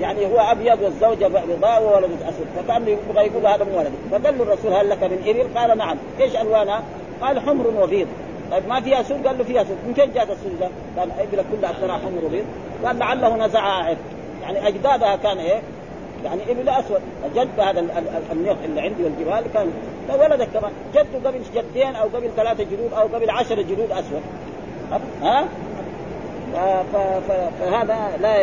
يعني 0.00 0.26
هو 0.26 0.38
أبيض 0.40 0.82
والزوجة 0.82 1.26
بيضاء 1.46 1.82
وولدت 1.82 2.22
اسود 2.22 2.46
فكان 2.56 2.88
يبغى 2.88 3.26
يقول 3.26 3.46
هذا 3.46 3.64
من 3.64 3.72
ولدك 3.74 3.92
فقال 4.22 4.38
له 4.38 4.44
الرسول 4.44 4.72
هل 4.72 4.90
لك 4.90 5.02
من 5.02 5.22
إبل؟ 5.26 5.58
قال 5.58 5.78
نعم 5.78 5.96
إيش 6.20 6.36
ألوانها؟ 6.36 6.82
قال 7.22 7.40
حمر 7.40 7.66
وبيض 7.82 8.06
طيب 8.50 8.68
ما 8.68 8.80
فيها 8.80 9.02
سود؟ 9.02 9.26
قال 9.26 9.38
له 9.38 9.44
فيها 9.44 9.64
سود 9.64 9.76
من 9.86 9.94
فين 9.94 10.12
جاءت 10.12 10.30
السود؟ 10.30 10.70
قال 10.98 11.08
ابلك 11.20 11.44
كلها 11.52 11.70
اكثرها 11.70 11.98
حمر 11.98 12.24
وبيض 12.24 12.44
قال 12.84 12.98
لعله 12.98 13.36
نزعها 13.36 13.84
عرق 13.84 13.96
يعني 14.42 14.68
أجدادها 14.68 15.16
كان 15.16 15.38
إيه؟ 15.38 15.60
يعني 16.24 16.40
إبل 16.52 16.68
أسود 16.68 17.00
جد 17.36 17.60
هذا 17.60 17.80
ال- 17.80 17.90
ال- 17.90 18.32
النيق 18.32 18.56
اللي 18.64 18.80
عندي 18.80 19.04
والجبال 19.04 19.44
كان 19.54 19.70
ولدك 20.20 20.48
كمان 20.54 20.72
جده 20.94 21.28
قبل 21.30 21.38
جدين 21.54 21.94
أو 21.96 22.08
قبل 22.08 22.30
ثلاثة 22.36 22.64
جلود 22.64 22.92
أو 22.92 23.02
قبل 23.16 23.30
عشرة 23.30 23.62
جلود 23.62 23.90
أسود 23.90 24.22
ها 25.22 25.44
فهذا 27.60 27.96
لا. 28.20 28.38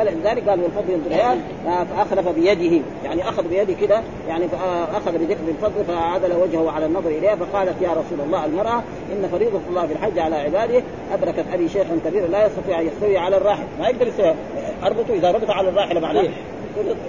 فلذلك 0.00 0.48
قال 0.48 0.62
والفضل 0.62 1.00
إليه، 1.06 1.38
فأخلف 1.66 2.28
بيده 2.28 2.84
يعني 3.04 3.28
أخذ 3.28 3.48
بيده 3.48 3.74
كده 3.80 4.02
يعني 4.28 4.48
فأخذ 4.48 5.18
بذكر 5.18 5.40
الفضل 5.48 5.84
فعدل 5.88 6.32
وجهه 6.32 6.70
على 6.70 6.86
النظر 6.86 7.10
اليه 7.10 7.34
فقالت 7.34 7.82
يا 7.82 7.90
رسول 7.90 8.26
الله 8.26 8.44
المرأة 8.44 8.82
إن 9.12 9.28
فريضة 9.32 9.60
الله 9.68 9.86
في 9.86 9.92
الحج 9.92 10.18
على 10.18 10.36
عباده 10.36 10.82
أدركت 11.12 11.44
أبي 11.52 11.68
شيخا 11.68 11.98
كبيرا 12.04 12.26
لا 12.26 12.46
يستطيع 12.46 12.80
أن 12.80 12.86
يستوي 12.86 13.18
على 13.18 13.36
الراحل. 13.36 13.64
ما 13.80 13.88
يقدر 13.88 14.06
يستوي 14.06 14.34
اربطه 14.84 15.14
إذا 15.14 15.30
ربط 15.30 15.50
على 15.50 15.68
الراحله 15.68 16.00
معناه 16.00 16.28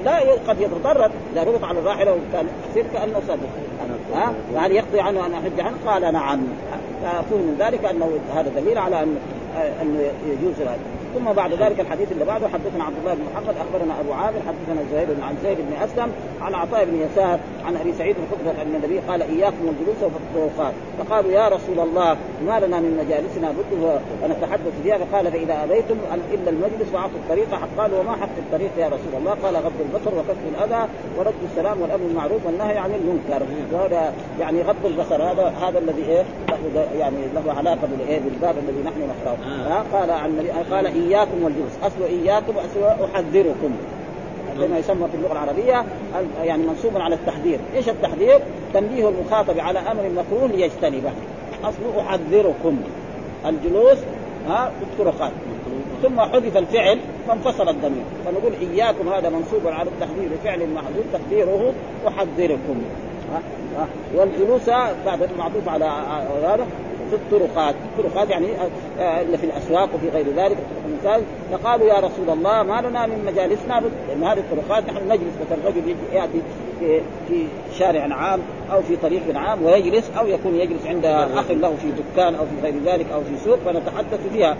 لا 0.05 0.19
قد 0.47 0.61
يتضرر 0.61 1.11
إذا 1.33 1.43
ربط 1.43 1.63
على 1.63 1.79
الراحله 1.79 2.11
وكان 2.11 2.47
يصير 2.69 2.85
كأنه 2.93 3.21
صدق 3.27 3.49
ها؟ 4.15 4.33
وهل 4.53 4.71
يقضي 4.71 4.99
عنه 4.99 5.25
أن 5.25 5.33
أحج 5.33 5.59
عنه؟ 5.59 5.75
قال 5.85 6.13
نعم. 6.13 6.41
ففهم 7.03 7.39
من 7.39 7.55
ذلك 7.59 7.85
أنه 7.85 8.09
هذا 8.35 8.49
دليل 8.49 8.77
على 8.77 9.03
ان 9.03 9.15
انه 9.81 9.99
يجوز 10.27 10.61
هذا 10.61 10.79
ثم 11.15 11.33
بعد 11.33 11.53
ذلك 11.53 11.79
الحديث 11.79 12.11
اللي 12.11 12.25
بعده 12.25 12.47
حدثنا 12.47 12.83
عبد 12.83 12.95
الله 12.99 13.13
بن 13.13 13.23
محمد 13.33 13.55
أخبرنا 13.57 13.99
أبو 13.99 14.13
عامر 14.13 14.39
حدثنا 14.47 14.83
زهير 14.91 15.07
بن 15.07 15.23
عن 15.23 15.35
زيد 15.43 15.57
بن 15.57 15.73
أسلم 15.83 16.11
عن 16.41 16.53
عطاء 16.53 16.85
بن 16.85 17.01
يسار 17.01 17.39
عن 17.65 17.75
أبي 17.75 17.93
سعيد 17.93 18.15
الخدري 18.23 18.61
أن 18.61 18.75
النبي 18.75 18.99
قال 18.99 19.21
إياكم 19.21 19.65
والجلوس 19.67 19.97
في 19.97 20.05
الطرقات 20.05 20.73
فقالوا 20.99 21.31
يا 21.31 21.47
رسول 21.47 21.79
الله 21.79 22.17
ما 22.47 22.59
لنا 22.59 22.79
من 22.79 23.05
مجالسنا 23.05 23.51
بد 23.51 23.99
ونتحدث 24.23 24.73
فيها. 24.83 24.97
فقال 24.97 25.31
فإذا 25.31 25.63
أبيتم 25.63 25.95
إلا 26.33 26.49
المجلس 26.49 26.93
وعطوا 26.93 27.19
الطريق 27.23 27.47
قالوا 27.77 27.99
وما 27.99 28.11
حق 28.11 28.37
الطريق 28.37 28.71
يا 28.77 28.87
رسول 28.87 29.13
الله؟ 29.17 29.31
قال 29.43 29.55
غض 29.55 29.71
البصر 29.81 30.19
وكف 30.19 30.37
الأذى 30.51 30.87
ورد 31.17 31.33
السلام 31.51 31.81
والأمر 31.81 32.03
بالمعروف 32.03 32.45
والنهي 32.45 32.77
عن 32.77 32.91
المنكر. 32.91 33.45
وهذا 33.71 34.13
يعني 34.39 34.61
غض 34.61 34.85
البصر 34.85 35.23
هذا 35.23 35.53
هذا 35.61 35.79
الذي 35.79 36.03
إيه؟ 36.09 36.23
يعني 36.99 37.17
له 37.35 37.53
علاقة 37.53 37.87
بالإيه؟ 37.91 38.19
بالباب 38.19 38.55
الذي 38.57 38.83
نحن 38.83 39.09
نقراه 39.09 39.83
قال 39.93 40.11
عن 40.11 40.47
قال 40.71 40.85
إياكم 41.07 41.43
والجلوس. 41.43 41.71
اصل 41.83 42.03
إياكم 42.03 42.53
اصل 42.57 43.03
أحذركم. 43.05 43.71
كما 44.61 44.77
يسمى 44.77 45.07
في 45.07 45.17
اللغة 45.17 45.31
العربية 45.31 45.79
ال- 46.19 46.45
يعني 46.47 46.63
منصوب 46.63 46.97
على 46.97 47.15
التحذير، 47.15 47.59
إيش 47.75 47.89
التحذير؟ 47.89 48.39
تنبيه 48.73 49.09
المخاطب 49.09 49.59
على 49.59 49.79
أمر 49.79 50.09
مكروه 50.09 50.47
ليجتنبه. 50.47 51.11
أصل 51.63 51.99
أحذركم. 51.99 52.77
الجلوس 53.45 53.97
ها 54.47 54.71
الطرقات. 54.81 55.31
ثم 56.03 56.19
حذف 56.19 56.57
الفعل 56.57 56.99
فانفصل 57.27 57.69
الضمير. 57.69 58.03
فنقول 58.25 58.51
إياكم 58.71 59.09
هذا 59.09 59.29
منصوب 59.29 59.67
على 59.67 59.89
التحذير. 59.89 60.29
بفعل 60.33 60.59
محذوف 60.73 61.05
تقديره 61.13 61.73
أحذركم؟ 62.07 62.81
والجلوس 64.15 64.69
بعد 65.05 65.23
المعطوف 65.23 65.67
على 65.67 65.85
هذا 66.43 66.67
في 67.11 67.17
الطرقات، 67.17 67.75
الطرقات 67.97 68.29
يعني 68.29 68.47
آه، 68.99 69.21
اللي 69.21 69.37
في 69.37 69.45
الأسواق 69.45 69.89
وفي 69.95 70.09
غير 70.09 70.25
ذلك. 70.35 70.57
المثال 70.87 71.21
فقالوا 71.51 71.87
يا 71.87 71.97
رسول 71.99 72.29
الله 72.29 72.63
ما 72.63 72.81
لنا 72.81 73.05
من 73.07 73.25
مجالسنا 73.25 73.81
لأن 74.09 74.23
هذه 74.23 74.39
الطرقات 74.39 74.83
نحن 74.89 75.07
نجلس 75.07 75.33
مثلا 75.45 75.67
رجل 75.69 75.77
يجي- 75.77 76.15
يأتي 76.17 76.41
في 76.79 77.01
في 77.27 77.45
شارع 77.79 78.13
عام 78.15 78.39
أو 78.73 78.81
في 78.81 78.95
طريق 78.95 79.21
عام 79.35 79.63
ويجلس 79.63 80.11
أو 80.19 80.27
يكون 80.27 80.55
يجلس 80.55 80.85
عند 80.85 81.05
أخ 81.05 81.51
له 81.51 81.75
في 81.75 81.87
دكان 81.91 82.35
أو 82.35 82.45
في 82.45 82.51
غير 82.63 82.73
ذلك 82.85 83.05
أو 83.13 83.21
في 83.21 83.37
سوق 83.45 83.57
فنتحدث 83.65 84.19
فيها. 84.33 84.57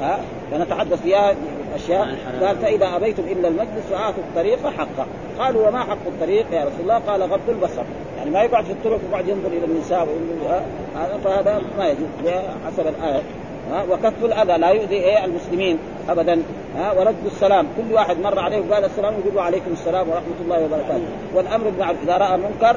ها؟ 0.00 0.20
فنتحدث 0.50 1.02
فيها 1.02 1.34
أشياء. 1.74 2.00
عن 2.02 2.08
الحلال. 2.14 2.44
قال 2.46 2.56
فإذا 2.56 2.96
أبيتم 2.96 3.22
إلا 3.22 3.48
المجلس 3.48 3.86
فاعطوا 3.90 4.22
الطريق 4.28 4.58
حقه 4.78 5.06
قالوا 5.38 5.68
وما 5.68 5.78
حق 5.84 6.06
الطريق 6.06 6.46
يا 6.52 6.60
رسول 6.64 6.80
الله؟ 6.80 6.98
قال 6.98 7.22
غض 7.22 7.40
البصر. 7.48 7.82
يعني 8.24 8.36
ما 8.36 8.42
يقعد 8.42 8.64
في 8.64 8.72
الطرق 8.72 9.00
ويقعد 9.08 9.28
ينظر 9.28 9.48
إلى 9.48 9.64
النساء 9.64 10.08
ها 10.48 10.62
هذا 10.96 11.18
فهذا 11.24 11.62
ما 11.78 11.88
يجوز 11.88 12.34
حسب 12.66 12.86
الآية. 12.86 13.22
ها 13.70 13.84
وكف 13.90 14.24
الأذى 14.24 14.58
لا 14.58 14.68
يؤذي 14.70 14.94
إيه 14.94 15.24
المسلمين 15.24 15.78
ابدا. 16.08 16.42
ها 16.76 16.92
ورد 16.92 17.14
السلام 17.26 17.66
كل 17.76 17.94
واحد 17.94 18.18
مر 18.18 18.38
عليه 18.38 18.62
وقال 18.68 18.84
السلام 18.84 19.14
يقول 19.26 19.38
عليكم 19.38 19.72
السلام 19.72 20.08
ورحمة 20.08 20.40
الله 20.44 20.64
وبركاته. 20.64 21.06
والأمر 21.34 21.64
بالمعروف 21.64 21.98
إذا 22.02 22.16
رأى 22.16 22.38
منكر 22.38 22.76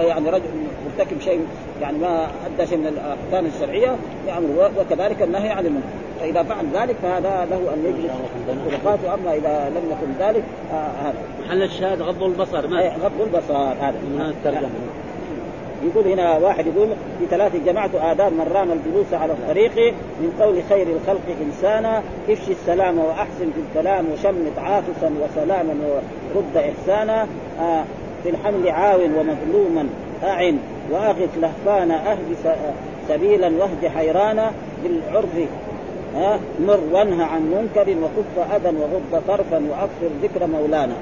يعني 0.00 0.30
رجل 0.30 0.48
مرتكب 0.86 1.20
شيء 1.20 1.46
يعني 1.80 1.98
ما 1.98 2.26
أدى 2.46 2.66
شيء 2.66 2.78
من 2.78 2.86
الاحكام 2.86 3.46
الشرعية 3.46 3.96
يامر 4.28 4.70
وكذلك 4.78 5.22
النهي 5.22 5.48
عن 5.48 5.66
المنكر. 5.66 6.03
فإذا 6.20 6.42
فعل 6.42 6.64
ذلك 6.74 6.96
فهذا 7.02 7.46
له 7.50 7.74
أن 7.74 7.84
يجلس. 7.84 8.12
الطرقات 8.48 8.98
واما 9.04 9.34
إذا 9.34 9.70
لم 9.70 9.82
يكن 9.90 10.26
ذلك 10.26 10.44
آه 10.72 11.08
هذا. 11.08 11.18
محل 11.44 11.62
الشاهد 11.62 12.02
غض 12.02 12.22
البصر 12.22 12.66
ما؟ 12.66 12.88
غض 12.88 13.20
البصر 13.20 13.56
هذا. 13.56 13.94
من 14.14 14.20
الترجمة. 14.20 14.68
يقول 15.84 16.08
هنا 16.08 16.38
واحد 16.38 16.66
يقول 16.66 16.88
في 17.18 17.26
ثلاث 17.30 17.56
جمعت 17.66 17.94
آداب 17.94 18.32
من 18.32 18.50
رام 18.54 18.72
الجلوس 18.72 19.12
على 19.12 19.32
الطريق 19.32 19.94
من 20.20 20.32
قول 20.40 20.62
خير 20.68 20.86
الخلق 20.86 21.36
إنسانا 21.46 22.02
افشي 22.28 22.52
السلام 22.52 22.98
وأحسن 22.98 23.50
في 23.54 23.60
الكلام 23.68 24.04
وشمت 24.12 24.58
عاطفا 24.58 25.12
وسلاما 25.22 25.74
ورد 26.34 26.56
إحسانا 26.56 27.26
آه 27.60 27.84
في 28.22 28.30
الحمل 28.30 28.68
عاون 28.68 29.14
ومظلوما 29.14 29.88
أعن 30.22 30.58
وأغث 30.90 31.38
لهفانا 31.38 32.12
أهد 32.12 32.36
سبيلا 33.08 33.46
واهد 33.48 33.86
حيرانا 33.96 34.52
بالعرف 34.84 35.48
مر 36.60 36.80
وانهى 36.92 37.24
عن 37.24 37.42
منكر 37.42 37.90
وكف 37.90 38.52
أذى 38.54 38.76
وغض 38.76 39.22
طرفا 39.28 39.62
وأكثر 39.70 40.08
ذكر 40.22 40.46
مولانا؟ 40.46 40.94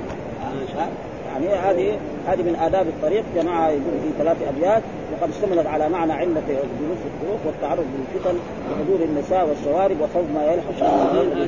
يعني 1.32 1.48
هذه 1.48 1.98
هذه 2.26 2.42
من 2.42 2.56
آداب 2.56 2.86
الطريق. 2.86 3.24
جماعة 3.36 3.68
يقول 3.68 3.82
في 4.02 4.18
ثلاث 4.18 4.36
أبيات. 4.48 4.82
وقد 5.12 5.30
اشتملت 5.30 5.66
على 5.66 5.88
معنى 5.88 6.12
علة 6.12 6.42
الجلوس 6.48 6.98
في 7.02 7.06
الطرق 7.06 7.40
والتعرض 7.46 7.84
للفتن 7.98 8.38
وحضور 8.70 9.00
النساء 9.04 9.48
والشوارب 9.48 9.96
وخوف 10.00 10.24
ما 10.34 10.44
يلحق 10.44 10.94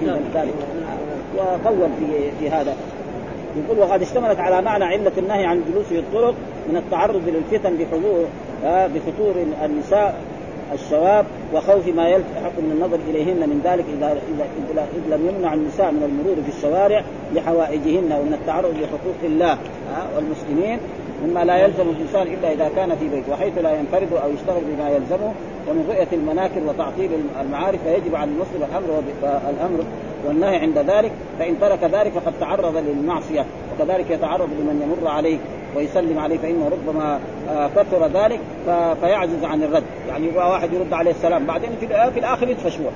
من 0.03 0.31
ذلك. 0.35 0.55
وطول 1.37 1.89
في 1.99 2.31
في 2.41 2.51
هذا. 2.51 2.77
يقول 3.57 3.79
وقد 3.79 4.03
اشتملت 4.03 4.39
على 4.39 4.62
معنى 4.62 4.85
علة 4.85 5.12
النهي 5.19 5.45
عن 5.45 5.57
الجلوس 5.57 5.87
في 5.87 5.99
الطرق 5.99 6.35
من 6.69 6.77
التعرض 6.77 7.23
للفتن 7.29 7.77
بحضور 7.77 8.27
آه، 8.65 8.87
بفطور 8.87 9.35
النساء 9.65 10.15
الشواب 10.73 11.27
وخوف 11.55 11.89
ما 11.89 12.09
يلحق 12.09 12.59
من 12.59 12.73
النظر 12.73 12.99
إليهن 13.11 13.49
من 13.49 13.61
ذلك 13.65 13.85
اذا 13.99 14.07
اذا 14.35 14.47
إذا 15.07 15.17
لم 15.17 15.29
يمنع 15.29 15.55
النساء 15.55 15.93
من 15.93 16.03
المرور 16.03 16.37
في 16.43 16.57
الشوارع 16.57 17.05
لحوائجهن 17.35 18.12
ومن 18.12 18.39
التعرض 18.41 18.75
لحقوق 18.81 19.21
الله. 19.25 19.59
والمسلمين 20.17 20.79
مما 21.25 21.45
لا 21.45 21.57
يلزم 21.57 21.89
الإنسان 21.89 22.27
إلا 22.27 22.53
إذا 22.53 22.71
كان 22.77 22.97
في 22.97 23.09
بيت 23.09 23.29
وحيث 23.29 23.59
لا 23.59 23.79
ينفرد 23.79 24.12
أو 24.12 24.31
يشتغل 24.31 24.62
بما 24.65 24.91
يلزمه 24.91 25.33
ومن 25.69 25.85
رؤية 25.89 26.09
المناكر 26.12 26.61
وتعطيل 26.67 27.11
المعارف 27.41 27.83
فيجب 27.83 28.15
على 28.15 28.31
المسلم 28.31 28.62
الأمر 28.62 29.03
الأمر 29.51 29.85
والنهي 30.27 30.57
عند 30.57 30.79
ذلك 30.79 31.12
فإن 31.39 31.61
ترك 31.61 31.85
ذلك 31.85 32.12
فقد 32.12 32.33
تعرض 32.41 32.77
للمعصية 32.77 33.45
وكذلك 33.73 34.11
يتعرض 34.11 34.49
لمن 34.61 34.83
يمر 34.83 35.11
عليه. 35.11 35.39
ويسلم 35.77 36.18
عليه 36.18 36.39
فإنه 36.39 36.68
ربما 36.68 37.20
آه، 37.51 37.68
كثر 37.77 38.07
ذلك 38.07 38.41
فيعجز 39.01 39.45
عن 39.45 39.62
الرد. 39.62 39.85
يعني 40.09 40.27
يبغى 40.27 40.45
واحد 40.45 40.72
يرد 40.72 40.93
عليه 40.93 41.11
السلام 41.11 41.47
بعدين 41.47 41.70
في 42.14 42.18
الآخر 42.18 42.49
يدفش 42.49 42.79
هو 42.79 42.91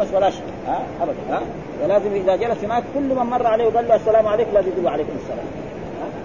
بس 0.00 0.06
ولا 0.14 0.30
شيء 0.30 0.42
ها؟ 0.66 0.82
ابدا. 1.02 1.16
ها؟ 1.30 1.40
ولازم 1.84 2.12
إذا 2.12 2.36
جلس 2.36 2.64
هناك 2.64 2.82
كل 2.94 3.02
من 3.02 3.26
مر 3.30 3.46
عليه 3.46 3.66
وقال 3.66 3.88
له 3.88 3.94
السلام 3.94 4.26
عليكم 4.26 4.50
لازم 4.54 4.68
يقول 4.68 4.88
عليكم 4.88 5.12
السلام. 5.22 5.46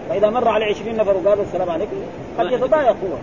فإذا 0.09 0.29
مر 0.29 0.47
عليه 0.47 0.65
20 0.65 0.97
نفر 0.97 1.17
وقالوا 1.17 1.43
السلام 1.43 1.69
عليكم 1.69 1.95
قد 2.39 2.51
يتضايق 2.51 2.89
هو 2.89 3.17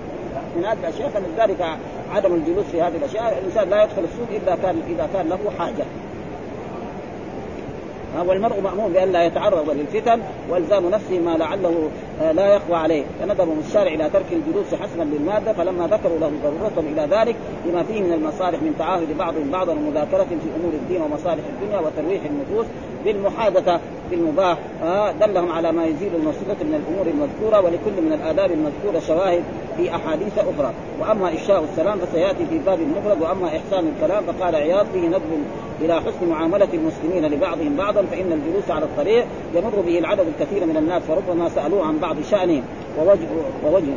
من 0.57 0.65
هذه 0.65 0.79
الاشياء 0.81 1.09
فلذلك 1.09 1.67
عدم 2.15 2.35
الجلوس 2.35 2.65
في 2.73 2.83
هذه 2.83 2.97
الأشياء 2.97 3.39
الإنسان 3.39 3.71
لا 3.71 3.83
يدخل 3.83 4.05
السوق 4.05 4.43
إلا 4.43 4.57
كان 4.63 4.83
إذا 4.89 5.09
كان 5.15 5.29
له 5.29 5.39
حاجة. 5.59 5.85
والمرء 8.21 8.61
مأمور 8.61 8.89
بأن 8.89 9.13
لا 9.13 9.23
يتعرض 9.25 9.71
للفتن 9.71 10.21
وإلزام 10.51 10.91
نفسه 10.91 11.19
ما 11.19 11.37
لعله 11.37 11.91
آه، 12.23 12.33
لا 12.33 12.55
يخوى 12.55 12.77
عليه. 12.77 13.05
فندبهم 13.21 13.61
الشارع 13.67 13.95
إلى 13.95 14.11
ترك 14.11 14.27
الجلوس 14.33 14.75
حسبا 14.75 15.03
للمادة 15.03 15.53
فلما 15.53 15.87
ذكروا 15.87 16.19
له 16.19 16.33
ضرورتهم 16.45 16.93
إلى 16.93 17.17
ذلك 17.17 17.37
لما 17.67 17.83
فيه 17.83 18.03
من 18.03 18.13
المصالح 18.13 18.63
من 18.63 18.75
تعاهد 18.79 19.19
بعضهم 19.19 19.51
بعضا 19.51 19.73
ومذاكرة 19.73 20.25
في 20.25 20.49
أمور 20.61 20.73
الدين 20.73 21.03
ومصالح 21.03 21.43
الدنيا 21.49 21.81
وترويح 21.81 22.23
النفوس 22.25 22.67
بالمحادثة 23.05 23.81
بالمباح 24.11 24.59
آه، 24.83 25.13
دلهم 25.13 25.53
على 25.53 25.73
ما 25.73 25.85
يزيل 25.85 26.15
المصيبة 26.15 26.57
من 26.61 26.83
الأمور 26.83 27.07
المذكورة 27.07 27.61
ولكل 27.61 28.03
من 28.03 28.13
الآداب 28.13 28.51
المذكورة 28.51 29.01
شواهد 29.07 29.43
في 29.77 29.95
أحاديث 29.97 30.39
أخرى. 30.39 30.73
وأما 31.01 31.35
إفشاء 31.35 31.65
السلام 31.73 31.99
فسيأتي 31.99 32.47
في 32.47 32.59
باب 32.59 32.79
المفرد 32.81 33.23
وأما 33.23 33.47
إحسان 33.47 33.93
الكلام 33.97 34.25
فقال 34.25 34.57
عياض 34.57 34.87
فيه 34.93 35.09
ندب 35.09 35.45
إلى 35.85 36.01
حسن 36.01 36.29
معاملة 36.31 36.69
المسلمين 36.75 37.33
لبعضهم 37.33 37.77
بعضا 37.77 38.03
فإن 38.03 38.33
الجلوس 38.33 38.71
على 38.71 38.85
الطريق 38.85 39.25
يمر 39.55 39.83
به 39.87 39.99
العدد 39.99 40.27
الكثير 40.39 40.67
من 40.67 40.77
الناس 40.77 41.03
فربما 41.03 41.49
سألوه 41.49 41.87
عن 41.87 41.99
بعض 41.99 42.17
شانهم 42.31 42.63
ووجه 42.99 43.27
ووجه 43.67 43.95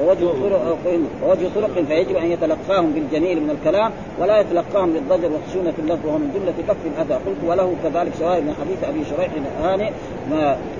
ووجه 0.00 0.26
طرق 0.26 0.76
ووجه 1.24 1.48
طرق 1.54 1.84
فيجب 1.88 2.16
أن 2.16 2.30
يتلقاهم 2.30 2.92
بالجميل 2.92 3.42
من 3.42 3.50
الكلام 3.50 3.92
ولا 4.20 4.40
يتلقاهم 4.40 4.92
بالضجر 4.92 5.30
وخشونه 5.32 5.72
اللفظ 5.78 6.06
وهو 6.06 6.18
من 6.18 6.30
جملة 6.34 6.54
كف 6.68 6.76
الأذى. 6.86 7.14
قلت 7.14 7.36
وله 7.46 7.74
كذلك 7.82 8.12
شواهد 8.18 8.42
من 8.42 8.54
حديث 8.60 8.84
أبي 8.84 9.04
شريح 9.04 9.30
الهاني 9.32 9.90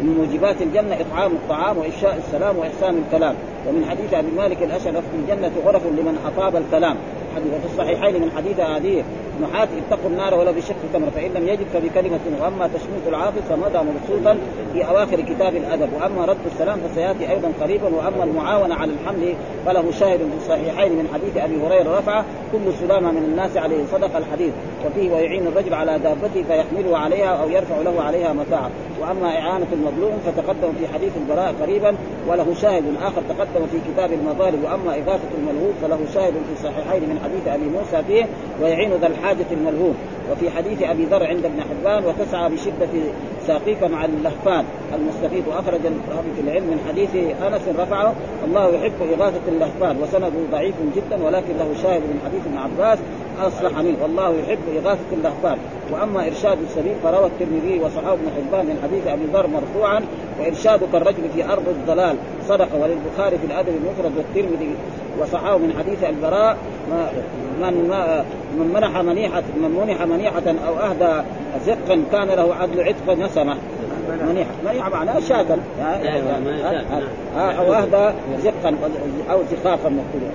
من 0.03 0.15
موجبات 0.19 0.63
الجنة 0.63 0.97
إطعام 1.01 1.33
الطعام 1.33 1.79
وافشاء 1.79 2.23
السلام 2.27 2.59
وإحسان 2.59 3.03
الكلام. 3.07 3.35
ومن 3.69 3.85
حديث 3.91 4.15
أبي 4.15 4.31
مالك 4.37 4.63
الاشرف 4.63 5.05
في 5.11 5.17
الجنة 5.23 5.53
غرف 5.67 5.87
لمن 5.87 6.19
أطاب 6.27 6.57
الكلام. 6.57 6.97
حديث 7.37 7.53
وفي 7.55 7.67
الصحيحين 7.67 8.23
من 8.23 8.31
حديث 8.37 8.61
هذه 8.61 9.05
نحات 9.43 9.69
اتقوا 9.69 10.11
النار 10.11 10.35
ولو 10.35 10.53
بشق 10.53 10.77
تمر 10.93 11.11
فإن 11.11 11.31
لم 11.35 11.49
يجد 11.49 11.67
فبكلمة 11.75 12.21
وأما 12.41 12.67
تشميت 12.67 13.09
العاطف 13.09 13.49
فمضى 13.49 13.79
مبسوطا 13.79 14.39
في 14.73 14.89
أواخر 14.89 15.21
كتاب 15.21 15.57
الأدب. 15.57 15.89
وأما 16.01 16.25
رد 16.25 16.47
السلام 16.47 16.81
فسيأتي 16.81 17.31
أيضا 17.31 17.53
قريبا 17.61 17.87
وأما 17.87 18.25
المعاونة 18.25 18.75
على 18.75 18.93
الحمل 18.93 19.35
فله 19.67 19.91
شاهد 19.91 20.19
في 20.19 20.37
الصحيحين 20.37 20.93
من 20.93 21.09
حديث 21.15 21.37
أبي 21.37 21.67
هريرة 21.67 21.99
رفع 21.99 22.25
كل 22.53 22.73
سلامة 22.81 23.11
من 23.11 23.25
الناس 23.25 23.57
عليه. 23.57 23.85
صدق 23.93 24.17
الحديث. 24.17 24.53
وفيه 24.87 25.13
ويعين 25.13 25.47
الرجل 25.47 25.75
على 25.75 25.99
دابته 25.99 26.43
فيحمله 26.43 26.99
عليها 26.99 27.43
أو 27.43 27.49
يرفع 27.49 27.79
له 27.81 28.03
عليها 28.03 28.33
متاعا 28.33 28.71
وأما 29.01 29.39
إعانة 29.39 29.67
المظلوم 29.73 30.19
فتقدم 30.27 30.73
في 30.79 30.95
حديث 30.95 31.13
البراء 31.17 31.55
قريبا 31.63 31.97
وله 32.29 32.55
شاهد 32.55 32.85
آخر 33.03 33.23
تقدم 33.29 33.67
في 33.73 33.93
كتاب 33.93 34.13
المظالم. 34.13 34.65
وأما 34.65 34.95
إغاثة 34.95 35.31
الملهوف 35.39 35.75
فله 35.83 35.99
شاهد 36.15 36.33
في 36.33 36.53
الصحيحين 36.53 37.03
من 37.03 37.20
حديث 37.25 37.49
أبي 37.49 37.65
موسى 37.65 38.05
فيه 38.09 38.27
ويعين 38.63 38.91
ذا 39.01 39.07
الحاجة 39.07 39.47
الملهوف 39.53 39.97
وفي 40.33 40.51
حديث 40.51 40.83
أبي 40.83 41.05
ذر 41.05 41.27
عند 41.27 41.45
ابن 41.45 41.61
حبان 41.61 42.05
وتسعى 42.05 42.51
بشدة 42.51 42.89
ساقيك 43.47 43.83
مع 43.83 44.05
اللهفان. 44.05 44.65
المستفيد 44.95 45.45
واخرج 45.49 45.81
في 46.37 46.41
العلم 46.41 46.65
من 46.65 46.85
حديث 46.89 47.11
أنس 47.43 47.63
رفعه 47.79 48.15
الله 48.45 48.69
يحب 48.69 49.21
إغاثة 49.21 49.41
اللهفان. 49.49 50.03
وسنده 50.03 50.31
ضعيف 50.53 50.75
جدا 50.97 51.25
ولكن 51.25 51.53
له 51.59 51.75
شاهد 51.83 52.01
من 52.01 52.21
حديث 52.25 52.41
ابن 52.47 52.59
عباس 52.59 52.99
اصلح 53.47 53.79
منه 53.79 53.97
والله 54.03 54.35
يحب 54.41 54.59
اغاثه 54.85 55.13
اللهفان 55.13 55.59
وأما 55.93 56.27
إرشاد 56.27 56.59
السبيل 56.63 56.95
فروى 57.03 57.27
الترمذي 57.27 57.81
وصحابه 57.81 58.13
ابن 58.13 58.29
حبان 58.37 58.67
من 58.67 58.81
حديث 58.83 59.07
أبي 59.07 59.25
ذر 59.33 59.47
مرفوعا 59.47 60.01
وارشادك 60.41 60.95
الرجل 60.95 61.23
في 61.35 61.45
أرض 61.45 61.69
الضلال. 61.69 62.17
صدقه 62.49 62.79
وللبخاري 62.81 63.39
في 63.39 63.47
الأدب 63.47 63.69
المفرد 63.69 64.13
والترمذي 64.17 64.75
وصححه 65.21 65.59
من 65.59 65.75
حديث 65.79 66.05
البراء 66.05 66.57
من 67.61 67.89
ما 67.89 68.25
من 68.59 68.73
منح 68.75 69.01
منيحة 69.01 69.43
من 69.57 69.87
منح 69.87 70.03
منيحة 70.03 70.43
أو 70.69 70.75
أهدى 70.79 71.27
زقا 71.67 72.03
كان 72.13 72.29
له 72.29 72.55
عدل 72.55 72.81
عتق 72.81 73.19
نسمة. 73.19 73.57
منيحة. 74.29 74.51
منيحة 74.65 74.91
معناها 74.91 75.21
شاكا 75.21 75.59
أو 77.37 77.75
أهدى 77.75 78.17
زقا 78.43 78.77
أو 79.31 79.43
زخافا 79.53 79.89
مقتولا 79.89 80.31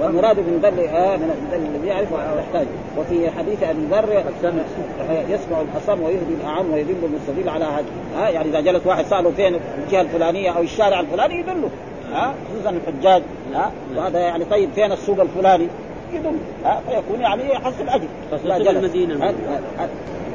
والمراد 0.00 0.38
من 0.38 0.60
ذل 0.62 0.80
آه 0.80 1.16
من 1.16 1.30
الذل 1.30 1.66
الذي 1.74 1.88
يعرف 1.88 2.12
ويحتاج. 2.12 2.66
وفي 2.98 3.30
حديث 3.30 3.62
أبي 3.62 3.86
ذر 3.90 4.24
يسمع 5.28 5.60
الأصم 5.60 6.02
ويهدي 6.02 6.34
الأعم 6.40 6.72
ويدل 6.72 6.94
المستدل 7.02 7.48
على 7.48 7.64
هذا. 7.64 7.84
آه 8.18 8.28
يعني 8.28 8.48
إذا 8.48 8.60
جلس 8.60 8.86
واحد 8.86 9.04
سأله 9.04 9.30
فين 9.30 9.56
الجهة 9.84 10.00
الفلانية 10.00 10.50
أو 10.50 10.62
الشارع 10.62 11.00
الفلاني 11.00 11.40
يدله 11.40 11.70
ها 12.12 12.34
خصوصا 12.50 12.70
الحجاج. 12.70 13.22
ها 13.54 13.72
وهذا 13.96 14.18
يعني 14.18 14.44
طيب 14.44 14.70
فين 14.74 14.92
السوق 14.92 15.20
الفلاني؟ 15.20 15.68
يدل 16.12 16.36
ها 16.64 16.80
فيكون 16.88 17.20
يعني 17.20 17.42
يحصل 17.52 17.88
اجر 17.88 18.06
خاصة 18.30 18.70
المدينة 18.70 19.34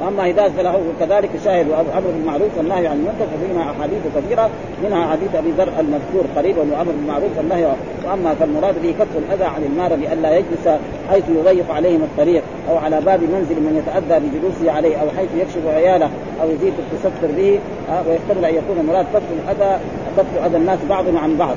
وأما 0.02 0.30
هدايه 0.30 0.48
فله 0.48 0.82
كذلك 1.00 1.30
شاهد 1.44 1.66
أمر 1.70 2.10
بالمعروف 2.16 2.58
والنهي 2.58 2.86
عن 2.86 2.96
المنكر 2.96 3.26
ففيهما 3.34 3.70
أحاديث 3.70 4.02
كثيرة 4.16 4.50
منها 4.84 5.06
حديث 5.06 5.34
أبي 5.34 5.50
ذر 5.50 5.68
المذكور 5.80 6.24
قريبا 6.36 6.60
وامر 6.60 6.92
بالمعروف 6.92 7.38
والنهي 7.38 7.72
وأما 8.06 8.34
فالمراد 8.34 8.82
به 8.82 8.94
كف 8.98 9.16
الأذى 9.16 9.44
عن 9.44 9.62
المار 9.64 9.94
لئلا 9.94 10.36
يجلس 10.36 10.68
حيث 11.10 11.24
يضيق 11.28 11.70
عليهم 11.70 12.02
الطريق 12.02 12.42
أو 12.70 12.76
على 12.76 13.00
باب 13.00 13.20
منزل 13.22 13.56
من 13.56 13.82
يتأذى 13.82 14.26
بجلوسه 14.26 14.72
عليه 14.76 14.96
أو 14.96 15.06
حيث 15.16 15.28
يكشف 15.38 15.66
عياله 15.66 16.10
أو 16.42 16.50
يزيد 16.50 16.72
التستر 16.78 17.32
به 17.36 17.60
ويحتمل 18.08 18.44
أن 18.44 18.54
يكون 18.54 18.78
المراد 18.80 19.06
كف 19.14 19.22
الأذى 19.44 19.80
كف 20.16 20.46
أذى 20.46 20.56
الناس 20.56 20.78
بعضهم 20.88 21.18
عن 21.18 21.36
بعض. 21.36 21.56